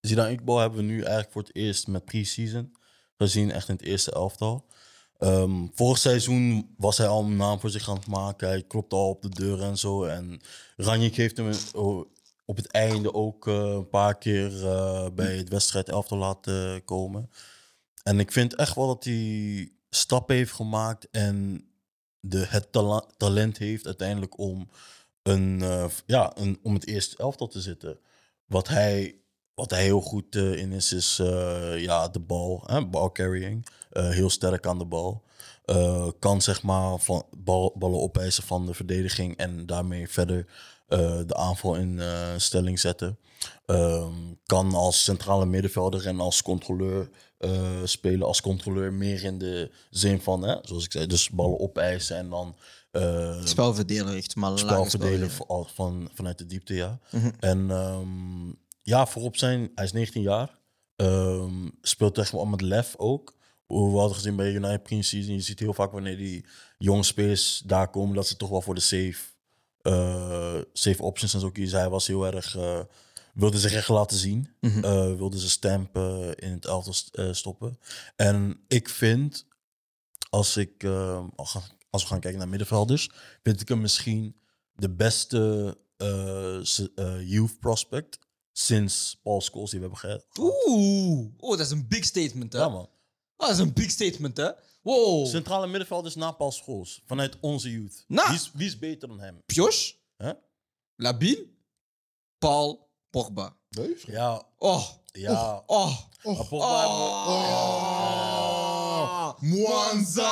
Zidane 0.00 0.30
Iqbal 0.32 0.58
hebben 0.58 0.78
we 0.78 0.84
nu 0.84 0.98
eigenlijk 1.00 1.32
voor 1.32 1.42
het 1.42 1.54
eerst 1.54 1.86
met 1.86 2.04
pre-season 2.04 2.76
gezien, 3.16 3.50
echt 3.50 3.68
in 3.68 3.74
het 3.74 3.84
eerste 3.84 4.10
elftal. 4.12 4.66
Ehm, 5.20 5.66
vorig 5.74 5.98
seizoen 5.98 6.74
was 6.76 6.98
hij 6.98 7.06
al 7.06 7.24
een 7.24 7.36
naam 7.36 7.60
voor 7.60 7.70
zich 7.70 7.88
aan 7.88 7.96
het 7.96 8.06
maken. 8.06 8.48
Hij 8.48 8.62
klopte 8.62 8.96
al 8.96 9.08
op 9.08 9.22
de 9.22 9.28
deur 9.28 9.62
en 9.62 9.78
zo. 9.78 10.04
En 10.04 10.40
Ranjik 10.76 11.16
heeft 11.16 11.36
hem 11.36 11.50
oh, 11.74 12.04
op 12.44 12.56
het 12.56 12.66
einde 12.66 13.14
ook 13.14 13.48
eh, 13.48 13.54
een 13.54 13.88
paar 13.88 14.18
keer 14.18 14.66
eh, 14.66 15.06
bij 15.14 15.36
het 15.36 15.48
wedstrijd 15.48 15.88
elftal 15.88 16.18
laten 16.18 16.84
komen. 16.84 17.30
En 18.02 18.20
ik 18.20 18.32
vind 18.32 18.54
echt 18.54 18.74
wel 18.74 18.86
dat 18.86 19.04
hij 19.04 19.72
stappen 19.90 20.36
heeft 20.36 20.52
gemaakt 20.52 21.10
en 21.10 21.64
de, 22.20 22.46
het 22.48 22.72
talent 23.16 23.58
heeft 23.58 23.86
uiteindelijk 23.86 24.38
om, 24.38 24.70
een, 25.22 25.62
eh, 25.62 25.86
ja, 26.06 26.34
om 26.62 26.74
het 26.74 26.86
eerste 26.86 27.16
elftal 27.16 27.48
te 27.48 27.60
zitten. 27.60 27.98
Wat 28.46 28.68
hij, 28.68 29.20
wat 29.54 29.70
heel 29.70 30.00
goed 30.00 30.36
eh, 30.36 30.56
in 30.56 30.72
is, 30.72 30.92
is 30.92 31.18
eh, 31.18 31.78
ja, 31.78 32.08
de 32.08 32.20
bal, 32.20 32.62
hè, 32.66 32.86
ball 32.86 33.10
carrying. 33.12 33.66
Eh, 33.90 34.08
heel 34.08 34.30
sterk 34.30 34.66
aan 34.66 34.78
de 34.78 34.84
bal. 34.84 35.22
Eh, 35.64 36.08
kan 36.18 36.42
zeg 36.42 36.62
maar 36.62 36.98
van 36.98 37.26
bal, 37.36 37.74
ballen 37.78 38.00
opeisen 38.00 38.42
van 38.42 38.66
de 38.66 38.74
verdediging 38.74 39.36
en 39.36 39.66
daarmee 39.66 40.08
verder 40.08 40.46
eh, 40.88 41.20
de 41.26 41.34
aanval 41.34 41.74
in 41.74 42.00
stelling 42.36 42.80
zetten. 42.80 43.18
Ehm, 43.66 44.14
kan 44.46 44.74
als 44.74 45.04
centrale 45.04 45.46
middenvelder 45.46 46.06
en 46.06 46.20
als 46.20 46.42
controleur 46.42 47.10
spelen. 47.84 48.26
Als 48.26 48.40
controleur 48.40 48.92
meer 48.92 49.24
in 49.24 49.38
de 49.38 49.70
zin 49.90 50.20
van, 50.20 50.42
hè, 50.42 50.56
zoals 50.62 50.84
ik 50.84 50.92
zei, 50.92 51.06
dus 51.06 51.30
ballen 51.30 51.60
opeisen 51.60 52.16
en 52.16 52.28
dan 52.28 52.56
eh, 52.90 53.44
Spelverdeler, 53.44 54.16
echt, 54.16 54.36
maar 54.36 54.58
spel 54.58 54.84
verdelen 54.84 55.30
van, 55.30 55.66
van, 55.74 56.10
vanuit 56.14 56.38
de 56.38 56.46
diepte, 56.46 56.74
ja. 56.74 56.98
Mhm. 57.10 57.30
En 57.40 57.70
ehm, 57.70 58.48
ja, 58.82 59.06
voorop 59.06 59.36
zijn, 59.36 59.70
hij 59.74 59.84
is 59.84 59.92
19 59.92 60.22
jaar. 60.22 60.58
Speelt 61.82 62.18
echt 62.18 62.32
wel 62.32 62.46
met 62.46 62.60
lef 62.60 62.94
ook. 62.96 63.34
Hoe 63.70 63.90
we 63.92 63.98
hadden 63.98 64.16
gezien 64.16 64.36
bij 64.36 64.52
United 64.52 64.82
Pre-Season. 64.82 65.34
Je 65.34 65.40
ziet 65.40 65.58
heel 65.58 65.74
vaak 65.74 65.92
wanneer 65.92 66.16
die 66.16 66.44
jonge 66.78 67.02
spelers 67.02 67.62
daar 67.66 67.90
komen, 67.90 68.14
dat 68.14 68.26
ze 68.26 68.36
toch 68.36 68.48
wel 68.48 68.60
voor 68.62 68.74
de 68.74 68.80
safe, 68.80 69.16
eh, 69.82 70.58
safe 70.72 71.02
options 71.02 71.34
en 71.34 71.40
zo 71.40 71.50
kiezen. 71.50 71.78
Hij 71.78 71.88
was 71.88 72.06
heel 72.06 72.26
erg, 72.26 72.56
eh, 72.56 72.80
wilde 73.34 73.58
zich 73.58 73.72
echt 73.72 73.88
laten 73.88 74.16
zien. 74.18 74.48
Mhm. 74.60 74.84
Eh, 74.84 75.16
wilde 75.16 75.38
zijn 75.38 75.50
stamp 75.50 75.96
eh, 75.96 76.28
in 76.36 76.50
het 76.52 76.64
elftal 76.64 76.92
st- 76.92 77.14
eh, 77.14 77.32
stoppen. 77.32 77.78
En 78.16 78.60
ik 78.68 78.88
vind, 78.88 79.46
als, 80.30 80.56
ik, 80.56 80.84
als 80.84 81.52
we 82.02 82.08
gaan- 82.08 82.20
kijken 82.20 82.38
naar 82.38 82.48
middenvelders, 82.48 83.10
vind 83.42 83.60
ik 83.60 83.68
hem 83.68 83.80
misschien 83.80 84.36
de 84.74 84.90
beste 84.90 85.76
eh, 85.96 86.56
eh, 86.58 87.28
youth 87.30 87.58
prospect 87.58 88.18
sinds 88.52 89.20
Paul 89.22 89.40
Scholes 89.40 89.70
die 89.70 89.80
we 89.80 89.86
hebben 89.86 90.02
gehad. 90.02 90.26
Oeh, 90.38 91.28
oh, 91.36 91.50
dat 91.50 91.60
is 91.66 91.70
een 91.70 91.88
big 91.88 92.04
statement, 92.04 92.52
hè? 92.52 92.58
Ja, 92.58 92.68
man. 92.68 92.88
Oh, 93.40 93.46
dat 93.46 93.50
is 93.50 93.58
een 93.58 93.72
big 93.72 93.90
statement, 93.90 94.36
hè? 94.36 94.50
Wow. 94.82 95.26
Centrale 95.26 95.66
middenvelders 95.66 96.14
na 96.14 96.30
Paul 96.32 96.52
Scholes, 96.52 97.02
vanuit 97.06 97.36
onze 97.40 97.70
youth. 97.70 98.04
Na- 98.08 98.26
Wie, 98.26 98.34
is, 98.36 98.50
wie 98.54 98.66
is 98.66 98.78
beter 98.78 99.08
dan 99.08 99.20
hem? 99.20 99.42
Pioche, 99.46 99.94
Hè? 100.16 100.32
Labil, 100.96 101.46
Paul, 102.38 102.88
Pogba. 103.10 103.56
Duif? 103.68 104.06
Ja, 104.06 104.42
Oh, 104.58 104.84
ja. 105.12 105.62
oh, 105.66 105.98
Oh. 106.22 106.36
Pogba 106.48 106.86
Oh. 108.10 109.32
Mwanza! 109.40 110.30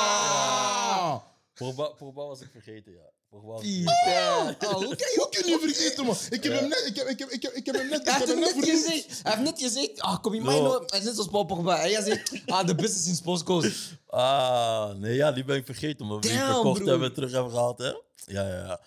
Pogba, 1.59 1.85
Pogba 1.87 2.25
was 2.25 2.41
ik 2.41 2.47
vergeten, 2.51 2.91
ja. 2.91 3.09
Pogba 3.29 3.47
was 3.47 3.63
ik 3.63 3.83
vergeten. 3.83 4.67
Oh, 4.69 4.73
hoe 4.73 4.95
kan 4.95 5.07
je 5.13 5.15
Hoe 5.17 5.29
kun 5.29 5.49
je 5.49 5.59
vergeten, 5.59 6.05
man? 6.05 6.15
Ik 6.29 6.43
heb 6.43 6.53
hem 6.59 6.67
net, 6.69 6.83
ik 6.85 6.95
heb, 6.95 7.07
ik 7.07 7.19
heb, 7.19 7.29
ik 7.29 7.41
heb, 7.41 7.51
ik 7.53 7.65
heb 7.65 7.75
hem 7.75 7.89
net, 7.89 7.99
ik 7.99 8.05
Hij 8.05 8.17
heb 8.17 8.27
heeft 8.27 8.45
hem 8.45 8.55
net 8.55 8.69
gezegd. 8.69 9.19
Hij 9.23 9.31
heeft 9.31 9.43
net 9.43 9.59
gezegd, 9.59 10.01
ah, 10.01 10.21
kom 10.21 10.33
je 10.33 10.41
mij 10.41 10.55
No. 10.55 10.63
nou? 10.63 10.83
Hij 10.85 10.99
is 10.99 11.05
net 11.05 11.13
zoals 11.13 11.29
Paul 11.29 11.43
Pogba. 11.45 11.87
Jij 11.87 12.01
zegt, 12.01 12.41
ah, 12.45 12.67
de 12.67 12.75
beste 12.75 12.99
sinds 12.99 13.21
postcoach. 13.21 13.97
Ah, 14.07 14.91
nee, 14.93 15.15
ja, 15.15 15.31
die 15.31 15.43
ben 15.43 15.55
ik 15.55 15.65
vergeten. 15.65 16.07
We 16.07 16.19
die 16.19 16.31
verkocht 16.31 16.77
broer. 16.77 16.89
hebben, 16.89 17.13
terug 17.13 17.31
hebben 17.31 17.51
gehaald, 17.51 17.77
hè? 17.77 17.87
Ja, 18.25 18.47
ja, 18.47 18.55
ja. 18.55 18.79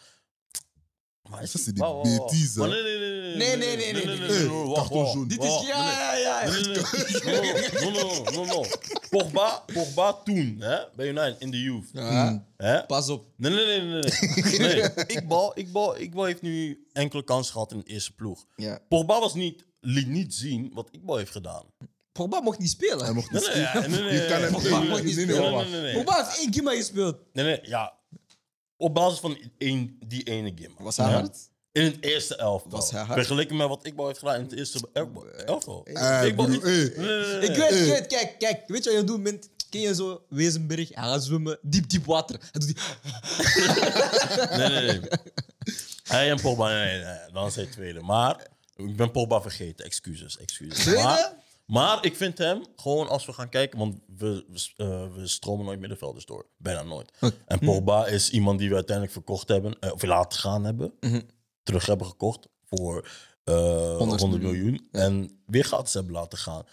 Maar 1.33 1.41
Dat 1.41 1.55
is 1.55 1.65
die 1.65 1.73
Wauw, 1.77 1.93
wauw, 2.03 2.17
wauw. 2.17 2.29
bêtise, 2.29 2.59
Maar 2.59 2.69
hè? 2.69 2.83
Nee, 2.83 2.99
nee, 2.99 3.11
nee. 3.21 3.37
Nee, 3.37 3.57
nee, 3.57 3.77
nee, 3.77 3.93
nee, 3.93 4.05
nee, 4.05 4.19
nee. 4.19 4.29
Hey, 4.39 4.47
wacht, 4.49 4.75
carton 4.79 5.05
jaune. 5.05 5.27
Dit 5.27 5.43
is, 5.45 5.61
ja, 5.67 5.91
ja, 5.91 6.17
ja. 6.17 6.51
Nee, 6.51 6.63
nee, 6.63 7.53
nee. 7.53 7.71
No, 7.81 7.91
no, 7.91 8.23
no, 8.25 8.31
no, 8.31 8.45
no. 8.45 8.65
Pogba, 9.11 9.63
Pogba 9.73 10.13
toen, 10.13 10.57
hè? 10.61 10.79
Bij 10.97 11.09
United, 11.09 11.37
in 11.41 11.51
de 11.51 11.63
youth. 11.63 11.89
Ja, 11.93 12.45
Hè? 12.57 12.87
Pas 12.87 13.09
op. 13.09 13.25
Nee, 13.37 13.51
nee, 13.53 13.67
nee, 13.67 13.81
nee. 13.81 14.03
nee. 14.59 14.59
nee. 14.59 14.91
Ikbal, 15.07 15.59
Ikbal, 15.59 15.99
Ikbal 15.99 16.25
heeft 16.25 16.43
nu 16.43 16.87
enkele 16.93 17.25
kansen 17.25 17.53
gehad 17.53 17.73
in 17.73 17.79
de 17.79 17.85
eerste 17.91 18.13
ploeg. 18.15 18.45
Ja. 18.57 18.79
Pogba 18.89 19.21
was 19.21 19.35
niet, 19.35 19.65
liet 19.81 20.09
niet 20.09 20.35
zien 20.35 20.71
wat 20.75 20.89
Ikbal 20.91 21.17
heeft 21.17 21.31
gedaan. 21.33 21.63
Pogba 22.13 22.41
mocht 22.41 22.59
niet 22.59 22.71
spelen. 22.71 23.05
Hij 23.05 23.13
mocht 23.13 23.31
Nee, 23.31 23.41
niet 23.41 23.55
nee, 23.55 23.67
spelen. 23.67 23.91
nee, 23.91 24.01
nee, 24.03 24.13
Je 24.23 24.27
kan 24.27 24.41
hem 24.41 24.51
nee, 24.53 24.61
Pogba 24.61 24.79
nee, 24.79 24.89
mag 24.89 24.97
nee, 25.03 25.07
niet 25.07 25.17
nee, 25.17 25.27
nee, 25.27 25.35
nee, 25.37 25.45
nee, 25.45 25.55
wacht. 25.55 25.71
nee, 25.71 25.81
nee. 25.81 25.95
Pogba 25.95 26.25
heeft 26.25 26.39
één 26.39 26.51
keer 26.51 26.63
maar 26.63 26.75
gespeeld. 26.75 27.17
Nee, 27.33 27.45
nee, 27.45 27.59
ja. 27.63 27.93
Op 28.83 28.95
basis 28.95 29.19
van 29.19 29.39
één, 29.59 29.99
die 30.07 30.23
ene 30.23 30.53
game. 30.55 30.75
Was 30.79 30.97
hij 30.97 31.13
hard? 31.13 31.37
In 31.73 31.85
het 31.85 31.97
eerste 32.01 32.37
elftal. 32.37 32.71
Was 32.71 32.91
hij 32.91 33.01
hard? 33.01 33.13
Vergeleken 33.13 33.57
met 33.57 33.69
wat 33.69 33.87
Ikbal 33.87 34.07
heeft 34.07 34.19
gedaan 34.19 34.35
in 34.35 34.43
het 34.43 34.53
eerste 34.53 34.89
elftal. 34.93 35.27
elftal. 35.27 35.85
Eh, 35.85 36.21
nee, 36.21 36.33
nee. 36.33 36.51
Ik 37.41 37.57
weet, 37.57 37.71
ik 37.71 37.87
weet, 37.87 38.07
kijk, 38.07 38.39
kijk. 38.39 38.63
Weet 38.67 38.85
je 38.85 38.91
wat 38.91 39.01
je 39.01 39.05
doet, 39.05 39.23
bent? 39.23 39.49
Ken 39.71 39.81
je 39.81 39.95
zo 39.95 40.23
Wezenberg? 40.29 40.89
Hij 40.95 41.09
gaat 41.09 41.25
zwemmen, 41.25 41.59
diep, 41.63 41.89
diep 41.89 42.05
water. 42.05 42.37
Hij 42.41 42.61
doet 42.61 42.67
die... 42.67 42.77
Nee, 44.59 44.69
nee, 44.69 44.99
nee. 44.99 45.01
Hij 46.03 46.31
en 46.31 46.41
Pogba, 46.41 46.69
nee, 46.69 46.85
nee, 46.85 47.05
nee, 47.05 47.33
dan 47.33 47.47
is 47.47 47.55
hij 47.55 47.67
tweede. 47.67 48.01
Maar 48.01 48.47
ik 48.77 48.97
ben 48.97 49.11
Pogba 49.11 49.41
vergeten, 49.41 49.85
excuses, 49.85 50.39
excuses. 50.39 50.79
Tweede? 50.79 51.03
Maar, 51.03 51.33
maar 51.65 52.05
ik 52.05 52.17
vind 52.17 52.39
hem, 52.39 52.65
gewoon 52.77 53.09
als 53.09 53.27
we 53.27 53.33
gaan 53.33 53.49
kijken, 53.49 53.79
want 53.79 53.99
we, 54.17 54.45
we, 54.49 54.73
eh, 54.77 55.15
we 55.15 55.27
stromen 55.27 55.65
nooit 55.67 55.81
middenvelders 55.81 56.25
door. 56.27 56.47
Bijna 56.57 56.83
nooit. 56.83 57.13
En 57.47 57.59
Pogba 57.59 58.07
is 58.07 58.31
iemand 58.31 58.59
die 58.59 58.69
we 58.69 58.75
uiteindelijk 58.75 59.17
verkocht 59.17 59.49
hebben, 59.49 59.79
eh, 59.81 59.93
of 59.93 60.03
laten 60.03 60.39
gaan 60.39 60.65
hebben. 60.65 60.93
Terug 61.63 61.87
hebben 61.87 62.07
gekocht 62.07 62.49
voor 62.65 63.09
eh 63.45 63.97
100, 63.97 64.43
miljoen. 64.43 64.89
En 64.91 65.43
weer 65.47 65.65
gratis 65.65 65.95
hebben 65.95 66.13
laten 66.13 66.39
gaan. 66.39 66.65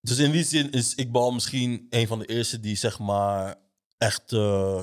Dus 0.00 0.18
in 0.18 0.30
die 0.30 0.44
zin 0.44 0.70
is 0.70 0.94
Iqbal 0.94 1.30
misschien 1.30 1.86
een 1.90 2.06
van 2.06 2.18
de 2.18 2.26
eerste 2.26 2.60
die 2.60 2.76
zeg 2.76 2.98
maar 2.98 3.60
echt 3.98 4.24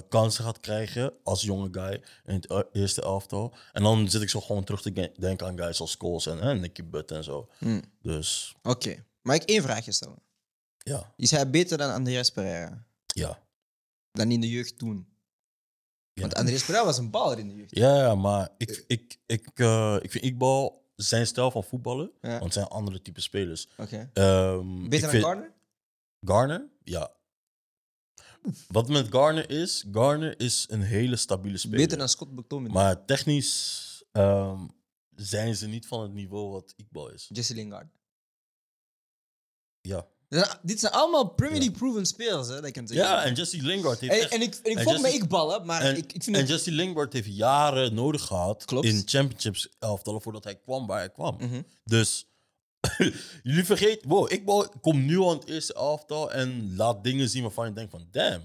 kansen 0.10 0.44
gaat 0.44 0.60
krijgen 0.60 1.14
als 1.24 1.42
jonge 1.42 1.68
guy 1.72 2.02
in 2.26 2.34
het 2.34 2.52
e- 2.52 2.80
eerste 2.80 3.02
elftal. 3.02 3.54
En 3.74 3.84
dan 3.84 4.10
zit 4.10 4.22
ik 4.22 4.30
zo 4.30 4.42
gewoon 4.42 4.64
terug 4.64 4.82
te 4.82 5.12
denken 5.20 5.48
aan 5.48 5.58
guys 5.58 5.80
als 5.80 5.92
Scholes 5.92 6.26
en 6.26 6.38
hè, 6.38 6.56
Nicky 6.56 6.84
Butt 6.84 7.12
en 7.12 7.24
zo. 7.24 7.50
Hmm. 7.58 7.82
Dus 8.02 8.56
Oké. 8.64 9.06
Mag 9.22 9.36
ik 9.36 9.44
één 9.44 9.62
vraagje 9.62 9.92
stellen? 9.92 10.22
ja, 10.78 11.14
Is 11.16 11.32
hij 11.32 11.50
beter 11.50 11.78
dan 11.78 11.92
Andreas 11.94 12.30
Pereira? 12.30 12.86
ja. 13.08 13.48
Dan 14.12 14.32
in 14.32 14.42
de 14.42 14.50
jeugd 14.50 14.78
toen? 14.78 15.08
Ja. 16.14 16.22
Want 16.22 16.36
Andreas 16.36 16.62
Pereira 16.64 16.86
was 16.86 16.98
een 16.98 17.10
baller 17.10 17.40
in 17.40 17.48
de 17.48 17.56
jeugd. 17.56 17.76
Ja, 17.76 17.96
ja, 17.96 18.16
maar 18.16 18.50
ik, 18.58 18.84
ik, 18.88 19.20
ik, 19.26 19.50
eh, 19.60 19.98
ik 20.02 20.12
vind 20.12 20.24
Iqbal 20.24 20.92
zijn 20.96 21.28
stijl 21.28 21.52
van 21.52 21.64
voetballen, 21.64 22.12
Ja. 22.22 22.30
want 22.30 22.44
het 22.44 22.54
zijn 22.54 22.66
andere 22.68 23.02
type 23.02 23.22
spelers. 23.22 23.68
Oké. 23.78 24.10
Ehm, 24.14 24.84
ik 24.84 24.90
Beter 24.90 25.12
dan 25.12 25.22
Garner? 25.22 25.54
Garner? 26.22 26.70
Ja. 26.84 27.12
Wat 28.68 28.88
met 28.90 29.08
Garner 29.10 29.50
is, 29.50 29.86
Garner 29.92 30.40
is 30.40 30.66
een 30.70 30.82
hele 30.82 31.16
stabiele 31.16 31.58
speler. 31.58 31.78
Beter 31.80 31.98
dan 31.98 32.10
Scott 32.10 32.32
McTominay? 32.32 32.74
Maar 32.74 33.06
technisch 33.06 34.04
ehm, 34.12 34.68
zijn 35.16 35.56
ze 35.56 35.68
niet 35.68 35.88
van 35.88 36.02
het 36.02 36.14
niveau 36.14 36.52
wat 36.52 36.74
Iqbal 36.76 37.10
is. 37.12 37.30
Jesse 37.34 37.54
Lingard. 37.56 37.88
Ja, 39.96 40.06
Dit 40.30 40.40
zijn- 40.46 40.58
Dit 40.62 40.80
zijn 40.80 40.92
allemaal 40.94 41.28
Premier 41.28 41.60
League 41.60 41.78
proven 41.78 42.06
spelers, 42.06 42.48
hè, 42.48 42.54
dat 42.56 42.66
ik 42.66 42.74
kan 42.74 42.88
zeggen. 42.88 43.08
ja 43.08 43.24
en 43.24 43.34
Jesse 43.34 43.62
Lingard 43.62 44.00
heeft 44.00 44.14
En, 44.14 44.20
echt- 44.20 44.32
en 44.34 44.42
ik, 44.42 44.56
en 44.64 44.72
ik 44.72 44.78
en 44.78 44.84
volg 44.84 45.02
me 45.02 45.14
ik 45.14 45.28
ballen, 45.28 45.66
maar 45.66 45.82
en, 45.82 45.98
ik, 45.98 46.14
ik 46.14 46.24
vind 46.24 46.36
en 46.36 46.42
het... 46.42 46.50
Jesse 46.52 46.72
Lingard 46.72 47.14
heeft 47.14 47.28
jaren 47.36 47.94
nodig 47.94 48.22
gehad 48.22 48.66
Klopt. 48.66 48.86
in 48.86 49.02
championships 49.06 49.70
elftallen 49.80 50.22
voordat 50.22 50.44
hij 50.44 50.56
kwam 50.56 50.88
waar 50.88 51.00
hij 51.00 51.10
kwam. 51.10 51.36
Mhm. 51.40 51.62
Dus 51.84 52.26
jullie 53.44 53.66
vergeten, 53.66 54.10
wow, 54.10 54.32
Iqbal 54.32 54.70
komt 54.82 55.04
nu 55.06 55.18
al 55.18 55.32
in 55.32 55.38
het 55.40 55.48
eerste 55.48 55.74
elftal 55.74 56.32
en 56.32 56.76
laat 56.76 57.04
dingen 57.04 57.30
zien 57.30 57.42
waarvan 57.42 57.66
je 57.68 57.74
denkt 57.74 57.92
van 57.92 58.08
damn. 58.12 58.44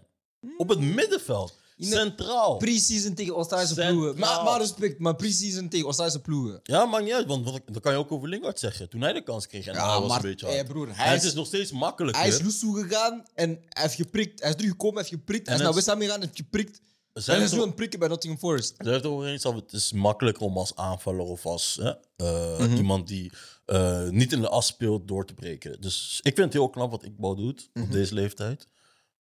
Op 0.57 0.69
het 0.69 0.81
middenveld. 0.81 1.59
Centraal. 1.79 2.57
pre-season 2.57 3.15
tegen 3.15 3.35
Australische 3.35 3.75
Centraal. 3.75 3.95
ploegen. 3.97 4.19
Maar, 4.21 4.45
maar 4.45 4.61
respect, 4.61 4.99
maar 4.99 5.15
pre-season 5.17 5.69
tegen 5.69 5.85
Australische 5.85 6.21
ploegen. 6.21 6.61
Ja, 6.63 6.85
maakt 6.85 7.05
niet 7.05 7.13
uit, 7.13 7.27
want 7.27 7.51
wat, 7.51 7.61
dat 7.67 7.83
kan 7.83 7.93
je 7.93 7.99
ook 7.99 8.13
over 8.13 8.29
Lingard 8.29 8.59
zeggen. 8.59 8.89
Toen 8.89 9.01
hij 9.01 9.13
de 9.13 9.23
kans 9.23 9.47
kreeg 9.47 9.67
en 9.67 9.75
hij 9.75 9.83
was 10.01 10.09
maar 10.09 10.17
een 10.17 10.23
beetje 10.23 10.47
eh, 10.47 10.65
broer, 10.65 10.89
En 10.89 10.95
hij 10.95 11.13
het 11.13 11.23
is, 11.23 11.29
is 11.29 11.35
nog 11.35 11.47
steeds 11.47 11.73
makkelijker. 11.73 12.21
hij 12.23 12.31
is 12.31 12.43
Loesoe 12.43 12.83
gegaan 12.83 13.25
en 13.35 13.49
hij 13.69 13.83
heeft 13.83 13.95
geprikt. 13.95 14.41
Hij 14.41 14.49
is 14.51 14.57
teruggekomen, 14.57 14.95
hij 14.97 15.05
heeft 15.09 15.15
geprikt. 15.21 15.47
Hij 15.47 15.57
is 15.57 15.63
naar 15.63 15.75
West 15.75 15.87
Ham 15.87 16.01
gegaan 16.01 16.15
en 16.15 16.21
heeft 16.23 16.37
geprikt. 16.37 16.81
En 17.13 17.23
hij 17.25 17.43
is 17.43 17.53
nu 17.53 17.61
aan 17.61 17.67
het 17.67 17.75
prikken 17.75 17.99
bij 17.99 18.09
Nottingham 18.09 18.41
Forest. 18.41 18.75
Ze 18.79 18.91
heeft 18.91 19.07
over 19.07 19.27
eens 19.27 19.43
dat 19.43 19.55
het 19.55 19.73
is 19.73 19.93
makkelijker 19.93 20.43
om 20.43 20.57
als 20.59 20.75
aanvaller 20.77 21.25
of 21.27 21.47
als 21.47 21.79
hè, 21.83 21.93
eh, 22.17 22.59
Mhm. 22.59 22.77
iemand 22.77 23.07
die 23.09 23.33
eh, 23.65 24.09
niet 24.09 24.33
in 24.33 24.41
de 24.41 24.49
as 24.49 24.67
speelt 24.67 25.09
door 25.09 25.27
te 25.27 25.35
breken. 25.35 25.81
Dus 25.81 26.19
ik 26.23 26.35
vind 26.35 26.39
het 26.45 26.53
heel 26.53 26.71
knap 26.71 26.91
wat 26.91 27.05
Ikbal 27.05 27.35
doet 27.37 27.69
Mhm. 27.73 27.85
op 27.85 27.93
deze 27.93 28.15
leeftijd. 28.15 28.67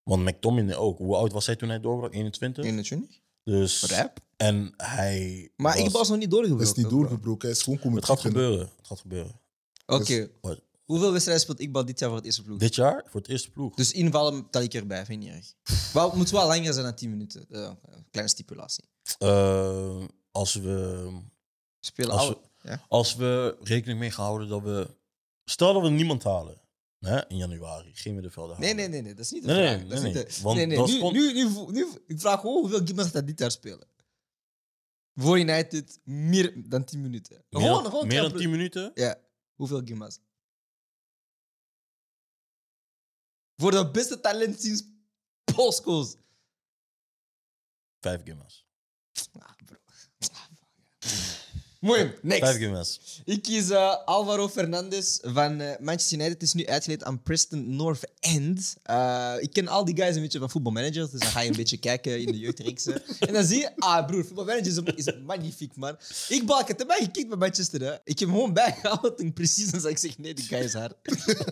Want 0.05 0.25
McTominay 0.25 0.75
ook. 0.75 0.99
Hoe 0.99 1.17
oud 1.17 1.33
was 1.33 1.47
hij 1.47 1.57
toen 1.57 1.69
hij 1.69 1.81
doorbrak? 1.81 2.15
21? 2.15 2.65
21. 2.65 3.21
Dus, 3.45 3.83
Rap. 3.83 4.19
En 4.37 4.75
hij. 4.77 5.51
Maar 5.57 5.77
was- 5.77 5.87
ik 5.87 5.91
was 5.91 6.09
nog 6.09 6.19
niet 6.19 6.31
doorgebroken. 6.31 6.67
Hij 6.67 6.77
is 6.77 6.83
niet 6.83 6.93
doorgebroken, 6.93 7.49
hij 7.49 7.57
is 7.57 7.63
gewoon 7.63 7.79
komen 7.79 7.97
Het 7.97 8.05
gaat 8.07 8.21
gebeuren. 8.21 8.59
Het 8.77 8.87
gaat 8.87 9.01
gebeuren. 9.01 9.41
Oké. 9.87 10.31
Wat? 10.41 10.61
Hoeveel 10.85 11.11
wedstrijden 11.11 11.43
speelt 11.45 11.61
Iqbal 11.61 11.85
dit 11.85 11.99
jaar 11.99 12.09
voor 12.09 12.17
het 12.19 12.27
eerste 12.27 12.43
ploeg? 12.43 12.59
Dit 12.59 12.75
jaar 12.75 13.03
voor 13.07 13.21
het 13.21 13.31
eerste 13.31 13.51
ploeg. 13.51 13.75
Dus 13.75 13.93
invallen 13.93 14.51
tel 14.51 14.63
ik 14.63 14.75
erbij, 14.75 15.05
vind 15.05 15.23
ik 15.23 15.29
niet 15.29 15.37
erg. 15.37 15.93
Wel, 15.93 16.09
het 16.09 16.17
moet 16.17 16.31
wel 16.31 16.47
langer 16.47 16.73
zijn 16.73 16.85
dan 16.85 16.95
10 16.95 17.11
minuten. 17.11 17.47
Eh, 17.51 17.71
kleine 18.11 18.33
stipulatie. 18.33 18.85
Eh, 19.19 20.05
als 20.33 20.55
we. 20.55 21.09
Spelen 21.81 22.11
Als 22.11 22.29
we, 22.29 22.37
ja. 22.63 22.85
als 22.89 23.15
we 23.15 23.57
rekening 23.63 23.99
mee 23.99 24.11
gaan 24.11 24.25
houden 24.25 24.49
dat 24.49 24.63
we. 24.63 24.91
Stel 25.45 25.73
dat 25.73 25.83
we 25.83 25.89
niemand 25.91 26.23
halen 26.25 26.61
hè, 27.05 27.29
in 27.29 27.37
januari, 27.37 27.95
geen 27.95 28.13
middenvelder 28.15 28.59
Nee, 28.59 28.69
halen. 28.75 28.91
nee, 28.91 29.01
nee, 29.03 29.03
nee, 29.03 29.15
dat 29.15 29.25
is 29.25 29.31
niet 29.31 29.43
de 29.43 29.49
Nee, 29.53 29.67
vraag. 29.67 29.79
nee, 29.79 29.87
dat 29.89 29.93
is 29.99 30.03
nee, 30.05 30.13
niet 30.15 30.23
nee. 30.25 30.35
de- 30.35 30.43
Want 30.43 30.57
nee, 30.57 30.67
nee. 30.67 30.77
dat 30.77 31.13
Nu, 31.13 31.33
nu, 31.33 31.33
nu, 31.33 31.73
nu, 31.73 31.87
ik 32.07 32.21
vraag 32.21 32.41
gewoon 32.41 32.61
hoeveel 32.61 32.87
Gimmers 32.87 33.13
dat 33.13 33.27
dit 33.27 33.39
jaar 33.39 33.51
spelen. 33.51 33.89
Voor 35.15 35.39
United 35.39 36.01
meer 36.05 36.69
dan 36.69 36.85
10 36.85 37.01
minuten. 37.01 37.45
Meer, 37.51 37.61
gewoon, 37.63 38.07
meer 38.07 38.21
dan 38.21 38.29
klein 38.31 38.43
10 38.43 38.51
minuten? 38.51 38.91
Ja, 38.95 39.21
hoeveel 39.55 39.83
Gimmers? 39.85 40.19
Voor 43.57 43.71
de 43.71 43.91
beste 43.91 44.21
talent 44.21 44.61
sinds 44.61 44.83
Polsko's. 45.55 46.17
Vijf 48.01 48.23
gimmers. 48.25 48.67
Ah, 49.39 49.51
bro. 49.67 49.77
Mooi, 51.85 52.13
next. 52.23 52.57
Vijf. 52.57 52.99
Ik 53.25 53.43
kies 53.43 53.71
eh, 53.71 53.97
Alvaro 54.05 54.49
Fernandez 54.49 55.19
van 55.23 55.61
eh, 55.61 55.79
Manchester 55.81 56.19
United. 56.19 56.43
is 56.43 56.53
nu 56.53 56.67
uitgeleend 56.67 57.05
aan 57.05 57.23
Preston 57.23 57.77
North 57.77 58.11
End. 58.21 58.77
Eh, 58.83 59.35
ik 59.41 59.53
ken 59.53 59.69
al 59.69 59.85
die 59.85 59.97
guys 59.97 60.15
een 60.15 60.23
beetje 60.23 60.39
van 60.39 60.51
voetbalmanagers, 60.51 61.11
dus 61.11 61.21
dan 61.21 61.31
ga 61.31 61.41
je 61.41 61.51
een 61.51 61.57
beetje 61.57 61.77
kijken 61.77 62.21
in 62.21 62.27
de 62.27 62.39
jeugdreeksen. 62.39 63.03
En 63.19 63.33
dan 63.33 63.45
zie 63.45 63.59
je, 63.59 63.71
ah 63.77 64.07
broer, 64.07 64.25
voetbalmanager 64.25 64.67
is, 64.97 65.07
is 65.07 65.13
magnifiek, 65.27 65.77
man. 65.77 65.97
Ik 66.29 66.47
balk 66.47 66.69
het 66.69 66.81
erbij 66.81 66.99
gekeken 66.99 67.29
bij 67.29 67.39
Manchester. 67.39 67.81
Hè. 67.81 67.93
Ik 68.05 68.19
heb 68.19 68.29
hem 68.29 68.31
gewoon 68.31 68.53
bijgehaald 68.53 69.21
en 69.21 69.33
precies 69.33 69.71
dan 69.71 69.81
zeg 69.81 69.91
ik 69.91 69.99
zeg, 69.99 70.19
nee, 70.19 70.35
die 70.35 70.45
guy 70.45 70.59
is 70.59 70.73
hard. 70.73 70.95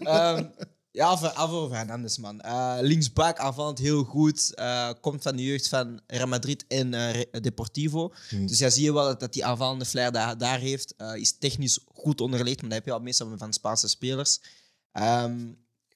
Ehm, 0.02 0.44
ja, 0.92 1.06
Alva- 1.06 1.28
Alvaro 1.28 1.68
Fernandez, 1.68 2.16
man. 2.16 2.40
Eh, 2.40 2.76
linksback 2.80 3.38
aanvallend 3.38 3.78
heel 3.78 4.04
goed. 4.04 4.54
Eh, 4.54 4.90
komt 5.00 5.22
van 5.22 5.36
de 5.36 5.42
jeugd 5.44 5.68
van 5.68 6.00
Real 6.06 6.26
Madrid 6.26 6.64
en 6.68 6.94
eh, 6.94 7.40
Deportivo. 7.42 8.12
Dus 8.46 8.58
ja, 8.58 8.70
zie 8.70 8.82
je 8.84 8.92
wel 8.92 9.18
dat, 9.18 9.32
die 9.32 9.44
aanvallende 9.44 9.84
flair 9.84 10.12
daar, 10.12 10.38
daar 10.38 10.58
heeft. 10.58 10.94
Is 11.14 11.38
technisch 11.38 11.78
goed 11.94 12.20
onderlegd, 12.20 12.60
maar 12.60 12.68
dat 12.70 12.78
heb 12.78 12.86
je 12.86 12.92
al 12.92 13.00
meestal 13.00 13.32
van 13.38 13.52
Spaanse 13.52 13.88
spelers. 13.88 14.38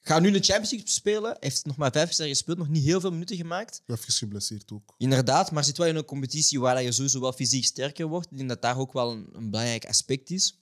Gaat 0.01 0.21
nu 0.21 0.31
de 0.31 0.39
Champions 0.43 0.69
League 0.71 0.89
spelen. 0.89 1.37
Heeft 1.39 1.65
nog 1.65 1.75
maar 1.75 1.91
vijf 1.91 2.03
wedstrijden 2.05 2.35
gespeeld, 2.37 2.57
nog 2.57 2.67
niet 2.69 2.83
heel 2.83 2.99
veel 2.99 3.11
minuten 3.11 3.35
gemaakt. 3.35 3.81
Even 3.87 4.13
geblesseerd 4.13 4.71
ook. 4.71 4.93
Inderdaad, 4.97 5.51
maar 5.51 5.63
zit 5.63 5.77
wel 5.77 5.87
in 5.87 5.95
een 5.95 6.05
competitie 6.05 6.59
waar 6.59 6.83
je 6.83 6.91
sowieso 6.91 7.19
wel 7.19 7.33
fysiek 7.33 7.65
sterker 7.65 8.07
wordt. 8.07 8.27
Ik 8.31 8.37
denk 8.37 8.49
dat 8.49 8.61
daar 8.61 8.77
ook 8.77 8.93
wel 8.93 9.11
een, 9.11 9.27
een 9.33 9.49
belangrijk 9.49 9.85
aspect 9.85 10.29
is. 10.29 10.59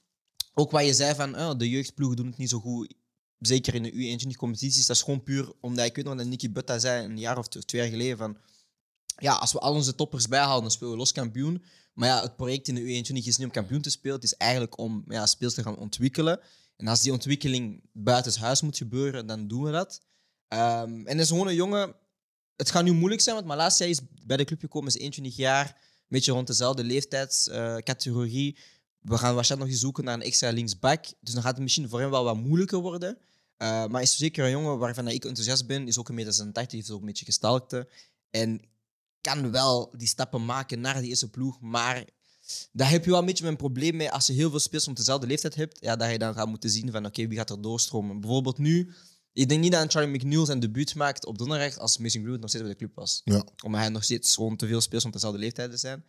Ook 0.54 0.72
wat 0.72 0.86
je 0.86 0.94
zei 0.94 1.16
van 1.16 1.58
de 1.58 1.70
jeugdploegen 1.70 2.18
doen 2.18 2.26
het 2.28 2.38
niet 2.38 2.50
zo 2.50 2.60
goed. 2.60 2.94
Zeker 3.40 3.76
in 3.76 3.84
de 3.84 3.92
U21-competities. 3.92 4.86
Dat 4.86 4.96
is 4.96 5.02
gewoon 5.02 5.24
puur 5.24 5.54
omdat 5.62 5.86
ik 5.86 5.96
weet 5.96 6.06
nog 6.06 6.16
dat 6.16 6.26
Nicky 6.26 6.52
Butta 6.52 6.80
zei 6.80 7.06
een 7.06 7.20
jaar 7.20 7.38
of 7.38 7.48
twee 7.48 7.82
jaar 7.82 7.90
geleden 7.92 8.18
van 8.18 8.38
ja, 9.18 9.34
als 9.34 9.52
we 9.52 9.60
al 9.60 9.74
onze 9.74 9.96
toppers 9.96 10.28
bijhalen, 10.28 10.62
dan 10.62 10.72
spelen 10.72 10.92
we 10.92 10.98
los 10.98 11.12
kampioen. 11.12 11.64
Maar 11.94 12.10
ja, 12.10 12.22
het 12.22 12.36
project 12.36 12.68
in 12.68 12.76
de 12.76 12.82
U21 12.82 13.26
is 13.26 13.38
niet 13.38 13.48
om 13.48 13.52
kampioen 13.52 13.82
te 13.82 13.90
spelen. 13.90 14.16
Het 14.16 14.24
is 14.24 14.36
eigenlijk 14.36 14.78
om 14.78 15.04
ja, 15.08 15.26
speels 15.26 15.54
te 15.54 15.64
gaan 15.64 15.78
ontwikkelen. 15.78 16.40
En 16.78 16.88
als 16.88 17.02
die 17.02 17.12
ontwikkeling 17.12 17.84
buiten 17.94 18.40
huis 18.40 18.62
moet 18.62 18.78
gebeuren, 18.78 19.28
dan 19.28 19.48
doen 19.48 19.64
we 19.64 19.72
dat. 19.72 20.02
Ehm, 20.48 21.06
en 21.06 21.18
dat 21.18 21.26
is 21.26 21.28
gewoon 21.28 21.48
een 21.48 21.56
jongen... 21.56 21.96
Het 22.56 22.72
gaat 22.72 22.84
nu 22.84 22.92
moeilijk 22.92 23.22
zijn, 23.22 23.36
want 23.36 23.48
Malasia 23.48 23.86
is 23.86 24.00
bij 24.26 24.38
de 24.38 24.44
club 24.44 24.60
gekomen, 24.60 24.88
is 24.88 24.96
21 24.96 25.36
jaar. 25.36 25.68
Een 25.68 26.06
beetje 26.08 26.32
rond 26.32 26.48
dezelfde 26.48 26.84
leeftijdscategorie. 26.84 28.58
We 29.06 29.18
gaan 29.18 29.36
waarschijnlijk 29.36 29.60
nog 29.60 29.70
eens 29.70 29.80
zoeken 29.80 30.04
naar 30.04 30.14
een 30.14 30.22
extra 30.22 30.50
linksback. 30.50 31.06
Dus 31.20 31.34
dan 31.34 31.44
gaat 31.44 31.54
het 31.54 31.62
misschien 31.62 31.90
voor 31.90 32.00
hem 32.00 32.10
wel 32.10 32.24
wat 32.24 32.38
moeilijker 32.38 32.80
worden. 32.80 33.18
Uh, 33.58 33.86
maar 33.86 34.02
is 34.02 34.18
zeker 34.18 34.46
een 34.46 34.52
jongen 34.52 34.78
waarvan 34.78 35.08
ik 35.08 35.26
enthousiast 35.26 35.68
ben. 35.68 35.88
Is 35.88 35.98
ook 35.98 36.10
een 36.10 36.16
meter 36.16 36.34
86, 36.34 36.80
heeft 36.80 36.92
ook 36.92 37.00
een 37.00 37.06
beetje 37.06 37.26
gestalkte. 37.26 37.88
En 38.30 38.62
kan 39.22 39.52
wel 39.52 39.94
die 39.98 40.08
stappen 40.08 40.46
maken 40.46 40.82
naar 40.82 41.00
die 41.00 41.10
eerste 41.10 41.30
ploeg. 41.30 41.62
Maar 41.62 42.06
daar 42.72 42.90
heb 42.90 43.04
je 43.04 43.10
wel 43.10 43.20
een 43.20 43.26
beetje 43.26 43.48
een 43.48 43.56
probleem 43.56 43.96
mee 43.96 44.12
als 44.12 44.28
je 44.28 44.34
heel 44.34 44.50
veel 44.50 44.60
spelers 44.60 44.88
op 44.88 44.96
dezelfde 44.96 45.28
leeftijd 45.28 45.56
hebt. 45.56 45.78
Ja, 45.82 45.96
dat 45.96 46.12
je 46.12 46.18
dan 46.18 46.34
gaat 46.34 46.48
moeten 46.48 46.70
zien 46.70 46.92
van 46.92 47.06
oké, 47.06 47.28
wie 47.28 47.38
gaat 47.38 47.50
er 47.50 47.62
doorstromen. 47.62 48.20
Bijvoorbeeld 48.20 48.58
nu, 48.58 48.94
ik 49.34 49.50
denk 49.50 49.62
niet 49.62 49.72
dat 49.72 49.92
Charlie 49.92 50.16
McNeil 50.16 50.46
zijn 50.46 50.60
debuut 50.60 50.96
maakt 50.96 51.26
op 51.26 51.38
donderdag 51.38 51.78
als 51.78 51.98
Mason 51.98 52.22
Greenwood 52.22 52.40
nog 52.40 52.50
steeds 52.50 52.64
bij 52.64 52.74
de 52.74 52.80
club 52.80 52.96
was. 52.96 53.22
Ja. 53.24 53.46
Omdat 53.64 53.82
hij 53.82 53.90
nog 53.90 54.04
steeds 54.04 54.36
gewoon 54.36 54.56
te 54.56 54.68
veel 54.68 54.82
spelers 54.82 55.06
op 55.06 55.14
dezelfde 55.14 55.40
leeftijd 55.40 55.80
zijn. 55.80 56.06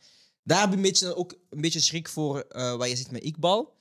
Daar 0.47 0.61
heb 0.61 0.69
ik 0.69 0.75
een 0.75 0.83
beetje, 0.83 1.15
ook 1.15 1.39
een 1.51 1.61
beetje 1.61 1.81
schrik 1.81 2.09
voor 2.09 2.47
uh, 2.51 2.77
wat 2.77 2.89
je 2.89 2.97
zegt 2.97 3.11
met 3.11 3.25
Ikbal. 3.25 3.75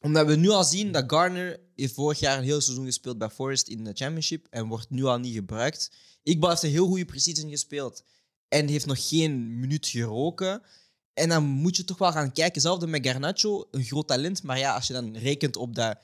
Omdat 0.00 0.26
we 0.26 0.36
nu 0.36 0.48
al 0.48 0.64
zien 0.64 0.92
dat 0.92 1.04
Garner 1.06 1.60
heeft 1.76 1.94
vorig 1.94 2.18
jaar 2.18 2.38
een 2.38 2.44
heel 2.44 2.60
seizoen 2.60 2.84
gespeeld 2.84 3.18
bij 3.18 3.30
Forest 3.30 3.68
in 3.68 3.84
de 3.84 3.90
Championship 3.94 4.46
en 4.50 4.66
wordt 4.66 4.90
nu 4.90 5.04
al 5.04 5.18
niet 5.18 5.34
gebruikt. 5.34 5.90
Ikbal 6.22 6.50
heeft 6.50 6.62
een 6.62 6.70
heel 6.70 6.86
goede 6.86 7.04
precisie 7.04 7.48
gespeeld 7.48 8.04
en 8.48 8.68
heeft 8.68 8.86
nog 8.86 9.08
geen 9.08 9.58
minuut 9.60 9.86
geroken. 9.86 10.62
En 11.12 11.28
dan 11.28 11.44
moet 11.44 11.76
je 11.76 11.84
toch 11.84 11.98
wel 11.98 12.12
gaan 12.12 12.32
kijken. 12.32 12.54
Hetzelfde 12.54 12.86
met 12.86 13.06
Garnacho, 13.06 13.68
een 13.70 13.84
groot 13.84 14.08
talent. 14.08 14.42
Maar 14.42 14.58
ja, 14.58 14.74
als 14.74 14.86
je 14.86 14.92
dan 14.92 15.16
rekent 15.16 15.56
op 15.56 15.74
dat 15.74 15.98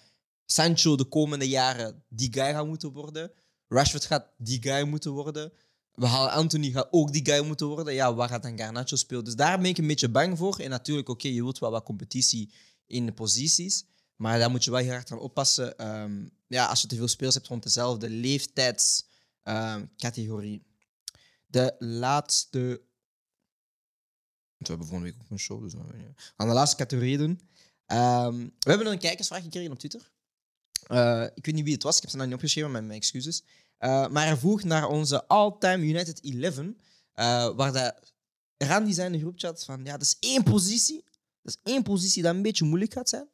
Sancho 0.47 0.97
de 0.97 1.05
komende 1.05 1.49
jaren 1.49 2.05
die 2.09 2.33
guy 2.33 2.53
gaat 2.53 2.67
moeten 2.67 2.93
worden. 2.93 3.33
Rashford 3.69 4.05
gaat 4.05 4.27
die 4.37 4.63
guy 4.63 4.83
moeten 4.83 5.11
worden. 5.11 5.53
We 6.01 6.07
halen 6.07 6.33
Anthony 6.33 6.71
gaat 6.71 6.89
ook 6.91 7.13
die 7.13 7.25
guy 7.25 7.47
moeten 7.47 7.67
worden. 7.67 7.95
Ja, 7.95 8.15
waar 8.15 8.29
gaat 8.29 8.43
dan 8.43 8.59
Garnacho 8.59 8.97
spelen? 8.97 9.25
Dus 9.25 9.35
daar 9.35 9.59
ben 9.59 9.71
ik 9.71 9.79
een 9.79 9.87
beetje 9.87 10.09
bang 10.09 10.39
voor. 10.39 10.59
En 10.59 10.71
natuurlijk, 10.71 11.09
oké, 11.09 11.29
je 11.29 11.43
wilt 11.43 11.59
wel 11.59 11.71
wat 11.71 11.85
competitie 11.85 12.53
in 12.87 13.07
de 13.07 13.13
posities. 13.13 13.85
Maar 14.17 14.39
daar 14.39 14.51
moet 14.51 14.65
je 14.65 14.71
wel 14.71 14.81
heel 14.81 14.93
hard 14.93 15.11
aan 15.11 15.19
oppassen. 15.19 15.91
Um, 15.91 16.31
ja, 16.47 16.67
als 16.67 16.81
je 16.81 16.87
te 16.87 16.97
veel 16.97 17.09
spelers 17.09 17.35
hebt 17.35 17.47
rond 17.47 17.63
dezelfde 17.63 18.11
leeftijdscategorie. 18.11 20.63
De 21.47 21.75
laatste 21.79 22.83
we 24.57 24.67
hebben 24.67 24.87
volgende 24.87 25.13
week 25.13 25.23
ook 25.23 25.31
een 25.31 25.39
show, 25.39 25.63
dus 25.63 25.73
we 25.73 25.79
gaan 26.37 26.49
de 26.49 26.55
laatste 26.55 26.77
categorie 26.77 27.19
doen. 27.19 27.41
Um, 27.87 28.55
we 28.59 28.71
hebben 28.71 28.87
een 28.87 28.99
kijkersvraag 28.99 29.43
gekregen 29.43 29.73
op 29.73 29.79
Twitter. 29.79 30.11
Uh, 30.89 31.27
ik 31.35 31.45
weet 31.45 31.55
niet 31.55 31.65
wie 31.65 31.75
het 31.75 31.83
was, 31.83 31.97
ik 31.97 32.03
heb 32.03 32.11
ze 32.11 32.17
nog 32.17 32.27
niet 32.27 32.35
opgeschreven, 32.35 32.71
met 32.71 32.85
mijn 32.85 32.99
excuses. 32.99 33.43
Uh, 33.81 34.09
maar 34.09 34.27
hij 34.27 34.37
vroeg 34.37 34.63
naar 34.63 34.89
onze 34.89 35.27
all-time 35.27 35.85
United 35.85 36.21
11, 36.21 36.59
uh, 36.59 36.75
waar 37.57 37.73
de 37.73 37.95
Randy 38.57 38.93
zijn 38.93 39.07
in 39.07 39.13
de 39.13 39.19
groepchat 39.19 39.65
van, 39.65 39.85
ja, 39.85 39.93
dat 39.93 40.03
is 40.03 40.17
één 40.21 40.43
positie. 40.43 41.05
Dat 41.43 41.59
is 41.65 41.73
één 41.73 41.83
positie 41.83 42.23
dat 42.23 42.35
een 42.35 42.43
beetje 42.43 42.65
moeilijk 42.65 42.93
gaat 42.93 43.09
zijn. 43.09 43.29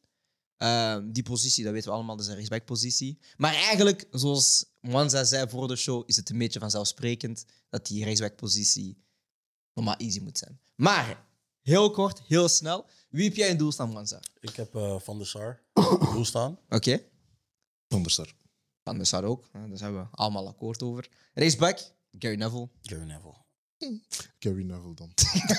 Uh, 0.59 0.99
die 1.13 1.23
positie, 1.23 1.65
dat 1.65 1.73
weten 1.73 1.89
we 1.89 1.95
allemaal, 1.95 2.17
dat 2.17 2.25
is 2.25 2.31
een 2.31 2.37
rechtsbackpositie. 2.37 3.19
Maar 3.37 3.55
eigenlijk, 3.55 4.07
zoals 4.11 4.65
Mwanza 4.81 5.25
zei 5.25 5.49
voor 5.49 5.69
de 5.69 5.77
show, 5.77 6.03
is 6.07 6.17
het 6.17 6.31
een 6.31 6.39
beetje 6.39 6.61
vanzelfsprekend 6.61 7.45
dat 7.69 7.87
die 7.87 8.05
rechtsbackpositie 8.05 9.05
nog 9.75 9.85
maar 9.85 9.97
easy 9.97 10.21
moet 10.21 10.39
zijn. 10.39 10.61
Maar, 10.75 11.27
heel 11.63 11.91
kort, 11.91 12.23
heel 12.27 12.49
snel. 12.49 12.87
Wie 13.11 13.25
heb 13.25 13.37
jij 13.37 13.49
in 13.49 13.57
doel 13.57 13.73
staan, 13.73 13.89
Mwanza? 13.89 14.21
Ik 14.41 14.57
heb 14.57 14.75
uh, 14.75 14.99
Van 15.01 15.19
der 15.19 15.27
Sar 15.27 15.63
in 16.01 16.13
doel 16.13 16.25
staan. 16.25 16.53
Oké. 16.53 16.75
Okay. 16.75 17.09
Van 17.89 18.03
der 18.03 18.11
Sar. 18.11 18.35
Van 18.95 19.07
Sar 19.07 19.25
ook. 19.25 19.49
Daar 19.53 19.79
zijn 19.79 19.95
we 19.95 20.07
allemaal 20.11 20.49
akkoord 20.49 20.83
over. 20.83 21.09
Rechtsback, 21.35 21.79
Gary 22.19 22.37
Neville. 22.37 22.69
Gary 22.83 23.05
Neville. 23.05 23.35
Gary 24.39 24.63
Neville 24.63 24.95
dan. 24.95 25.11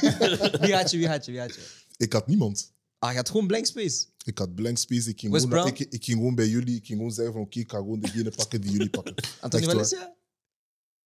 wie 0.66 0.76
had 0.76 0.92
je, 0.92 0.98
wie 0.98 1.08
had 1.08 1.26
je, 1.26 1.32
wie 1.32 1.40
had 1.40 1.56
je? 1.56 1.62
Ik 1.98 2.14
had 2.14 2.28
niemand. 2.28 2.74
Ah, 3.00 3.10
je 3.10 3.16
had 3.16 3.30
gewoon 3.30 3.48
blank 3.48 3.66
space. 3.66 4.06
Ik 4.24 4.38
had 4.38 4.56
blank 4.56 4.78
space. 4.78 5.10
Ik 5.10 5.20
ging, 5.20 5.32
West 5.32 5.46
gewoon, 5.46 5.68
ik, 5.68 5.80
ik 5.80 6.04
ging 6.04 6.18
gewoon 6.18 6.36
bij 6.36 6.48
jullie. 6.48 6.76
Ik 6.76 6.86
ging 6.86 6.98
gewoon 6.98 7.14
zeggen 7.14 7.34
van 7.34 7.42
oké, 7.42 7.60
ik 7.60 7.72
ga 7.72 7.78
gewoon 7.78 8.00
degene 8.00 8.32
pakken 8.32 8.62
die 8.62 8.72
jullie 8.72 8.90
pakken. 8.90 9.16
Anthony. 9.42 9.64
Valencia? 9.64 10.16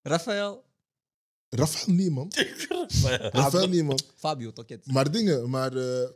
Rafael? 0.01 0.63
Rafael 1.49 1.95
nee, 1.95 2.11
man. 2.11 2.31
Maar 3.01 3.11
ja. 3.21 3.29
Rafael 3.29 3.67
nee, 3.67 3.83
man. 3.83 3.99
Fabio 4.15 4.51
Toket. 4.51 4.85
Maar 4.85 5.11
dingen, 5.11 5.49
maar 5.49 5.75
eh, 5.75 6.09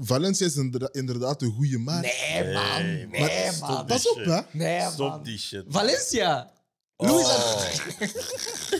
Valencia 0.00 0.46
is 0.46 0.56
inderdaad, 0.56 0.96
inderdaad 0.96 1.42
een 1.42 1.52
goede 1.52 1.78
maat. 1.78 2.02
Nee, 2.02 2.52
man. 2.52 2.82
Nee, 2.82 3.06
Nee, 3.06 3.44
man. 3.44 3.52
Stop 3.54 3.86
Pas 3.86 4.08
op, 4.10 4.16
hè. 4.24 4.40
Nee, 4.52 4.90
Stop 4.90 5.08
man. 5.08 5.22
die 5.22 5.38
shit. 5.38 5.64
Valencia. 5.68 6.50
Louis 6.96 7.26
Oh. 7.26 7.62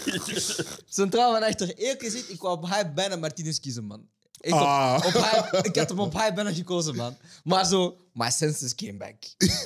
Centraal 0.88 1.32
van 1.32 1.42
achter. 1.42 1.74
Eerlijk 1.76 2.02
gezegd, 2.02 2.30
ik 2.30 2.40
wou 2.40 2.56
op 2.56 2.68
hij 2.68 2.92
bijna 2.92 3.16
Martinez 3.16 3.58
kiezen, 3.58 3.84
man. 3.84 4.08
Ik, 4.40 4.54
op- 4.54 4.60
Ah. 4.60 5.02
op 5.54 5.64
ik 5.64 5.76
had 5.76 5.88
hem 5.88 6.00
op 6.00 6.12
hij 6.12 6.34
bijna 6.34 6.52
gekozen, 6.52 6.96
man. 6.96 7.16
Maar 7.44 7.66
zo, 7.66 7.96
my 8.12 8.30
senses 8.30 8.74
came 8.74 8.96
back. 8.96 9.14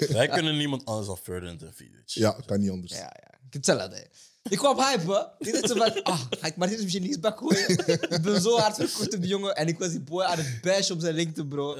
Wij 0.08 0.28
kunnen 0.28 0.56
niemand 0.56 0.84
anders 0.84 1.06
dan 1.06 1.16
Ferdinand 1.18 1.62
en 1.62 1.72
Vidic. 1.74 2.02
Ja, 2.04 2.36
kan 2.46 2.60
niet 2.60 2.70
anders. 2.70 2.92
Ja, 2.92 2.98
ja. 2.98 3.30
Ik 3.46 3.52
heb 3.52 3.52
hetzelfde. 3.52 4.06
Ik 4.50 4.58
kwam 4.58 4.72
op 4.72 4.78
hype. 4.84 5.32
Ik 5.38 5.52
dacht 5.52 5.68
zo 5.68 5.74
van, 5.76 6.02
ah, 6.02 6.20
ga 6.30 6.46
ik 6.46 6.56
Martinez 6.56 6.82
misschien 6.82 7.02
linksback 7.02 7.38
gooien? 7.38 7.68
ik 8.10 8.22
ben 8.22 8.40
zo 8.40 8.58
hard 8.58 8.76
verkocht 8.76 9.14
op 9.14 9.20
die 9.20 9.30
jongen. 9.30 9.56
En 9.56 9.66
ik 9.68 9.78
was 9.78 9.90
die 9.90 10.00
boy 10.00 10.22
aan 10.22 10.38
het 10.38 10.60
bashen 10.62 10.94
op 10.94 11.00
zijn 11.00 11.14
linkte, 11.14 11.46
bro. 11.46 11.74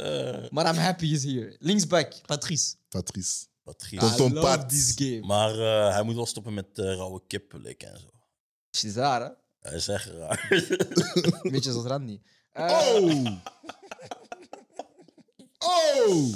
Maar 0.51 0.67
I'm 0.75 0.81
happy 0.81 1.09
he's 1.11 1.23
here. 1.25 1.57
Linksback, 1.59 2.13
Patrice. 2.27 2.75
Patrice. 2.89 3.45
Patrice. 3.65 4.07
Tonton 4.07 4.31
I 4.31 4.35
love 4.35 4.47
Pat. 4.57 4.69
this 4.69 4.93
game. 4.95 5.21
Maar 5.27 5.51
eh, 5.59 5.93
hij 5.95 6.03
moet 6.03 6.15
wel 6.15 6.27
stoppen 6.27 6.55
met 6.55 6.67
eh, 6.79 6.85
rauwe 6.85 7.23
kip 7.27 7.53
likken 7.53 7.89
en 7.93 7.99
zo. 8.01 8.07
Shit 8.77 8.91
is 8.91 8.97
raar, 8.97 9.21
hè? 9.21 9.29
Hij 9.61 9.75
is 9.77 9.89
echt 9.89 10.07
raar. 10.07 10.47
Beetje 11.53 11.73
zoals 11.73 11.87
Randy. 11.87 12.21
Eh, 12.53 12.71
Oh! 12.95 13.27
Oh! 15.59 16.35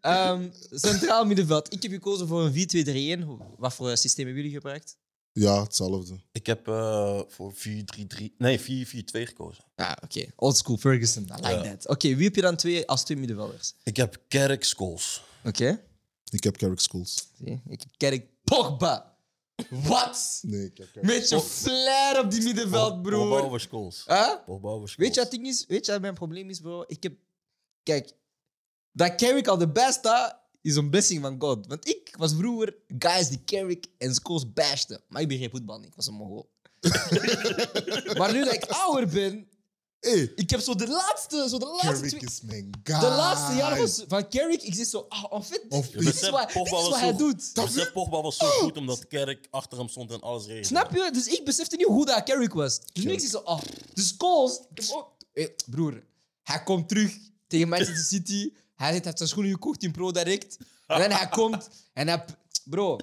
Ehm, 0.00 0.48
centraal 0.70 1.24
middenveld. 1.24 1.72
Ik 1.72 1.82
heb 1.82 1.92
gekozen 1.92 2.28
voor 2.28 2.44
een 2.44 2.52
4-2-3-1. 2.52 3.22
Hoe- 3.24 3.38
Wat 3.58 3.74
voor 3.74 3.96
systeem 3.96 4.24
hebben 4.26 4.42
jullie 4.42 4.58
gebruikt? 4.58 4.96
Ja, 5.34 5.62
hetzelfde. 5.62 6.20
ik 6.32 6.46
heb 6.46 6.68
eh, 6.68 7.20
voor 7.28 7.52
4-3-3... 7.54 8.34
Nee, 8.38 8.60
4-4-2 8.60 8.64
gekozen. 9.26 9.64
Ah, 9.74 9.92
oké. 10.04 10.26
Old 10.36 10.56
school 10.56 10.76
Ferguson. 10.76 11.22
I 11.22 11.34
like 11.34 11.48
Ja. 11.48 11.62
that. 11.62 11.88
Oké, 11.88 12.14
wie 12.14 12.24
heb 12.24 12.34
je 12.34 12.40
dan 12.40 12.56
twee 12.56 12.86
als 12.88 13.04
twee 13.04 13.18
middenvelders? 13.18 13.74
Ik 13.82 13.96
heb 13.96 14.20
Kerk 14.28 14.64
Scholes. 14.64 15.22
Oké. 15.44 15.80
Ik 16.30 16.44
heb 16.44 16.56
Carrick 16.56 16.80
Schools. 16.80 17.28
Zie, 17.44 17.62
Ik 17.68 17.80
heb 17.80 17.88
Kerk 17.96 18.26
Pogba. 18.44 19.16
Wat? 19.70 20.38
Nee, 20.42 20.64
ik 20.64 20.78
heb 20.78 20.92
Carrick. 20.92 21.10
Beetje 21.10 21.40
flair 21.40 22.24
op 22.24 22.30
die 22.30 22.42
middenveld, 22.42 22.88
Pogba 23.02 23.08
broer. 23.10 23.44
over 23.44 23.60
Scholes. 23.60 24.04
Huh? 24.06 24.34
Pogba 24.46 24.68
over 24.68 24.88
Scholes. 24.88 24.96
Weet 24.96 25.14
je 25.14 25.20
wat 25.20 25.30
ding 25.30 25.46
is? 25.46 25.66
Weet 25.66 25.86
je 25.86 25.92
wat 25.92 26.00
mijn 26.00 26.14
probleem 26.14 26.48
is, 26.50 26.60
bro? 26.60 26.84
Ik 26.86 27.02
heb... 27.02 27.12
Kijk, 27.82 28.12
dat 28.92 29.14
Carrick 29.14 29.46
al 29.46 29.58
de 29.58 29.68
best 29.68 30.04
had, 30.04 30.36
is 30.62 30.76
een 30.76 30.90
blessing 30.90 31.22
van 31.22 31.40
God. 31.40 31.66
Want 31.66 31.88
ik 31.88 32.14
was 32.18 32.32
vroeger 32.32 32.74
guys 32.98 33.28
die 33.28 33.44
Carrick 33.44 33.86
en 33.98 34.14
Scholes 34.14 34.52
bashten. 34.52 35.00
Maar 35.08 35.22
ik 35.22 35.28
begreep 35.28 35.50
voetbal 35.50 35.78
niet. 35.78 35.88
Ik 35.88 35.94
was 35.94 36.06
een 36.06 36.14
mogol. 36.14 36.50
maar 38.18 38.32
nu 38.32 38.44
dat 38.44 38.54
ik 38.54 38.64
ouder 38.64 39.08
ben, 39.08 39.48
Hey, 40.02 40.32
ik 40.34 40.50
heb 40.50 40.60
zo 40.60 40.74
de 40.74 40.88
laatste, 40.88 41.46
zo 41.48 41.58
de 41.58 41.66
laatste 41.66 42.08
Carrick 42.08 42.22
is 42.22 42.40
mijn 42.40 42.70
guy. 42.82 42.98
De 43.00 43.06
laatste 43.06 43.54
jaren 43.54 43.78
was 43.78 44.04
van 44.08 44.28
Carrick, 44.28 44.62
ik 44.62 44.74
zeg 44.74 44.86
zo, 44.86 45.06
ah, 45.08 45.24
en 45.30 45.44
fait, 45.44 45.64
Of- 45.68 45.88
dit 45.88 46.22
is 46.22 46.30
wat, 46.30 46.52
dit 46.52 46.64
is 46.64 46.70
was 46.70 46.88
wat 46.88 46.92
zo- 46.92 46.98
hij 46.98 47.16
doet. 47.16 47.50
Besef, 47.54 47.92
Pogba 47.92 48.22
was 48.22 48.36
zo 48.36 48.46
goed 48.46 48.76
omdat 48.76 49.06
Kerk 49.06 49.46
achter 49.50 49.78
hem 49.78 49.88
stond 49.88 50.10
en 50.10 50.20
alles 50.20 50.46
regelde. 50.46 50.66
Snap 50.66 50.92
je? 50.92 51.10
Dus 51.12 51.26
ik 51.26 51.44
besefte 51.44 51.76
niet 51.76 51.86
hoe 51.86 52.06
dat 52.06 52.22
Carrick 52.22 52.52
was. 52.52 52.80
Dus 52.92 53.04
nu 53.04 53.12
ik 53.12 53.20
zie 53.20 53.28
zo, 53.28 53.38
oh, 53.38 53.60
de 53.94 54.02
Scholes... 54.02 54.60
Eh, 55.32 55.46
broer, 55.66 56.04
hij 56.42 56.62
komt 56.62 56.88
terug 56.88 57.18
tegen 57.46 57.68
Manchester 57.68 58.04
City. 58.04 58.52
Hij 58.74 58.92
hij 58.92 59.00
heeft 59.04 59.16
zijn 59.16 59.28
schoenen 59.28 59.52
gekocht 59.52 59.82
in 59.82 59.92
Pro 59.92 60.12
Direct. 60.12 60.56
En 60.86 61.00
dan 61.00 61.10
hij 61.10 61.28
komt 61.28 61.68
en 61.92 62.08
hij... 62.08 62.24
Bro, 62.64 62.98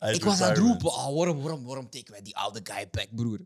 ik 0.00 0.24
was 0.24 0.40
aan 0.40 0.48
het 0.48 0.58
roepen, 0.58 0.86
oh, 0.88 1.14
waarom, 1.16 1.40
waarom, 1.40 1.64
waarom 1.64 1.90
tekenen 1.90 2.12
wij 2.12 2.22
die 2.22 2.36
oude 2.36 2.60
guy 2.62 2.88
back, 2.90 3.08
broer? 3.14 3.38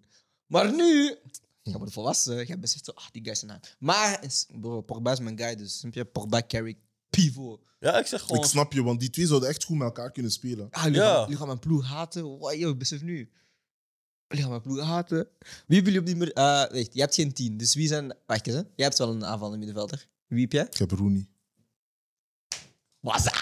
Maar 0.46 0.72
nu... 0.74 1.16
Je 1.62 1.78
wordt 1.78 1.92
volwassen, 1.92 2.46
je 2.46 2.58
beseft 2.58 2.84
zo, 2.84 2.90
ah, 2.94 3.04
die 3.12 3.22
guy 3.22 3.30
is 3.32 3.42
een 3.42 3.60
Maar, 3.78 4.24
is- 4.24 4.46
bro, 4.60 4.80
Pogba 4.80 5.12
is 5.12 5.20
mijn 5.20 5.38
guy, 5.38 5.56
dus 5.56 5.78
snap 5.78 5.94
je? 5.94 6.04
Pogba, 6.04 6.42
Carrick, 6.46 6.78
pivot. 7.10 7.60
Ja, 7.80 7.98
ik 7.98 8.06
zeg 8.06 8.20
gewoon... 8.20 8.42
Ik 8.42 8.48
snap 8.48 8.72
je, 8.72 8.82
want 8.82 9.00
die 9.00 9.10
twee 9.10 9.26
zouden 9.26 9.48
echt 9.48 9.64
goed 9.64 9.76
met 9.76 9.86
elkaar 9.86 10.10
kunnen 10.12 10.32
spelen. 10.32 10.68
Ah, 10.70 10.82
jullie, 10.84 10.98
Ja. 11.00 11.12
gaan, 11.12 11.20
jullie 11.22 11.36
gaan 11.36 11.46
mijn 11.46 11.58
ploeg 11.58 11.86
haten. 11.86 12.22
Wow, 12.24 12.52
yo, 12.54 12.76
besef 12.76 13.02
nu. 13.02 13.16
Jullie 14.26 14.42
gaan 14.42 14.48
mijn 14.50 14.62
ploeg 14.62 14.80
haten. 14.80 15.28
Wie 15.66 15.80
hebben 15.80 15.92
jullie 15.92 15.98
op 16.00 16.06
die... 16.06 16.16
mer- 16.16 16.32
eh 16.32 16.44
wacht, 16.44 16.94
je 16.94 17.00
hebt 17.00 17.14
geen 17.14 17.32
tien. 17.32 17.56
Dus 17.56 17.74
wie 17.74 17.86
zijn... 17.88 18.14
Wacht 18.26 18.46
eens, 18.46 18.56
hè. 18.56 18.62
Jij 18.62 18.86
hebt 18.86 18.98
wel 18.98 19.10
een 19.10 19.24
aanvallende 19.24 19.58
middenvelder. 19.58 20.06
Wie 20.26 20.40
heb 20.42 20.52
jij? 20.52 20.64
Ik 20.64 20.76
heb 20.78 20.90
Rooney. 20.90 21.26
Waza! 23.02 23.32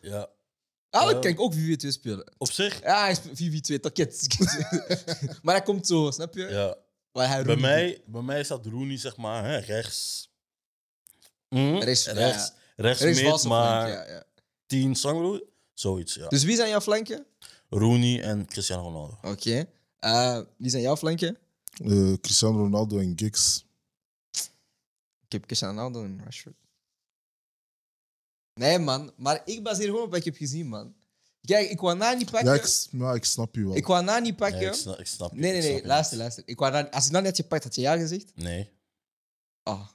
Ja. 0.00 0.28
Ah, 0.90 1.04
dan 1.06 1.14
Eh. 1.14 1.20
kan 1.20 1.30
ik 1.30 1.40
ook 1.40 1.54
4-4-2 1.54 1.92
spelen. 1.92 2.32
Op 2.38 2.50
zich, 2.52 2.82
Ja, 2.82 3.00
hij 3.00 3.10
is 3.10 3.18
4-4-2, 3.34 3.80
takket. 3.80 4.26
maar 5.42 5.54
hij 5.54 5.64
komt 5.64 5.86
zo, 5.86 6.10
snap 6.10 6.34
je? 6.34 6.42
ja. 6.48 6.76
Waar 7.12 7.28
hij 7.28 7.42
Bij 7.44 7.56
mij, 7.56 8.02
bij 8.06 8.22
mij 8.22 8.44
staat 8.44 8.66
Rooney, 8.66 8.96
zeg 8.98 9.16
maar, 9.16 9.44
hè, 9.44 9.56
rechts. 9.56 10.30
Mhm, 11.48 11.76
Rechts, 11.76 12.04
ja. 12.04 12.12
rechts, 12.76 13.02
mid, 13.02 13.22
maar 13.22 13.38
flank, 13.38 13.88
ja, 13.88 14.08
ja. 14.08 14.24
10 14.66 14.94
Sangro, 14.94 15.40
zoiets, 15.74 16.14
ja. 16.14 16.28
Dus 16.28 16.42
wie 16.44 16.56
zijn 16.56 16.68
jouw 16.68 16.80
flanken? 16.80 17.26
Rooney 17.68 18.22
en 18.22 18.46
Cristiano 18.46 18.82
Ronaldo. 18.82 19.18
Oké. 19.22 19.64
Eh, 19.98 20.40
wie 20.56 20.70
zijn 20.70 20.82
jouw 20.82 20.96
flanken? 20.96 21.38
Eh, 21.84 22.12
Cristiano 22.20 22.56
Ronaldo 22.58 22.98
en 22.98 23.12
Giggs. 23.16 23.64
Ik 25.24 25.32
heb 25.32 25.46
Cristiano 25.46 25.72
Ronaldo 25.74 26.04
en 26.04 26.20
Rashford. 26.24 26.54
Nee, 28.54 28.78
man. 28.78 29.12
Maar 29.16 29.42
ik 29.44 29.62
baseer 29.62 29.84
gewoon 29.86 30.02
op 30.02 30.08
wat 30.10 30.18
ik 30.18 30.24
heb 30.24 30.36
gezien, 30.36 30.66
man. 30.68 30.94
Kijk, 31.40 31.70
ik 31.70 31.80
wou 31.80 31.96
Nani 31.96 32.24
pakken. 32.24 32.48
Ja, 32.48 32.54
ik, 32.54 32.64
s- 32.66 32.88
ja, 32.90 33.12
ik 33.14 33.24
snap 33.24 33.54
je 33.54 33.64
wel. 33.64 33.76
Ik 33.76 33.86
wou 33.86 34.04
Nani 34.04 34.28
Ja, 34.28 34.34
pakken. 34.34 34.60
ik, 34.66 34.72
snap, 34.74 34.98
ik 34.98 35.06
snap 35.06 35.32
je, 35.34 35.40
nee, 35.40 35.50
nee, 35.50 35.56
ik 35.58 35.62
snap 35.62 35.72
nee. 35.74 35.82
je. 35.82 35.88
Luister, 35.88 36.16
luister. 36.18 36.42
Ik 36.46 36.58
wou 36.58 36.72
Nani, 36.72 36.88
als 36.90 37.08
ik 37.08 37.14
had 37.24 37.36
gepakt, 37.36 37.64
had 37.64 37.74
je 37.74 37.80
ja 37.80 37.96
gezegd? 37.96 38.32
Nee. 38.34 38.68
Oh. 39.64 39.86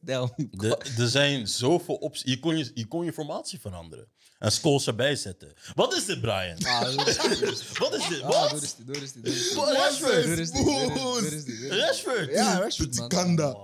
De- 0.00 0.78
Er 0.98 1.08
zijn 1.08 1.48
zoveel 1.48 1.94
opties. 1.94 2.22
Je 2.32 2.38
kon 2.38 2.56
je, 2.58 2.70
je 2.74 2.86
kon 2.86 3.04
je 3.04 3.12
formatie 3.12 3.60
veranderen. 3.60 4.08
En 4.38 4.52
Scholes 4.52 4.86
erbij 4.86 5.16
zetten. 5.16 5.52
Wat 5.74 5.94
is 5.94 6.04
dit, 6.04 6.20
Brian? 6.20 6.64
Ah, 6.64 6.80
doe 6.82 7.04
rustig. 7.04 7.78
Wat 7.78 7.94
is 7.94 8.08
dit? 8.08 8.20
Ah, 8.22 8.28
Wat? 8.28 8.50
doe 8.50 8.58
rustig, 8.58 8.84
doe 8.84 8.98
rustig, 8.98 9.22
doe 9.22 9.32
rustig. 9.32 9.54
Wat? 9.54 9.72
Rashford? 9.72 10.22
Doe 10.24 10.34
rustig, 10.34 10.64
doe 10.64 10.74
rustig, 10.78 11.02
doe 11.02 11.20
rustig, 11.20 11.44
doe 11.44 11.68
rustig. 11.68 11.78
Rashford? 11.78 12.30
Ja, 12.32 12.58
Rashford, 12.58 12.94
man. 12.96 13.08
Kanda. 13.08 13.56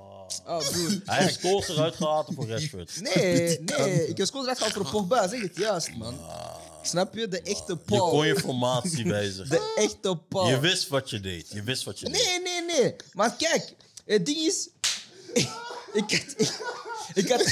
Oh, 0.47 0.59
broer. 0.71 1.01
Hij 1.05 1.23
heeft 1.23 1.35
Scholes 1.39 1.69
eruit 1.69 1.95
gehaald 1.95 2.29
voor 2.35 2.49
Rashford. 2.49 3.01
Nee, 3.01 3.61
nee. 3.61 4.09
Ik 4.09 4.17
heb 4.17 4.27
Scholes 4.27 4.47
eruit 4.47 4.59
gehaald 4.59 4.73
voor 4.75 5.01
Pogba. 5.01 5.29
Zeg 5.29 5.41
het 5.41 5.57
juist, 5.57 5.95
man. 5.97 6.19
Snap 6.83 7.15
je? 7.15 7.29
De 7.29 7.43
echte 7.43 7.73
Je 7.73 7.79
Paul. 7.79 8.11
kon 8.11 8.27
je 8.27 8.37
formatie 8.41 9.05
wijzigen. 9.13 9.49
De 9.51 9.73
echte 9.77 10.17
Paul. 10.29 10.49
Je 10.49 10.61
wist 10.61 10.89
wat 10.89 11.11
je 11.11 11.21
deed. 11.21 11.51
Je 11.53 11.63
wist 11.63 11.85
wat 11.85 11.99
je 11.99 12.11
deed. 12.11 12.15
Nee, 12.15 12.41
nee, 12.43 12.81
nee. 12.81 12.97
Maar 13.13 13.37
kijk, 13.37 13.75
het 14.07 14.27
ding 14.27 14.39
is. 14.39 14.69
Ik 15.93 16.11
had. 16.11 16.47
Ik 17.15 17.29
had. 17.29 17.43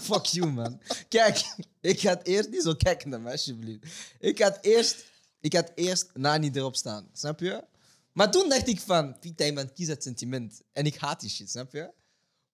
Fuck 0.00 0.24
you, 0.24 0.46
man. 0.52 0.80
Kijk, 1.08 1.44
ik 1.80 2.02
had 2.02 2.20
eerst. 2.22 2.50
Niet 2.50 2.62
zo 2.62 2.74
kijken 2.74 3.08
naar 3.08 3.20
mij, 3.20 3.32
alsjeblieft. 3.32 3.84
Ik 4.20 4.38
had 4.38 4.58
eerst. 4.60 5.04
Ik 5.40 5.52
had 5.52 5.72
eerst 5.74 6.06
Nani 6.14 6.50
erop 6.54 6.76
staan, 6.76 7.08
snap 7.12 7.40
je? 7.40 7.64
Maar 8.16 8.30
toen 8.30 8.48
dacht 8.48 8.68
ik 8.68 8.80
van. 8.80 9.18
Piet, 9.18 9.40
iemand 9.40 9.72
kiest 9.72 9.88
het 9.88 10.02
sentiment. 10.02 10.60
En 10.72 10.86
ik 10.86 10.96
haat 10.96 11.20
die 11.20 11.30
shit, 11.30 11.50
snap 11.50 11.72
je? 11.72 11.90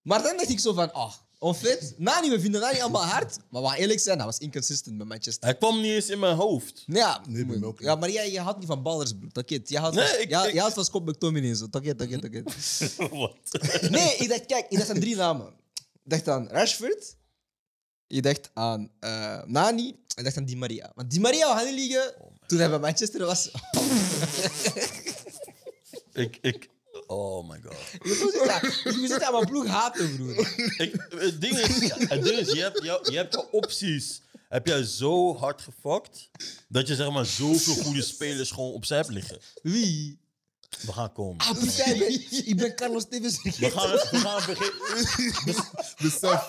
Maar 0.03 0.23
dan 0.23 0.37
dacht 0.37 0.49
ik 0.49 0.61
zo 0.61 0.73
van. 0.73 0.95
Oh, 0.95 1.15
en 1.39 1.55
fait, 1.55 1.95
Nani, 1.97 2.31
we 2.31 2.41
vinden 2.41 2.61
Nani 2.61 2.81
allemaal 2.81 3.05
hard. 3.05 3.37
Maar 3.51 3.63
we 3.63 3.77
eerlijk 3.77 4.01
zijn, 4.01 4.17
hij 4.17 4.27
was 4.27 4.39
inconsistent 4.39 4.97
met 4.97 5.07
Manchester. 5.09 5.45
Hij 5.49 5.57
kwam 5.57 5.81
niet 5.81 5.91
eens 5.93 6.09
in 6.09 6.19
mijn 6.19 6.37
hoofd. 6.37 6.83
Ja, 6.87 7.21
Nee, 7.29 7.65
ook 7.65 7.79
niet. 7.79 7.89
ja 7.89 7.95
maar 7.95 8.11
jij, 8.11 8.31
jij 8.31 8.43
houdt 8.43 8.59
niet 8.59 8.67
van 8.67 8.83
ballers, 8.83 9.13
bro. 9.19 9.29
Dat 9.33 9.49
Jij 9.49 9.81
houdt 9.81 9.97
Nee, 9.97 10.07
van, 10.07 10.19
ik- 10.21 10.29
jij, 10.31 10.47
ik- 10.47 10.53
jij 10.53 10.61
houdt 10.61 10.75
van 10.75 10.85
Scott 10.85 11.07
McTominay 11.07 11.51
en 11.51 11.57
zo. 11.57 11.69
Dat 11.69 11.85
dat 11.85 11.99
dat 11.99 12.11
dat 12.23 13.09
Wat? 13.11 13.37
Nee, 13.91 14.17
ik 14.17 14.29
dacht, 14.29 14.47
kijk, 14.47 14.67
ik 14.69 14.79
dacht 14.79 14.91
aan 14.91 15.01
drie 15.01 15.17
namen. 15.17 15.47
Ik 15.75 16.11
dacht 16.11 16.29
aan 16.29 16.49
Rashford. 16.49 17.17
Ik 18.07 18.23
dacht 18.23 18.51
aan 18.55 18.91
eh, 19.01 19.43
Nani. 19.45 19.89
Ik 20.15 20.25
dacht 20.25 20.37
aan 20.37 20.45
Di 20.45 20.57
Maria. 20.57 20.93
Want 20.95 21.11
Di 21.11 21.21
Maria 21.21 21.47
wou 21.47 21.65
gaan 21.65 21.75
liggen 21.75 22.15
toen 22.47 22.59
hij 22.59 22.69
bij 22.71 22.79
Manchester 22.79 23.25
was. 23.27 23.51
ik, 26.13 26.39
ik... 26.41 26.69
Oh 27.07 27.49
my 27.49 27.61
god. 27.65 27.77
Je 28.03 28.15
zit 28.33 28.49
aan, 28.49 29.01
je 29.01 29.07
zit 29.09 29.23
aan 29.23 29.33
mijn 29.33 29.47
ploeg 29.47 29.67
haten, 29.67 30.17
broer. 30.17 30.39
Ik, 30.77 31.07
het, 31.19 31.41
ding 31.41 31.59
is, 31.59 31.91
het 31.91 32.23
ding 32.23 32.39
is, 32.39 32.53
je 32.53 32.61
hebt, 32.61 32.83
jou- 32.83 33.11
je 33.11 33.17
hebt 33.17 33.35
je 33.35 33.51
opties. 33.51 34.21
Heb 34.49 34.67
jij 34.67 34.83
zo 34.85 35.37
hard 35.37 35.63
gefokt 35.63 36.31
dat 36.69 36.89
je 36.89 36.95
zeg 36.95 37.11
maar 37.11 37.27
zoveel 37.27 37.75
goede 37.75 38.03
spelers 38.03 38.51
gewoon 38.51 38.73
opzij 38.73 38.97
hebt 38.97 39.09
liggen? 39.11 39.39
Wie? 39.63 40.19
We 40.87 40.93
gaan 40.93 41.13
komen. 41.13 41.37
Ah, 41.39 41.59
Pieter, 41.59 41.87
ik 41.87 41.99
ben, 41.99 42.47
ik 42.47 42.57
ben 42.57 42.75
Carlos 42.75 43.05
Tevez. 43.09 43.43
We 43.43 43.71
gaan, 43.71 43.91
we 43.91 44.17
gaan 44.19 44.43
vergeten. 44.43 45.65
Besef. 46.03 46.49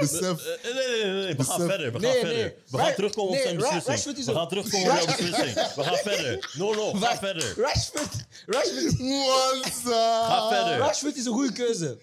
Besef. 0.00 0.46
Eh, 0.46 0.74
Nee, 0.74 0.86
nee, 0.86 1.04
nee, 1.12 1.22
nee, 1.24 1.36
we 1.36 1.44
gaan 1.44 1.60
verder. 1.60 1.92
We 1.92 1.98
gaan 2.00 2.00
Nee, 2.00 2.18
verder. 2.20 2.36
nee. 2.36 2.54
We 2.70 2.78
gaan 2.78 2.94
terugkomen 2.94 3.32
op 3.36 3.40
zijn 3.42 3.56
beslissing. 3.56 3.84
Rashford 3.86 4.18
is 4.18 4.24
We 4.24 4.32
gaan 4.32 4.48
terugkomen 4.48 4.90
op 4.90 4.96
jouw 4.98 5.06
beslissing. 5.06 5.54
We 5.74 5.82
gaan 5.82 5.96
verder. 5.96 6.50
No, 6.58 6.74
no, 6.74 6.92
ga 6.92 7.16
verder. 7.18 7.54
Rashford, 7.60 8.12
Rashford. 8.46 8.94
Ga 9.84 10.48
verder. 10.48 10.76
Rashford 10.78 11.16
is 11.16 11.24
een 11.24 11.32
goede 11.32 11.52
keuze. 11.52 11.98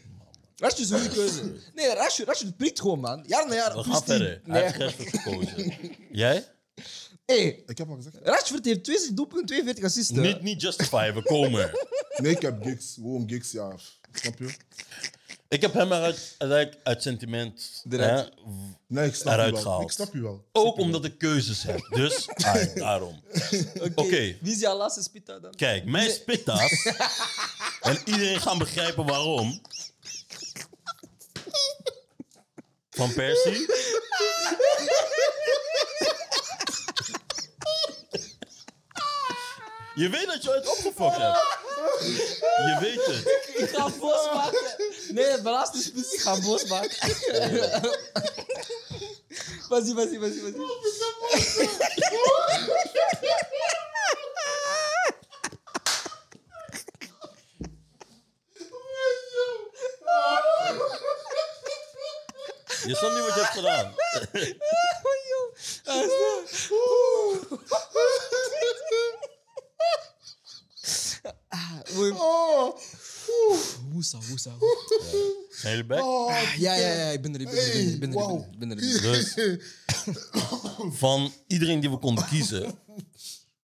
Rashford 0.57 0.83
is 0.85 0.89
een 0.89 0.99
goede 0.99 1.15
keuze. 1.15 1.41
Nee, 1.73 1.93
Rashford, 1.93 2.27
Rashford 2.27 2.57
prikt 2.57 2.79
gewoon, 2.79 2.99
man. 2.99 3.23
Jaar 3.27 3.47
na 3.47 3.53
jaar. 3.55 3.75
We 3.77 3.83
gaan 3.83 3.93
10. 3.93 4.01
verder. 4.03 4.41
Hij 4.45 4.61
heeft 4.63 4.75
Rashford 4.77 5.09
gekozen. 5.09 5.73
Jij? 6.11 6.45
Hey, 7.25 7.63
Ik 7.67 7.77
heb 7.77 7.89
al 7.89 7.95
gezegd. 7.95 8.15
Rashford 8.23 8.65
heeft 8.65 8.83
20 8.83 9.13
doelpunten, 9.13 9.45
42 9.45 9.83
assists. 9.83 10.15
hè. 10.15 10.21
Niet, 10.21 10.41
niet 10.41 10.61
justify, 10.61 11.11
we 11.13 11.23
komen. 11.23 11.71
Nee, 12.17 12.31
ik 12.31 12.41
heb 12.41 12.63
Giggs. 12.63 12.93
Gewoon 12.93 13.29
Giggs, 13.29 13.51
ja. 13.51 13.75
Snap 14.13 14.39
je? 14.39 14.55
Ik 15.47 15.61
heb 15.61 15.73
hem 15.73 15.91
eruit, 15.91 16.35
uit, 16.37 16.77
uit 16.83 17.01
sentiment 17.01 17.83
Eruit. 17.89 18.25
hè, 18.25 18.41
Nee, 18.87 19.07
ik 19.07 19.15
snap 19.15 19.33
Eruit 19.33 19.47
je 19.47 19.53
wel. 19.53 19.61
gehaald. 19.63 19.83
Ik 19.83 19.91
snap 19.91 20.13
je 20.13 20.21
wel. 20.21 20.45
Ook 20.51 20.77
omdat 20.77 21.05
ik 21.05 21.17
keuzes 21.17 21.63
heb. 21.63 21.87
Dus 21.89 22.27
ah, 22.45 22.75
daarom. 22.75 23.21
Oké. 23.95 24.37
Wie 24.41 24.53
is 24.53 24.59
jouw 24.59 24.77
laatste 24.77 25.01
spita 25.03 25.39
dan? 25.39 25.55
Kijk, 25.55 25.85
mijn 25.85 26.11
spitta's. 26.11 26.85
en 27.81 27.97
iedereen 28.05 28.41
gaat 28.41 28.57
begrijpen 28.57 29.05
waarom. 29.05 29.61
Van 32.89 33.13
Persie. 33.13 33.65
Je 39.95 40.09
weet 40.09 40.25
dat 40.27 40.43
je 40.43 40.49
ooit 40.49 40.69
opgefokt 40.69 41.17
hebt. 41.17 41.39
Je 42.55 42.77
weet 42.79 43.05
het. 43.05 43.41
Ik 43.55 43.69
ga 43.69 43.89
boos 43.99 44.29
maken. 44.33 44.75
Nee, 45.09 45.41
laatste 45.41 45.81
spits, 45.81 46.13
ik 46.13 46.19
ga 46.19 46.33
hem 46.33 46.43
boos 46.43 46.65
maken. 46.65 46.97
Vas-y, 49.69 49.93
vas-y, 49.93 50.19
vas-y, 50.19 50.41
vas-y. 50.41 50.57
Je 62.87 62.95
snapt 62.95 63.15
niet 63.15 63.25
wat 63.25 63.33
je 63.33 63.41
hebt 63.41 63.53
gedaan. 63.53 63.93
Oh, 65.87 67.04
Woesa, 73.91 74.17
woesa. 74.29 74.53
Zijn 75.49 75.71
jullie 75.75 75.85
back? 75.85 75.99
Ja, 76.57 76.73
ja, 76.73 76.91
ja, 76.91 77.09
ik 77.09 77.21
ben 77.21 77.33
er, 77.33 77.41
ik 77.41 77.49
ben 77.49 77.57
er, 77.57 77.75
ik 77.75 77.99
ben 77.99 78.13
er, 78.13 78.17
ik 78.17 78.19
ben 78.19 78.19
er, 78.19 78.49
ik 78.51 78.59
ben 78.59 78.71
er, 78.71 78.77
ik 78.77 79.01
ben 79.01 79.09
er. 79.09 79.35
Dus 79.35 79.57
van 81.01 81.31
iedereen 81.47 81.79
die 81.79 81.89
we 81.89 81.97
konden 81.97 82.25
kiezen, 82.25 82.79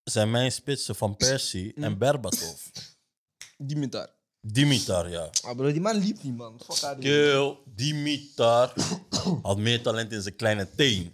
zijn 0.03 0.32
mijn 0.32 0.51
spitsen 0.51 0.95
Van 0.95 1.15
Persie 1.15 1.73
en 1.73 1.97
Berbatov. 1.97 2.59
Dimitar. 3.57 4.09
Dimitar, 4.41 5.09
ja. 5.09 5.29
Ah, 5.41 5.55
bro, 5.55 5.71
die 5.71 5.82
man 5.82 5.97
liep 5.97 6.23
niet, 6.23 6.38
man. 6.38 6.59
Fuck 6.59 6.84
out. 6.84 6.99
Kill, 6.99 7.57
Dimitar 7.65 8.73
had 9.41 9.57
meer 9.57 9.82
talent 9.82 10.11
in 10.11 10.21
zijn 10.21 10.36
kleine 10.36 10.67
teen 10.75 11.11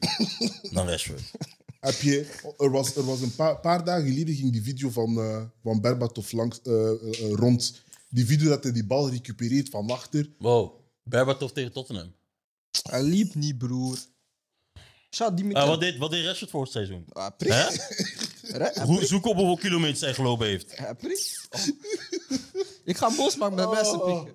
dan 0.72 0.88
Rashford. 0.88 1.32
Heb 1.80 2.02
je, 2.02 2.26
er 2.58 2.72
was, 2.72 2.96
er 2.96 3.06
was 3.06 3.22
een 3.22 3.36
paar, 3.36 3.60
paar 3.60 3.86
dagen 3.86 4.08
geleden 4.08 4.36
ging 4.36 4.52
die 4.52 4.62
video 4.64 4.90
van, 4.90 5.18
eh 5.20 5.44
van 5.64 5.82
Berbatov 5.82 6.32
langs, 6.32 6.62
eh, 6.62 6.90
eh, 6.92 7.32
rond. 7.32 7.82
Die 8.10 8.26
video 8.26 8.50
dat 8.50 8.64
hij 8.64 8.72
die 8.72 8.86
bal 8.86 9.10
recupereert 9.10 9.70
van 9.70 9.90
achter. 9.90 10.30
Wow, 10.40 10.80
Berbatov 11.04 11.52
tegen 11.52 11.72
Tottenham. 11.72 12.14
Hij 12.90 13.04
liep 13.04 13.36
niet, 13.36 13.58
broer. 13.58 13.98
Dimitar. 15.34 15.62
Ah, 15.62 15.68
wat, 15.68 15.80
deed, 15.80 15.98
wat 15.98 16.12
deed 16.12 16.26
Rashford 16.26 16.50
voor 16.50 16.62
het 16.62 16.72
seizoen? 16.72 17.06
Ah, 17.12 17.38
prik. 17.38 17.52
Hè? 17.52 17.66
Re- 18.58 18.72
hij 18.74 18.86
Hoe- 18.86 19.06
Zoek 19.06 19.26
op 19.26 19.36
hoeveel 19.36 19.58
kilometers 19.58 20.00
hij 20.02 20.14
gelopen 20.14 20.48
heeft. 20.48 20.78
Hij 20.78 20.96
prik. 20.96 21.48
Oh. 21.50 21.62
Ik 22.84 22.98
ga 22.98 23.08
hem 23.08 23.18
boos 23.18 23.36
maken 23.38 23.56
met 23.56 23.70
mensen 23.70 24.02
pikken. 24.02 24.34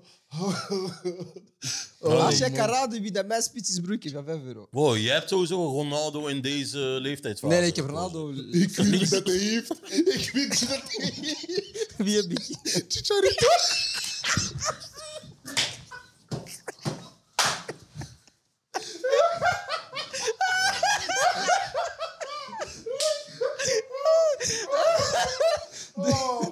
Als 2.00 2.38
jij 2.38 2.50
kan 2.50 2.68
raden 2.68 3.02
wie 3.02 3.10
de 3.10 3.24
mijn 3.24 3.42
spits 3.42 3.70
is, 3.70 3.80
broer, 3.80 3.94
ik 3.94 4.02
geef 4.02 4.12
5 4.24 4.42
euro. 4.44 4.68
Wow, 4.70 4.96
je 4.96 5.10
hebt 5.10 5.28
sowieso 5.28 5.66
Ronaldo 5.66 6.26
in 6.26 6.40
deze 6.40 6.78
leeftijdsfase. 6.78 7.52
Nee, 7.52 7.60
nee, 7.60 7.70
ik 7.70 7.76
heb 7.76 7.86
Ronaldo. 7.86 8.30
Ik 8.30 8.76
weet 8.76 8.90
niet 8.90 9.10
dat 9.20 9.26
hij 9.26 9.36
heeft. 9.36 9.70
Ik 9.90 10.30
weet 10.32 10.48
niet 10.48 10.68
dat 10.68 10.82
hij 10.86 11.12
heeft. 11.14 11.94
Wie 11.96 12.16
heb 12.16 12.30
ik? 12.30 12.56
Chicharito. 12.88 13.46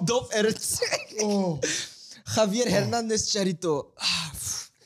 Dof 0.03 0.29
Ernst. 0.29 0.87
Oh, 1.17 1.59
Javier 2.35 2.69
Hernandez 2.69 3.31
Charito. 3.31 3.91
Ah, 3.95 4.31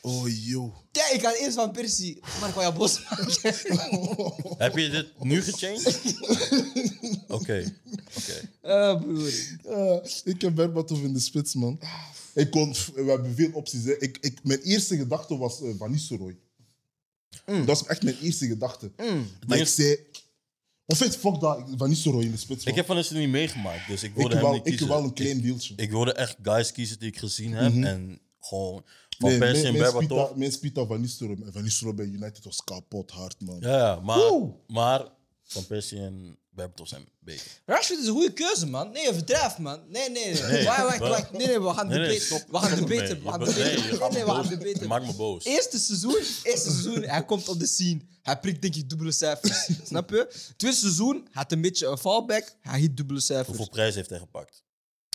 oh 0.01 0.27
yo. 0.27 0.73
Kijk, 0.91 1.11
ik 1.11 1.21
had 1.21 1.35
eerst 1.35 1.55
van 1.55 1.71
Persie, 1.71 2.19
maar 2.39 2.49
ik 2.49 2.55
wou 2.55 2.73
boos 2.73 3.03
maken. 3.03 3.25
Heb 4.63 4.77
je 4.77 4.89
dit 4.89 5.07
nu 5.19 5.41
gechanged? 5.41 6.13
Oké, 7.37 7.73
oké. 8.17 8.49
Ah, 8.61 9.01
broer. 9.01 9.33
Ah, 9.65 10.05
ik 10.23 10.41
heb 10.41 10.55
Berbatov 10.55 11.03
in 11.03 11.13
de 11.13 11.19
spits, 11.19 11.53
man. 11.53 11.79
Ik 12.33 12.51
kon, 12.51 12.75
we 12.95 13.03
hebben 13.03 13.35
veel 13.35 13.49
opties. 13.53 13.83
Hè. 13.83 13.97
Ik, 13.99 14.17
ik, 14.21 14.39
mijn 14.43 14.61
eerste 14.61 14.97
gedachte 14.97 15.37
was 15.37 15.61
Van 15.77 15.91
Nistelrooy. 15.91 16.37
Dat 17.45 17.65
was 17.65 17.85
echt 17.85 18.03
mijn 18.03 18.17
eerste 18.21 18.47
gedachte. 18.47 18.91
Maar 19.47 19.57
ik 19.57 19.67
zei... 19.67 19.97
Of 20.88 20.99
het 20.99 21.17
fuck 21.17 21.39
dat, 21.39 21.63
Van 21.77 21.89
Nistelrooy 21.89 22.23
in 22.23 22.31
de 22.31 22.38
spits. 22.38 22.65
Ik 22.65 22.75
heb 22.75 22.86
van 22.86 22.95
deze 22.95 23.17
niet 23.17 23.29
meegemaakt, 23.29 23.88
dus 23.88 24.03
ik 24.03 24.09
ik, 24.09 24.15
wilde 24.15 24.33
hem 24.33 24.43
wel, 24.43 24.51
niet 24.53 24.65
ik 24.65 24.69
kiezen. 24.69 24.88
wel 24.88 25.03
een 25.03 25.13
klein 25.13 25.41
deeltje. 25.41 25.73
Ik 25.77 25.89
wilde 25.91 26.13
echt 26.13 26.38
guys 26.41 26.71
kiezen 26.71 26.99
die 26.99 27.07
ik 27.07 27.17
gezien 27.19 27.53
heb. 27.53 27.73
En 27.83 28.19
gewoon 28.39 28.83
van 29.17 29.29
Nee, 29.29 29.38
Persie 29.39 29.65
en 29.65 29.73
Berbatov. 29.73 30.03
spita, 30.03 30.29
mijn 30.36 30.51
spita 30.51 30.86
Van 30.86 31.01
Nistelrooy. 31.01 31.38
Van 31.51 31.63
Nistelrooy 31.63 31.95
bij 31.95 32.05
United 32.05 32.43
was 32.43 32.63
kapot 32.63 33.11
hard, 33.11 33.41
man. 33.41 33.57
Ja, 33.59 33.77
ja, 33.77 33.99
maar, 33.99 34.17
Woe! 34.17 34.51
maar 34.67 35.07
van 35.45 35.65
Persie 35.65 35.99
en 35.99 36.37
Berbatov 36.49 36.87
zijn 36.87 37.07
beter. 37.19 37.47
Rashford 37.65 37.99
is 37.99 38.07
een 38.07 38.13
goede 38.13 38.33
keuze, 38.33 38.67
man. 38.67 38.91
Nee, 38.91 39.13
verdrijf, 39.13 39.57
man. 39.57 39.79
Nee, 39.87 40.09
nee, 40.09 40.33
nee. 40.33 40.65
Wacht, 40.65 40.97
wacht. 40.99 41.31
Nee, 41.31 41.47
nee, 41.47 41.61
we 41.61 41.73
gaan 41.73 41.89
debaten. 41.89 42.21
stop. 42.21 42.43
We 42.51 42.57
gaan 42.57 42.75
debaten. 42.75 43.07
ermee. 43.07 43.23
We 43.23 43.29
gaan 43.29 43.39
nee, 44.13 44.25
we 44.25 44.31
gaan 44.31 44.47
debaten. 44.47 44.79
je 44.79 44.87
maakt 44.87 45.05
me 45.05 45.13
boos. 45.13 45.45
Eerste 45.45 45.79
seizoen, 45.79 46.21
eerste 46.43 46.71
seizoen, 46.71 47.01
hij 47.01 47.25
komt 47.25 47.47
op 47.47 47.59
de 47.59 47.65
scene. 47.67 47.99
Hij 48.21 48.39
prikt 48.39 48.61
denk 48.61 48.75
ik 48.75 48.89
dubbele 48.89 49.11
cijfers. 49.11 49.69
Snap 49.87 50.09
je? 50.09 50.33
Tweede 50.57 50.77
seizoen, 50.77 51.15
hij 51.15 51.29
had 51.31 51.51
een 51.51 51.61
beetje 51.61 51.87
een 51.87 51.97
fallback. 51.97 52.55
Hij 52.61 52.79
hit 52.79 52.97
dubbele 52.97 53.19
cijfers. 53.19 53.47
Hoeveel 53.47 53.69
prijs 53.69 53.95
heeft 53.95 54.09
hij 54.09 54.19
gepakt? 54.19 54.63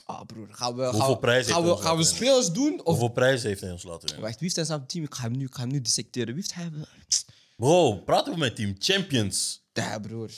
Ah, 0.04 0.26
broer. 0.26 0.48
Gaan 0.50 0.74
we, 0.74 0.82
Hoeveel 0.82 1.00
gaan, 1.00 1.18
prijs 1.18 1.46
gaan, 1.46 1.64
we, 1.64 1.76
gaan 1.76 1.96
we 1.96 2.04
spelers 2.04 2.52
doen? 2.52 2.78
Of... 2.78 2.84
Hoeveel 2.84 3.08
prijs 3.08 3.42
heeft 3.42 3.60
hij 3.60 3.70
ons 3.70 3.82
laten 3.82 4.00
winnen? 4.00 4.20
Wacht, 4.20 4.34
wie 4.34 4.42
heeft 4.42 4.56
hij 4.56 4.64
zijn 4.64 4.86
team? 4.86 5.04
Ik 5.04 5.14
ga 5.14 5.22
hem 5.22 5.36
nu, 5.36 5.44
ik 5.44 5.54
ga 5.54 5.60
hem 5.60 5.70
nu 5.70 5.80
dissecteren. 5.80 6.34
Wie 6.34 6.44
heeft 6.48 6.54
hij... 6.54 6.70
Bro, 7.56 7.96
praten 7.96 8.32
we 8.32 8.38
met 8.38 8.56
team 8.56 8.74
Champions. 8.78 9.62
Nee, 9.88 10.00
broer. 10.00 10.30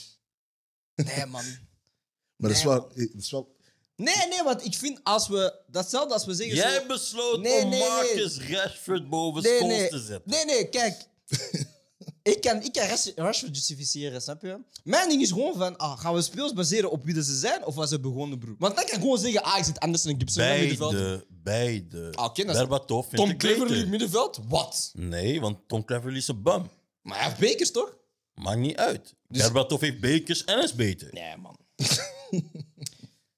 Nee, 0.95 1.25
man. 1.25 1.43
Maar 2.37 2.49
dat 2.49 2.57
is 2.59 2.63
Nee, 2.63 2.73
wel... 2.73 2.87
Dat 2.95 3.21
is 3.23 3.31
wel 3.31 3.51
Nee, 3.95 4.27
nee, 4.29 4.43
want 4.43 4.65
ik 4.65 4.73
vind 4.73 4.99
als 5.03 5.27
we... 5.27 5.59
Datzelfde 5.67 6.13
als 6.13 6.25
we 6.25 6.33
zeggen... 6.33 6.55
Jij 6.55 6.79
zo- 6.79 6.85
besloot 6.87 7.41
Nee, 7.41 7.63
om 7.63 7.69
nee, 7.69 7.79
nee. 7.79 7.89
Marcus 7.89 8.39
Rashford 8.39 9.09
boven 9.09 9.41
nee, 9.43 9.57
Scholes 9.57 9.77
nee. 9.77 9.89
te 9.89 9.99
zetten. 9.99 10.31
Nee, 10.31 10.45
nee, 10.45 10.69
kijk. 10.69 11.05
ik 12.33 12.41
kan, 12.41 12.61
ik 12.63 12.71
kan 12.73 12.87
Rash- 12.87 13.11
Rashford 13.15 13.55
justificeren, 13.55 14.21
snap 14.21 14.41
je? 14.41 14.59
Mijn 14.83 15.09
ding 15.09 15.21
is 15.21 15.29
gewoon 15.31 15.57
van, 15.57 15.77
ah, 15.77 15.99
gaan 15.99 16.13
we 16.13 16.21
speels 16.21 16.53
baseren 16.53 16.91
op 16.91 17.05
wie 17.05 17.23
ze 17.23 17.37
zijn 17.37 17.65
of 17.65 17.75
wat 17.75 17.89
ze 17.89 17.99
begonnen, 17.99 18.39
broer? 18.39 18.55
Want 18.59 18.75
dan 18.75 18.85
kan 18.85 18.95
ik 18.95 19.01
gewoon 19.01 19.17
zeggen, 19.17 19.43
ah, 19.43 19.57
ik 19.57 19.63
zit 19.63 19.79
Anderson 19.79 20.11
en 20.11 20.17
Gibson 20.19 20.43
in 20.43 20.59
middenveld. 20.59 20.91
Beide, 20.91 21.25
beide. 21.29 22.11
Ah, 22.11 22.25
oké, 22.25 22.43
dat 22.43 22.55
is- 22.55 22.61
Berbatov 22.61 23.05
vind 23.07 23.17
Tom 23.21 23.29
ik 23.29 23.37
Cleverley 23.37 23.69
beter. 23.75 23.87
middenveld? 23.89 24.39
Wat? 24.47 24.91
Nee, 24.93 25.41
want 25.41 25.57
Tom 25.67 25.85
Cleverley 25.85 26.17
is 26.17 26.27
een 26.27 26.41
bum. 26.43 26.69
Maar 27.01 27.17
hij 27.17 27.27
heeft 27.27 27.39
bekers, 27.39 27.71
toch? 27.71 27.95
Maakt 28.33 28.59
niet 28.59 28.77
uit. 28.77 29.13
Berbatov 29.37 29.81
heeft 29.81 29.99
bekers 29.99 30.43
en 30.43 30.63
is 30.63 30.73
beter. 30.73 31.13
Nee, 31.13 31.37
man. 31.37 31.57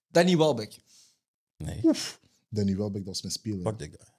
Danny 0.07 0.37
Welbeck. 0.37 0.79
Nee, 1.57 1.81
Danny 2.49 2.75
Welbeck, 2.75 3.05
dat 3.05 3.13
was 3.13 3.21
mijn 3.21 3.33
speler. 3.33 3.63
that 3.63 3.79
guy. 3.79 4.13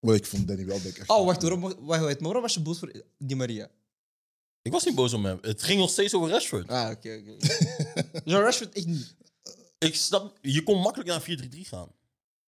Maar 0.00 0.14
ik 0.14 0.26
vond 0.26 0.48
Danny 0.48 0.64
Welbeck 0.66 0.98
echt... 0.98 1.08
Oh, 1.08 1.26
wacht, 1.26 1.42
waarom, 1.42 1.60
wacht, 1.60 2.20
waarom 2.20 2.42
was 2.42 2.54
je 2.54 2.60
boos 2.60 2.78
voor 2.78 3.04
Di 3.18 3.34
Maria? 3.34 3.70
Ik 4.62 4.72
was 4.72 4.84
niet 4.84 4.94
boos 4.94 5.12
om 5.12 5.24
hem. 5.24 5.38
Het 5.40 5.62
ging 5.62 5.80
nog 5.80 5.90
steeds 5.90 6.14
over 6.14 6.30
Rashford. 6.30 6.68
Ah, 6.68 6.90
oké, 6.90 7.22
oké. 7.22 7.46
Jean 8.24 8.42
Rashford 8.46 8.74
echt 8.74 8.86
niet. 8.86 9.14
Ik 9.78 9.94
snap, 9.94 10.38
je 10.40 10.62
kon 10.62 10.80
makkelijk 10.80 11.08
naar 11.08 11.48
4-3-3 11.54 11.60
gaan. 11.60 11.88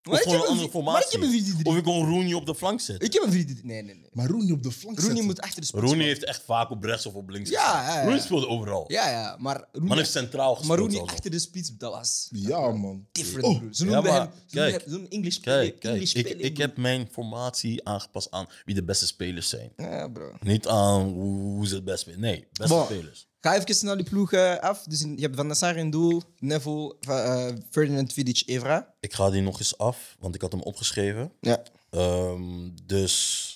Maar 0.02 0.14
ik 0.16 0.22
gewoon 0.22 0.36
heb 0.38 0.44
een 0.46 0.52
andere 0.52 0.70
vi- 0.70 0.82
Maar 0.82 1.00
ik 1.02 1.08
heb 1.10 1.22
een 1.22 1.30
4-3-3. 1.30 1.62
Of 1.66 1.76
ik 1.76 1.84
kon 1.84 2.06
Rooney 2.10 2.34
op 2.34 2.46
de 2.46 2.54
flank 2.54 2.80
zetten. 2.80 3.06
Ik 3.06 3.12
heb 3.12 3.22
een 3.22 3.32
4-3-3. 3.32 3.64
Nee, 3.64 3.82
nee, 3.82 3.94
nee. 3.94 4.08
Maar 4.12 4.26
Rooney 4.28 4.52
op 4.52 4.62
de 4.62 4.72
flank 4.72 4.96
Rooney 4.96 5.04
zetten. 5.10 5.24
moet 5.24 5.40
achter 5.40 5.60
de 5.60 5.66
spits. 5.66 5.82
Rooney 5.84 6.04
heeft 6.06 6.24
echt 6.24 6.42
vaak 6.46 6.70
op 6.70 6.84
rechts 6.84 7.06
of 7.06 7.14
op 7.14 7.28
links 7.28 7.50
Ja, 7.50 7.60
gestaan. 7.62 7.84
ja, 7.84 7.98
ja. 7.98 8.04
Rooney 8.04 8.20
speelde 8.20 8.46
overal. 8.48 8.84
Ja, 8.88 9.10
ja, 9.10 9.36
maar 9.38 9.64
Rooney, 9.72 9.88
Man 9.88 9.96
heeft 9.96 10.10
centraal 10.10 10.46
maar 10.48 10.56
gespeeld. 10.56 10.78
Rooney 10.78 10.94
zelfs. 10.96 11.12
achter 11.12 11.30
de 11.30 11.38
spits, 11.38 11.76
dat 11.76 11.92
was 11.92 12.28
Ja, 12.30 12.70
man. 12.70 13.06
different, 13.12 13.44
Oh. 13.46 13.62
Ze 13.70 13.84
ja, 13.84 13.90
noemden 13.90 14.12
maar 14.12 14.20
hem, 14.20 14.30
ze 14.46 14.54
kijk. 14.56 14.72
noemden 14.86 15.00
hem- 15.02 15.10
English 15.10 15.38
Kijk, 15.40 15.80
kijk. 15.80 15.94
English 15.94 16.14
Ik, 16.14 16.56
heb 16.56 16.76
mijn 16.76 17.08
formatie 17.12 17.88
aangepast 17.88 18.30
aan 18.30 18.46
wie 18.64 18.74
de 18.74 18.84
beste 18.84 19.06
spelers 19.06 19.48
zijn. 19.48 19.72
Ja, 19.76 20.08
bro. 20.08 20.32
Niet 20.40 20.66
aan 20.68 21.02
hoe, 21.02 21.40
hoe 21.40 21.66
ze 21.66 21.74
het 21.74 21.84
best 21.84 22.00
spelen. 22.00 22.20
Nee, 22.20 22.46
beste 22.52 22.74
Bon. 22.74 22.84
spelers. 22.84 23.26
Ga 23.42 23.54
even 23.56 23.74
snel 23.74 23.96
die 23.96 24.04
ploeg 24.04 24.32
eh, 24.32 24.56
af. 24.58 24.82
Dus 24.84 25.02
in- 25.02 25.16
je 25.16 25.22
hebt 25.22 25.36
Van 25.36 25.46
der 25.46 25.56
Sar 25.56 25.76
in 25.76 25.90
doel, 25.90 26.22
Neville, 26.38 26.96
eh, 27.00 27.48
Ferdinand 27.70 28.12
Vidic, 28.12 28.42
Evra. 28.46 28.94
Ik 29.00 29.12
ga 29.14 29.30
die 29.30 29.42
nog 29.42 29.58
eens 29.58 29.78
af, 29.78 30.16
want 30.18 30.34
ik 30.34 30.40
had 30.40 30.52
hem 30.52 30.60
opgeschreven. 30.62 31.32
Ja. 31.40 31.62
Ehm, 31.90 32.70
dus 32.84 33.46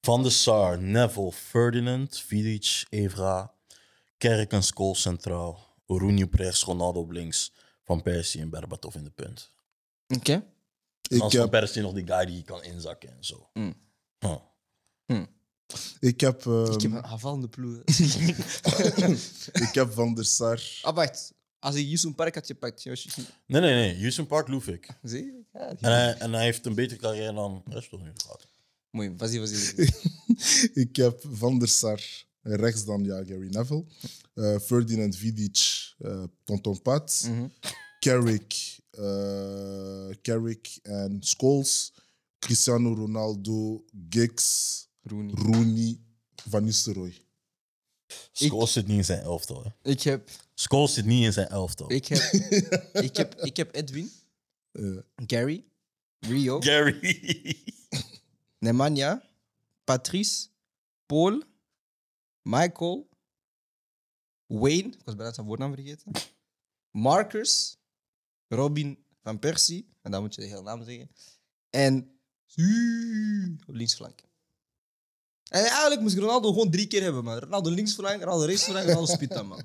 Van 0.00 0.22
der 0.22 0.32
Sar, 0.32 0.78
Neville, 0.82 1.32
Ferdinand, 1.32 2.18
Vidic, 2.20 2.84
Evra, 2.88 3.54
Kerk 4.18 4.52
en 4.52 4.62
centraal, 4.94 5.74
Rooney 5.86 6.22
op 6.22 6.34
rechts, 6.34 6.62
Ronaldo 6.62 7.00
op 7.00 7.10
links, 7.10 7.52
Van 7.84 8.02
Persie 8.02 8.40
en 8.40 8.50
Berbatov 8.50 8.94
in 8.94 9.04
de 9.04 9.10
punt. 9.10 9.52
Oké. 10.16 10.32
En 10.32 10.42
Ik 11.02 11.10
is 11.10 11.18
Van 11.18 11.30
heb, 11.30 11.50
Persie 11.50 11.82
nog 11.82 11.92
die 11.92 12.06
guy 12.06 12.24
die 12.26 12.36
je 12.36 12.42
kan 12.42 12.62
inzakken 12.62 13.08
en 13.16 13.24
zo. 13.24 13.50
Mm. 13.52 13.74
Huh. 14.18 14.36
Ik, 16.00 16.20
heb, 16.20 16.46
ehm, 16.46 16.72
Ik 16.72 16.80
heb 16.80 16.92
een 16.92 17.04
aanvallende 17.04 17.48
ploeg. 17.48 17.76
ik 19.66 19.70
heb 19.72 19.92
Van 19.92 20.14
der 20.14 20.24
Sar. 20.24 20.62
ah, 20.82 20.94
wacht. 20.94 21.32
Als 21.58 21.74
ik 21.74 21.86
Yusuf 21.86 22.14
Park 22.14 22.34
had 22.34 22.46
gepakt, 22.46 22.82
Yoshi. 22.82 23.10
Nee, 23.46 23.60
nee, 23.60 23.74
nee. 23.74 24.00
Houston 24.00 24.26
Park 24.26 24.48
loef 24.48 24.66
ik. 24.68 24.88
Zie 25.02 25.24
je? 25.24 25.40
Ja, 25.52 25.68
En 25.68 25.92
hij, 25.92 26.14
en 26.14 26.32
hij 26.32 26.44
heeft 26.44 26.66
een 26.66 26.74
betere 26.74 27.00
carrière 27.00 27.32
dan 27.34 27.62
Rashford 27.68 28.02
nu 28.02 28.10
gehad. 28.16 28.46
Mooi, 28.90 29.14
was 29.16 29.36
was 29.36 29.50
die. 29.50 29.94
ik 30.84 30.96
heb 30.96 31.24
Van 31.30 31.58
der 31.58 31.68
Sar. 31.68 32.00
Rechts 32.42 32.84
dan 32.84 33.04
ja, 33.04 33.24
Gary 33.24 33.48
Neville. 33.50 33.84
Eh, 34.34 34.58
Ferdinand 34.58 35.16
Vidic, 35.16 35.92
eh, 35.98 36.22
Tonton 36.44 36.82
Pat. 36.82 37.28
Mhm. 37.30 37.46
Carrick, 37.98 38.78
eh, 38.90 40.08
Carrick 40.22 40.78
en 40.82 41.16
Scholes. 41.20 41.92
Cristiano 42.38 42.94
Ronaldo, 42.94 43.84
Giggs, 44.10 44.88
Rooney. 45.02 45.34
Rooney, 45.34 45.98
Van 46.48 46.64
Nistelrooy. 46.64 47.24
Scholes 48.32 48.72
zit 48.72 48.86
niet 48.86 48.96
in 48.96 49.04
zijn 49.04 49.22
elftal. 49.22 49.64
Hè. 49.64 49.90
Ik 49.90 50.02
heb, 50.02 50.30
Scholes 50.54 50.94
zit 50.94 51.04
niet 51.04 51.24
in 51.24 51.32
zijn 51.32 51.48
elftal. 51.48 51.92
ik 51.92 52.06
heb, 52.06 52.18
ik 53.06 53.16
heb, 53.16 53.34
ik 53.34 53.56
heb 53.56 53.74
Edwin, 53.74 54.10
Eh, 54.72 54.98
Gary, 55.26 55.64
Rio, 56.18 56.60
Gary. 56.60 57.56
Nemanja, 58.58 59.22
Patrice, 59.84 60.48
Paul, 61.06 61.42
Michael, 62.42 63.08
Wayne, 64.46 64.88
ik 64.88 65.04
was 65.04 65.14
bijna 65.16 65.32
zijn 65.32 65.46
voornaam 65.46 65.74
vergeten, 65.74 66.12
Marcus, 66.90 67.76
Robin 68.48 69.04
van 69.22 69.38
Persie, 69.38 69.88
en 70.02 70.10
dan 70.10 70.22
moet 70.22 70.34
je 70.34 70.40
de 70.40 70.46
hele 70.46 70.62
naam 70.62 70.84
zeggen, 70.84 71.10
en 71.70 72.18
op 73.66 73.74
linksflank. 73.74 74.20
En 75.50 75.64
eigenlijk 75.64 76.00
moest 76.00 76.16
Ronaldo 76.16 76.52
gewoon 76.52 76.70
drie 76.70 76.86
keer 76.86 77.02
hebben, 77.02 77.24
man. 77.24 77.38
Ronaldo 77.38 77.70
linksflank, 77.70 78.22
Ronaldo 78.22 78.44
rechtsflank, 78.44 78.86
Ronaldo 78.86 79.12
spita, 79.12 79.42
man. 79.42 79.62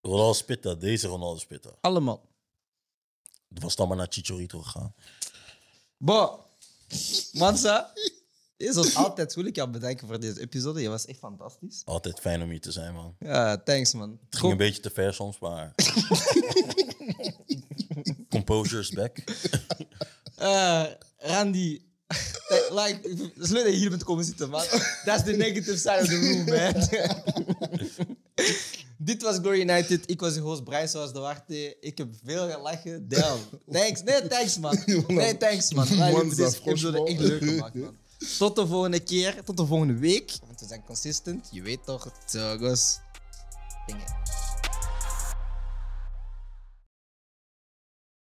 Ronaldo 0.00 0.32
Spitta, 0.32 0.74
deze 0.74 1.06
Ronaldo 1.06 1.38
Spitta. 1.38 1.70
Allemaal. 1.80 2.28
Was 3.48 3.76
dan 3.76 3.88
maar 3.88 3.96
naar 3.96 4.06
Chicharito 4.10 4.62
gegaan. 4.62 4.94
Bo, 5.96 6.44
Mansa, 7.32 7.92
je 8.56 8.72
zoals 8.72 8.94
altijd 8.94 9.34
wil 9.34 9.44
ik 9.44 9.56
jou 9.56 9.70
bedanken 9.70 10.06
voor 10.06 10.20
deze 10.20 10.40
episode. 10.40 10.82
Je 10.82 10.88
was 10.88 11.06
echt 11.06 11.18
fantastisch. 11.18 11.82
Altijd 11.84 12.20
fijn 12.20 12.42
om 12.42 12.50
hier 12.50 12.60
te 12.60 12.72
zijn, 12.72 12.94
man. 12.94 13.16
Ja, 13.18 13.62
thanks, 13.62 13.92
man. 13.92 14.18
Het 14.30 14.38
ging 14.38 14.52
een 14.52 14.58
beetje 14.58 14.82
te 14.82 14.90
ver 14.90 15.14
soms, 15.14 15.38
maar... 15.38 15.74
Composure 18.28 18.80
is 18.80 18.90
back. 18.90 19.18
Eh, 20.36 20.84
Randy. 21.18 21.85
Eh, 22.68 22.84
like, 22.84 23.08
het 23.34 23.44
is 23.44 23.50
leuk 23.50 23.64
dat 23.64 23.72
je 23.72 23.78
hier 23.78 23.90
bent 23.90 24.04
komen 24.04 24.24
zitten, 24.24 24.50
man. 24.50 24.64
That's 25.04 25.24
the 25.24 25.32
negative 25.36 25.76
side 25.76 26.00
of 26.00 26.06
the 26.08 26.18
room, 26.20 26.44
man. 26.44 26.88
Dit 28.98 29.22
was 29.22 29.36
Glory 29.36 29.60
United. 29.60 30.10
Ik 30.10 30.20
was 30.20 30.34
de 30.34 30.40
host 30.40 30.64
Brian 30.64 30.88
zoals 30.88 31.12
de 31.12 31.18
Warte. 31.18 31.76
Ik 31.80 31.98
heb 31.98 32.08
veel 32.24 32.50
gelachen. 32.50 33.08
Damn. 33.08 33.40
Thanks. 33.70 34.02
Nee, 34.02 34.26
thanks, 34.26 34.58
man. 34.58 34.78
Nee, 35.06 35.36
thanks, 35.36 35.72
man. 35.72 35.86
Deze 35.88 36.36
dat 36.36 36.60
episode 36.64 36.98
was 36.98 37.08
echt 37.08 37.20
leuk 37.20 37.42
gemaakt, 37.42 37.74
man. 37.74 37.96
Tot 38.38 38.56
de 38.56 38.66
volgende 38.66 39.00
keer. 39.00 39.44
Tot 39.44 39.56
de 39.56 39.66
volgende 39.66 39.94
week. 39.94 40.32
Want 40.46 40.60
we 40.60 40.66
zijn 40.66 40.84
consistent. 40.84 41.48
Je 41.50 41.62
weet 41.62 41.84
toch, 41.84 42.04
het 42.04 42.34
uh, 42.34 42.50
goes. 42.50 42.98
Dingen. 43.86 44.04